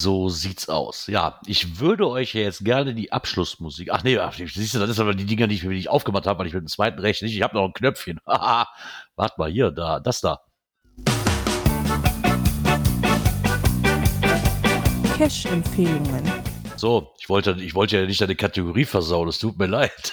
So 0.00 0.28
sieht's 0.28 0.68
aus. 0.68 1.08
Ja, 1.08 1.40
ich 1.46 1.80
würde 1.80 2.08
euch 2.08 2.34
ja 2.34 2.42
jetzt 2.42 2.64
gerne 2.64 2.94
die 2.94 3.10
Abschlussmusik. 3.10 3.88
Ach 3.90 4.04
nee, 4.04 4.18
siehst 4.36 4.74
du, 4.74 4.78
das 4.78 4.90
ist 4.90 5.00
aber 5.00 5.14
die 5.14 5.24
Dinger, 5.24 5.48
die 5.48 5.56
ich, 5.56 5.62
die 5.62 5.72
ich 5.72 5.88
aufgemacht 5.88 6.26
habe, 6.26 6.38
weil 6.38 6.46
ich 6.46 6.54
mit 6.54 6.62
dem 6.62 6.68
zweiten 6.68 7.00
Recht 7.00 7.22
nicht. 7.22 7.34
Ich 7.34 7.42
habe 7.42 7.56
noch 7.56 7.64
ein 7.64 7.72
Knöpfchen. 7.72 8.20
Warte 8.26 9.34
mal, 9.38 9.50
hier, 9.50 9.72
da, 9.72 9.98
das 9.98 10.20
da. 10.20 10.40
Cash-Empfehlungen. 15.16 16.33
So, 16.84 17.14
ich 17.18 17.30
wollte, 17.30 17.56
ich 17.60 17.74
wollte 17.74 17.98
ja 17.98 18.04
nicht 18.04 18.20
deine 18.20 18.36
Kategorie 18.36 18.84
versauen, 18.84 19.26
es 19.26 19.38
tut 19.38 19.58
mir 19.58 19.68
leid. 19.68 20.12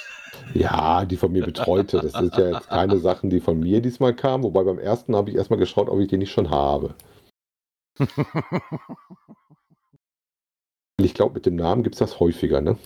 Ja, 0.53 1.03
die 1.03 1.17
von 1.17 1.34
mir 1.34 1.43
betreute. 1.43 1.99
Das 1.99 2.13
sind 2.13 2.34
ja 2.38 2.51
jetzt 2.51 2.69
keine 2.69 2.97
Sachen, 2.97 3.30
die 3.30 3.41
von 3.41 3.59
mir 3.59 3.82
diesmal 3.82 4.15
kamen. 4.15 4.45
Wobei 4.45 4.63
beim 4.63 4.80
ersten 4.80 5.13
habe 5.13 5.30
ich 5.30 5.36
erstmal 5.36 5.59
geschaut, 5.59 5.89
ob 5.89 5.99
ich 5.99 6.07
die 6.07 6.15
nicht 6.15 6.32
schon 6.32 6.49
habe. 6.49 6.95
ich 10.97 11.13
glaube, 11.13 11.34
mit 11.34 11.45
dem 11.45 11.57
Namen 11.57 11.84
gibt 11.84 11.95
es 11.95 11.99
das 11.99 12.22
häufiger, 12.22 12.61
ne? 12.61 12.78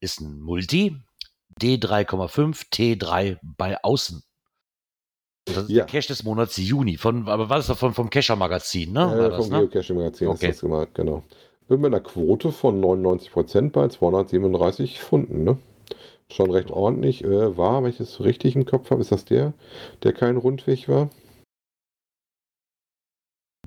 ist 0.00 0.20
ein 0.20 0.40
Multi, 0.40 1.00
D3,5, 1.58 2.70
T3 2.70 3.38
bei 3.42 3.82
Außen. 3.82 4.22
Und 5.48 5.56
das 5.56 5.64
ist 5.64 5.70
ja. 5.70 5.84
der 5.84 5.86
Cache 5.86 6.08
des 6.08 6.22
Monats 6.22 6.56
Juni. 6.56 6.96
Von, 6.96 7.28
aber 7.28 7.48
war 7.48 7.56
das 7.56 7.66
davon 7.66 7.94
vom 7.94 8.10
Cacher 8.10 8.36
Magazin, 8.36 8.92
ne? 8.92 9.00
Ja, 9.00 9.36
vom 9.36 9.48
ne? 9.48 9.60
Geocaching 9.60 9.96
Magazin 9.96 10.28
okay. 10.28 10.50
ist 10.50 10.56
das 10.56 10.60
gemacht, 10.60 10.88
genau. 10.94 11.24
Mit 11.68 11.84
einer 11.84 12.00
Quote 12.00 12.50
von 12.50 12.80
99% 12.80 13.70
bei 13.70 13.88
237 13.88 15.00
Funden, 15.00 15.44
ne? 15.44 15.58
Schon 16.30 16.50
recht 16.50 16.70
ordentlich. 16.70 17.24
Äh, 17.24 17.56
war, 17.56 17.82
wenn 17.82 17.90
ich 17.90 17.98
das 17.98 18.20
richtig 18.20 18.54
im 18.54 18.64
Kopf 18.64 18.90
habe, 18.90 19.00
ist 19.00 19.12
das 19.12 19.24
der, 19.24 19.52
der 20.02 20.12
kein 20.12 20.36
Rundweg 20.36 20.88
war? 20.88 21.10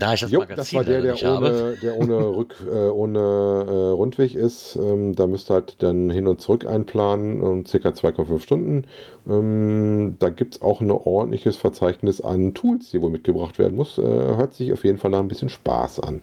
Da 0.03 0.13
ich 0.15 0.19
das 0.19 0.31
jo, 0.31 0.41
Magazin 0.41 0.57
das 0.57 0.73
war 0.73 0.83
der, 0.83 1.01
der 1.01 1.37
ohne, 1.37 1.77
der 1.81 1.97
ohne, 1.97 2.15
Rück, 2.35 2.55
äh, 2.69 2.89
ohne 2.89 3.19
äh, 3.19 3.91
Rundweg 3.91 4.35
ist. 4.35 4.75
Ähm, 4.75 5.15
da 5.15 5.27
müsst 5.27 5.49
ihr 5.49 5.53
halt 5.53 5.81
dann 5.81 6.09
hin 6.09 6.27
und 6.27 6.41
zurück 6.41 6.67
einplanen, 6.67 7.39
um 7.39 7.65
circa 7.65 7.89
2,5 7.91 8.41
Stunden. 8.41 8.83
Ähm, 9.29 10.17
da 10.19 10.27
gibt 10.27 10.55
es 10.55 10.61
auch 10.61 10.81
ein 10.81 10.91
ordentliches 10.91 11.55
Verzeichnis 11.55 12.19
an 12.19 12.53
Tools, 12.53 12.91
die 12.91 13.01
wohl 13.01 13.11
mitgebracht 13.11 13.57
werden 13.59 13.77
muss. 13.77 13.97
Äh, 13.97 14.01
hört 14.01 14.55
sich 14.55 14.73
auf 14.73 14.83
jeden 14.83 14.97
Fall 14.97 15.11
nach 15.11 15.19
ein 15.19 15.29
bisschen 15.29 15.47
Spaß 15.47 16.01
an. 16.01 16.19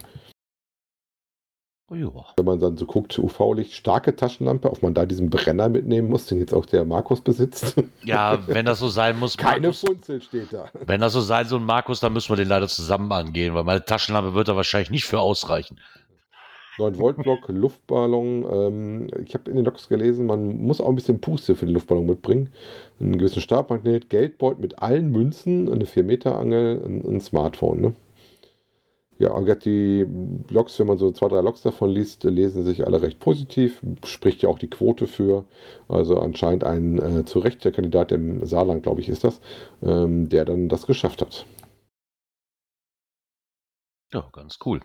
Oh, 1.93 2.25
Wenn 2.37 2.45
man 2.45 2.61
dann 2.61 2.77
so 2.77 2.87
guckt, 2.87 3.19
UV-Licht, 3.19 3.73
starke 3.73 4.15
Taschenlampe, 4.15 4.71
ob 4.71 4.81
man 4.81 4.95
da 4.95 5.07
diesen 5.07 5.29
Brenner 5.29 5.69
mitnehmen 5.69 6.09
muss, 6.09 6.27
den 6.27 6.39
jetzt 6.39 6.55
auch 6.55 6.65
der 6.65 6.85
Markus 6.85 7.21
besitzt. 7.21 7.75
Ja, 8.05 8.39
wenn 8.47 8.65
das 8.65 8.79
so 8.79 8.89
sein 8.89 9.19
muss. 9.19 9.37
Keine 9.37 9.69
Markus, 9.69 9.81
Funzel 9.81 10.23
steht 10.23 10.53
da. 10.53 10.67
Wenn 10.87 11.01
das 11.01 11.13
so 11.13 11.21
sein 11.21 11.49
soll, 11.49 11.59
Markus, 11.59 11.99
dann 11.99 12.13
müssen 12.13 12.31
wir 12.31 12.37
den 12.37 12.47
leider 12.47 12.69
zusammen 12.69 13.11
angehen, 13.11 13.55
weil 13.55 13.65
meine 13.65 13.85
Taschenlampe 13.85 14.35
wird 14.35 14.47
da 14.47 14.55
wahrscheinlich 14.55 14.91
nicht 14.91 15.05
für 15.05 15.19
ausreichen. 15.19 15.81
9 16.79 16.97
Volt 16.97 17.17
Block, 17.17 17.49
Luftballon. 17.49 18.47
Ähm, 18.51 19.07
ich 19.27 19.35
habe 19.35 19.51
in 19.51 19.57
den 19.57 19.65
Logs 19.65 19.89
gelesen, 19.89 20.27
man 20.27 20.59
muss 20.59 20.81
auch 20.81 20.89
ein 20.89 20.95
bisschen 20.95 21.21
Puste 21.21 21.57
für 21.57 21.67
den 21.67 21.75
Luftballon 21.75 22.07
mitbringen. 22.07 22.51
Einen 23.01 23.19
gewissen 23.19 23.43
Stabmagnet, 23.43 24.09
Geldbeutel 24.11 24.61
mit 24.61 24.81
allen 24.81 25.11
Münzen, 25.11 25.71
eine 25.71 25.87
4 25.87 26.05
Meter 26.05 26.39
Angel, 26.39 26.81
ein, 26.85 27.17
ein 27.17 27.21
Smartphone. 27.21 27.81
Ne? 27.81 27.95
Ja, 29.21 29.35
die 29.67 30.07
Logs, 30.49 30.79
wenn 30.79 30.87
man 30.87 30.97
so 30.97 31.13
zwei, 31.13 31.29
drei 31.29 31.43
Logs 31.43 31.61
davon 31.61 31.91
liest, 31.91 32.25
lesen 32.25 32.65
sich 32.65 32.87
alle 32.87 33.03
recht 33.03 33.19
positiv. 33.19 33.83
Spricht 34.03 34.41
ja 34.41 34.49
auch 34.49 34.59
die 34.59 34.71
Quote 34.71 35.07
für. 35.07 35.45
Also 35.89 36.19
anscheinend 36.19 36.65
ein 36.65 36.99
äh, 36.99 37.25
zu 37.27 37.41
Recht 37.41 37.63
der 37.63 37.73
Kandidat 37.73 38.13
im 38.13 38.47
Saarland, 38.47 38.83
glaube 38.83 39.03
ich, 39.03 39.11
ist 39.11 39.23
das, 39.23 39.43
ähm, 39.83 40.31
der 40.31 40.47
dann 40.47 40.71
das 40.71 40.87
geschafft 40.87 41.21
hat. 41.21 41.45
Ja, 44.11 44.27
ganz 44.33 44.59
cool. 44.65 44.81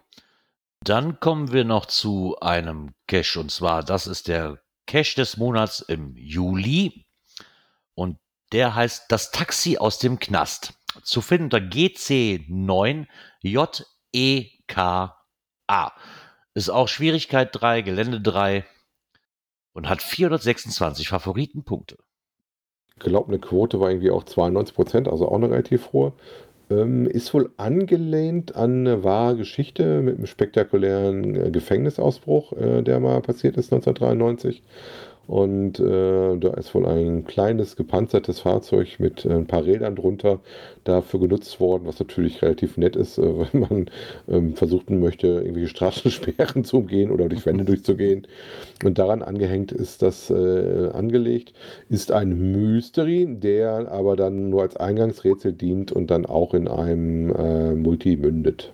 Dann 0.84 1.22
kommen 1.22 1.54
wir 1.54 1.64
noch 1.64 1.86
zu 1.86 2.36
einem 2.42 2.94
Cache 3.08 3.40
und 3.40 3.52
zwar, 3.52 3.84
das 3.84 4.06
ist 4.06 4.28
der 4.28 4.60
Cache 4.86 5.16
des 5.16 5.38
Monats 5.38 5.80
im 5.80 6.14
Juli. 6.18 7.06
Und 7.94 8.18
der 8.52 8.76
heißt 8.76 9.06
Das 9.08 9.32
Taxi 9.32 9.78
aus 9.78 9.98
dem 9.98 10.20
Knast. 10.20 10.74
Zu 11.04 11.22
finden 11.22 11.46
unter 11.46 11.62
GC9JEKA. 14.14 15.92
Ist 16.54 16.70
auch 16.70 16.88
Schwierigkeit 16.88 17.50
3, 17.52 17.82
Gelände 17.82 18.22
3 18.22 18.66
und 19.74 19.90
hat 19.90 20.02
426 20.02 21.10
Favoritenpunkte. 21.10 21.98
Ich 22.98 23.04
glaube, 23.04 23.28
eine 23.28 23.40
Quote 23.40 23.80
war 23.80 23.90
irgendwie 23.90 24.12
auch 24.12 24.24
92 24.24 24.74
Prozent, 24.74 25.08
also 25.10 25.28
auch 25.28 25.36
eine 25.36 25.50
relativ 25.50 25.92
hohe. 25.92 26.14
Ähm, 26.70 27.06
ist 27.06 27.34
wohl 27.34 27.52
angelehnt 27.58 28.56
an 28.56 28.88
eine 28.88 29.04
wahre 29.04 29.36
Geschichte 29.36 30.02
mit 30.02 30.18
einem 30.18 30.26
spektakulären 30.26 31.36
äh, 31.36 31.52
Gefängnisausbruch, 31.52 32.54
äh, 32.54 32.82
der 32.82 33.00
mal 33.00 33.22
passiert 33.22 33.58
ist 33.58 33.72
1993. 33.72 34.64
Und 35.28 35.80
äh, 35.80 36.38
da 36.38 36.54
ist 36.54 36.76
wohl 36.76 36.86
ein 36.86 37.26
kleines 37.26 37.76
gepanzertes 37.76 38.42
Fahrzeug 38.42 39.00
mit 39.00 39.26
äh, 39.26 39.34
ein 39.34 39.48
paar 39.48 39.66
Rädern 39.66 39.96
drunter 39.96 40.40
dafür 40.84 41.20
genutzt 41.20 41.60
worden, 41.60 41.88
was 41.88 42.00
natürlich 42.00 42.42
relativ 42.44 42.78
nett 42.78 42.96
ist, 42.96 43.18
äh, 43.18 43.22
wenn 43.52 43.60
man 43.62 43.86
ähm, 44.28 44.56
versuchen 44.56 45.00
möchte, 45.00 45.28
irgendwelche 45.28 45.70
Straßensperren 45.70 46.64
zu 46.64 46.78
umgehen 46.78 47.12
oder 47.12 47.28
durch 47.28 47.46
Wände 47.46 47.66
durchzugehen. 47.66 48.28
Und 48.84 49.00
daran 49.00 49.24
angehängt 49.24 49.72
ist 49.72 50.02
das 50.02 50.30
äh, 50.30 50.90
angelegt, 50.94 51.54
ist 51.90 52.12
ein 52.12 52.52
Mystery, 52.52 53.28
der 53.28 53.92
aber 53.92 54.16
dann 54.16 54.50
nur 54.50 54.62
als 54.62 54.78
Eingangsrätsel 54.78 55.54
dient 55.54 55.92
und 55.92 56.12
dann 56.12 56.26
auch 56.26 56.54
in 56.54 56.68
einem 56.68 57.34
äh, 57.36 57.74
Multi 57.74 58.16
mündet. 58.16 58.72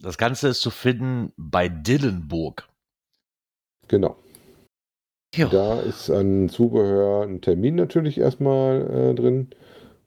Das 0.00 0.18
Ganze 0.18 0.48
ist 0.48 0.60
zu 0.60 0.70
finden 0.70 1.32
bei 1.36 1.68
Dillenburg. 1.68 2.68
Genau. 3.88 4.16
Ja. 5.36 5.48
Da 5.48 5.80
ist 5.80 6.10
an 6.10 6.48
Zubehör 6.48 7.22
ein 7.22 7.40
Termin 7.40 7.74
natürlich 7.74 8.18
erstmal 8.18 9.10
äh, 9.10 9.14
drin, 9.14 9.48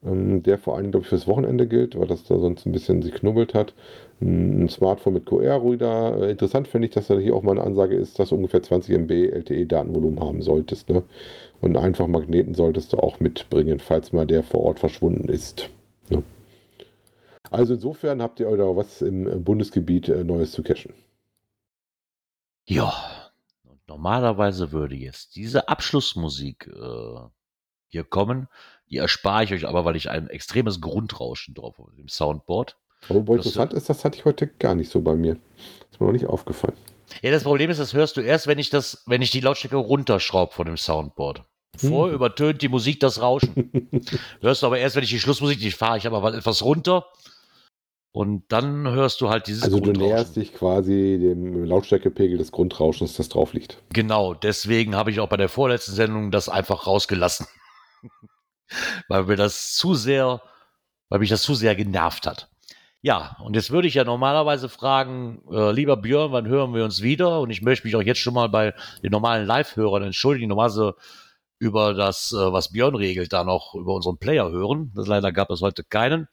ähm, 0.06 0.44
der 0.44 0.58
vor 0.58 0.78
allem, 0.78 0.92
glaube 0.92 1.04
ich, 1.04 1.10
fürs 1.10 1.28
Wochenende 1.28 1.68
gilt, 1.68 1.98
weil 1.98 2.08
das 2.08 2.24
da 2.24 2.38
sonst 2.38 2.66
ein 2.66 2.72
bisschen 2.72 3.02
sich 3.02 3.14
knubbelt 3.14 3.54
hat. 3.54 3.74
Ein 4.22 4.70
Smartphone 4.70 5.14
mit 5.14 5.26
QR-Reader. 5.26 6.22
Äh, 6.22 6.32
interessant 6.32 6.68
finde 6.68 6.88
ich, 6.88 6.94
dass 6.94 7.08
da 7.08 7.18
hier 7.18 7.36
auch 7.36 7.44
mal 7.44 7.52
eine 7.52 7.64
Ansage 7.64 7.96
ist, 7.96 8.20
dass 8.20 8.30
du 8.30 8.36
ungefähr 8.36 8.64
20 8.64 8.96
MB 8.96 9.12
LTE-Datenvolumen 9.12 10.20
haben 10.20 10.42
solltest. 10.42 10.90
Ne? 10.90 11.04
Und 11.62 11.78
einfach 11.78 12.08
Magneten 12.08 12.54
solltest 12.54 12.94
du 12.94 12.98
auch 12.98 13.20
mitbringen, 13.20 13.80
falls 13.80 14.14
mal 14.14 14.26
der 14.26 14.44
vor 14.44 14.62
Ort 14.62 14.80
verschwunden 14.80 15.28
ist. 15.28 15.70
Ne? 16.10 16.24
Also 17.52 17.76
insofern 17.76 18.22
habt 18.22 18.40
ihr 18.40 18.56
da 18.56 18.76
was 18.76 19.02
im 19.02 19.44
Bundesgebiet 19.44 20.10
äh, 20.10 20.24
Neues 20.24 20.52
zu 20.52 20.64
cachen. 20.64 20.94
Ja. 22.66 22.94
Normalerweise 23.88 24.72
würde 24.72 24.96
jetzt 24.96 25.36
diese 25.36 25.70
Abschlussmusik 25.70 26.68
äh, 26.68 27.20
hier 27.88 28.04
kommen. 28.04 28.48
Die 28.90 28.98
erspare 28.98 29.44
ich 29.44 29.54
euch 29.54 29.68
aber, 29.68 29.86
weil 29.86 29.96
ich 29.96 30.10
ein 30.10 30.30
extremes 30.30 30.82
Grundrauschen 30.82 31.54
drauf 31.54 31.78
habe, 31.78 31.96
dem 31.96 32.10
Soundboard. 32.10 32.78
Aber 33.10 33.28
wo 33.28 33.36
interessant 33.36 33.74
ist, 33.74 33.90
das 33.90 34.04
hatte 34.04 34.18
ich 34.18 34.26
heute 34.26 34.48
gar 34.48 34.76
nicht 34.76 34.92
so 34.92 35.02
bei 35.02 35.16
mir. 35.16 35.38
Ist 35.92 36.00
mir 36.00 36.08
noch 36.08 36.14
nicht 36.14 36.26
aufgefallen. 36.26 36.76
Ja, 37.22 37.32
das 37.32 37.44
Problem 37.44 37.70
ist, 37.70 37.80
das 37.80 37.94
hörst 37.94 38.18
du 38.18 38.22
erst, 38.22 38.48
wenn 38.48 38.60
ich 38.60 38.70
das, 38.70 39.04
wenn 39.06 39.22
ich 39.22 39.32
die 39.32 39.40
Lautstärke 39.40 39.78
runterschraube 39.78 40.54
von 40.54 40.66
dem 40.66 40.78
Soundboard. 40.78 41.44
Vorher 41.78 42.10
Hm. 42.10 42.16
übertönt 42.16 42.62
die 42.62 42.70
Musik 42.70 43.00
das 43.00 43.22
Rauschen. 43.22 43.92
hörst 44.42 44.64
du 44.64 44.68
aber 44.68 44.80
erst, 44.80 44.96
wenn 44.96 45.04
ich 45.04 45.10
die 45.12 45.20
Schlussmusik, 45.20 45.60
die 45.60 45.72
fahre 45.72 45.98
ich 45.98 46.08
aber 46.08 46.20
mal 46.22 46.34
etwas 46.36 46.64
runter. 46.64 47.06
Und 48.18 48.46
dann 48.52 48.90
hörst 48.90 49.22
du 49.22 49.30
halt 49.30 49.46
dieses 49.46 49.62
Also 49.62 49.80
du 49.80 49.92
näherst 49.92 50.38
dich 50.38 50.52
quasi 50.52 51.20
dem 51.22 51.64
Lautstärkepegel 51.66 52.40
des 52.40 52.52
Grundrauschens, 52.52 53.14
das 53.14 53.30
drauf 53.30 53.54
liegt. 53.54 53.78
Genau, 53.94 54.34
deswegen 54.34 54.96
habe 54.96 55.12
ich 55.12 55.20
auch 55.20 55.30
bei 55.30 55.38
der 55.38 55.50
vorletzten 55.50 55.92
Sendung 55.92 56.32
das 56.32 56.50
einfach 56.50 56.88
rausgelassen. 56.88 57.46
weil 59.08 59.26
mir 59.26 59.36
das 59.36 59.76
zu 59.76 59.94
sehr, 59.94 60.42
weil 61.10 61.20
mich 61.20 61.30
das 61.30 61.44
zu 61.44 61.54
sehr 61.54 61.76
genervt 61.76 62.26
hat. 62.26 62.50
Ja, 63.04 63.38
und 63.44 63.56
jetzt 63.56 63.70
würde 63.70 63.88
ich 63.88 63.94
ja 63.94 64.04
normalerweise 64.04 64.68
fragen, 64.68 65.44
äh, 65.52 65.72
lieber 65.72 65.96
Björn, 65.96 66.32
wann 66.32 66.48
hören 66.48 66.74
wir 66.74 66.86
uns 66.86 67.04
wieder? 67.04 67.40
Und 67.40 67.52
ich 67.52 67.62
möchte 67.62 67.86
mich 67.86 67.96
auch 67.96 68.02
jetzt 68.02 68.20
schon 68.20 68.34
mal 68.34 68.50
bei 68.50 68.74
den 69.04 69.12
normalen 69.12 69.46
Live-Hörern 69.46 70.02
entschuldigen, 70.02 70.50
normalerweise 70.50 70.96
über 71.60 71.94
das, 71.94 72.32
äh, 72.32 72.52
was 72.52 72.72
Björn 72.72 72.96
regelt, 72.96 73.32
da 73.32 73.44
noch 73.44 73.76
über 73.76 73.94
unseren 73.94 74.18
Player 74.18 74.50
hören. 74.50 74.92
Das 74.96 75.06
leider 75.06 75.32
gab 75.32 75.52
es 75.52 75.62
heute 75.62 75.84
keinen. 75.84 76.28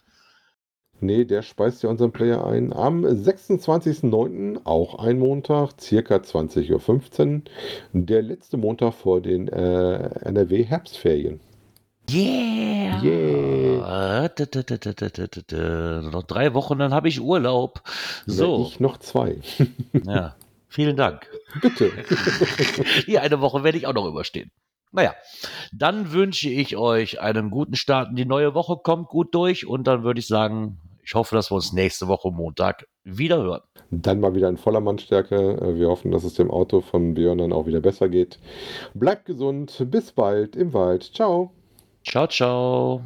Nee, 1.01 1.25
der 1.25 1.43
speist 1.43 1.83
ja 1.83 1.91
unseren 1.91 2.13
Player 2.13 2.47
ein. 2.47 2.73
Am 2.73 3.05
26.09., 3.05 4.61
auch 4.65 4.99
ein 4.99 5.19
Montag, 5.19 5.81
circa 5.81 6.17
20.15 6.17 7.35
Uhr. 7.35 7.43
Der 7.93 8.23
letzte 8.23 8.57
Montag 8.57 8.95
vor 8.95 9.21
den 9.21 9.49
äh, 9.49 10.09
NRW-Herbstferien. 10.25 11.41
Yeah! 12.11 13.03
Äh, 15.53 16.01
noch 16.11 16.23
drei 16.23 16.55
Wochen, 16.55 16.79
dann 16.79 16.95
habe 16.95 17.09
ich 17.09 17.21
Urlaub. 17.21 17.83
So. 18.27 18.67
Ich 18.69 18.81
noch 18.81 18.99
zwei. 18.99 19.39
ja. 20.07 20.35
Vielen 20.75 20.97
Dank. 20.97 21.31
Bitte. 21.63 21.93
Hier 23.07 23.23
eine 23.23 23.41
Woche 23.41 23.63
werde 23.63 23.79
ich 23.79 23.87
auch 23.87 23.95
noch 23.95 24.07
überstehen. 24.07 24.51
Naja, 24.95 25.15
dann 25.73 26.13
wünsche 26.13 26.49
ich 26.49 26.77
euch 26.77 27.21
einen 27.21 27.51
guten 27.51 27.75
Start 27.75 28.11
in 28.11 28.17
die 28.17 28.25
neue 28.25 28.55
Woche. 28.55 28.77
Kommt 28.77 29.09
gut 29.09 29.35
durch 29.35 29.67
und 29.67 29.89
dann 29.89 30.05
würde 30.05 30.21
ich 30.21 30.29
sagen, 30.29 30.79
ich 31.03 31.15
hoffe, 31.15 31.35
dass 31.35 31.51
wir 31.51 31.57
uns 31.57 31.73
nächste 31.73 32.07
Woche 32.07 32.31
Montag 32.31 32.87
wieder 33.03 33.43
hören. 33.43 33.63
Dann 33.91 34.21
mal 34.21 34.35
wieder 34.35 34.49
in 34.49 34.57
voller 34.57 34.81
Mannstärke. 34.81 35.35
Äh, 35.61 35.75
Wir 35.75 35.89
hoffen, 35.89 36.13
dass 36.13 36.23
es 36.23 36.35
dem 36.35 36.51
Auto 36.51 36.81
von 36.81 37.15
Björn 37.15 37.39
dann 37.39 37.53
auch 37.53 37.67
wieder 37.67 37.81
besser 37.81 38.09
geht. 38.09 38.39
Bleibt 38.95 39.27
gesund. 39.27 39.85
Bis 39.91 40.13
bald 40.13 40.55
im 40.55 40.73
Wald. 40.73 41.03
Ciao. 41.13 41.53
Ciao, 42.05 42.29
ciao. 42.29 43.03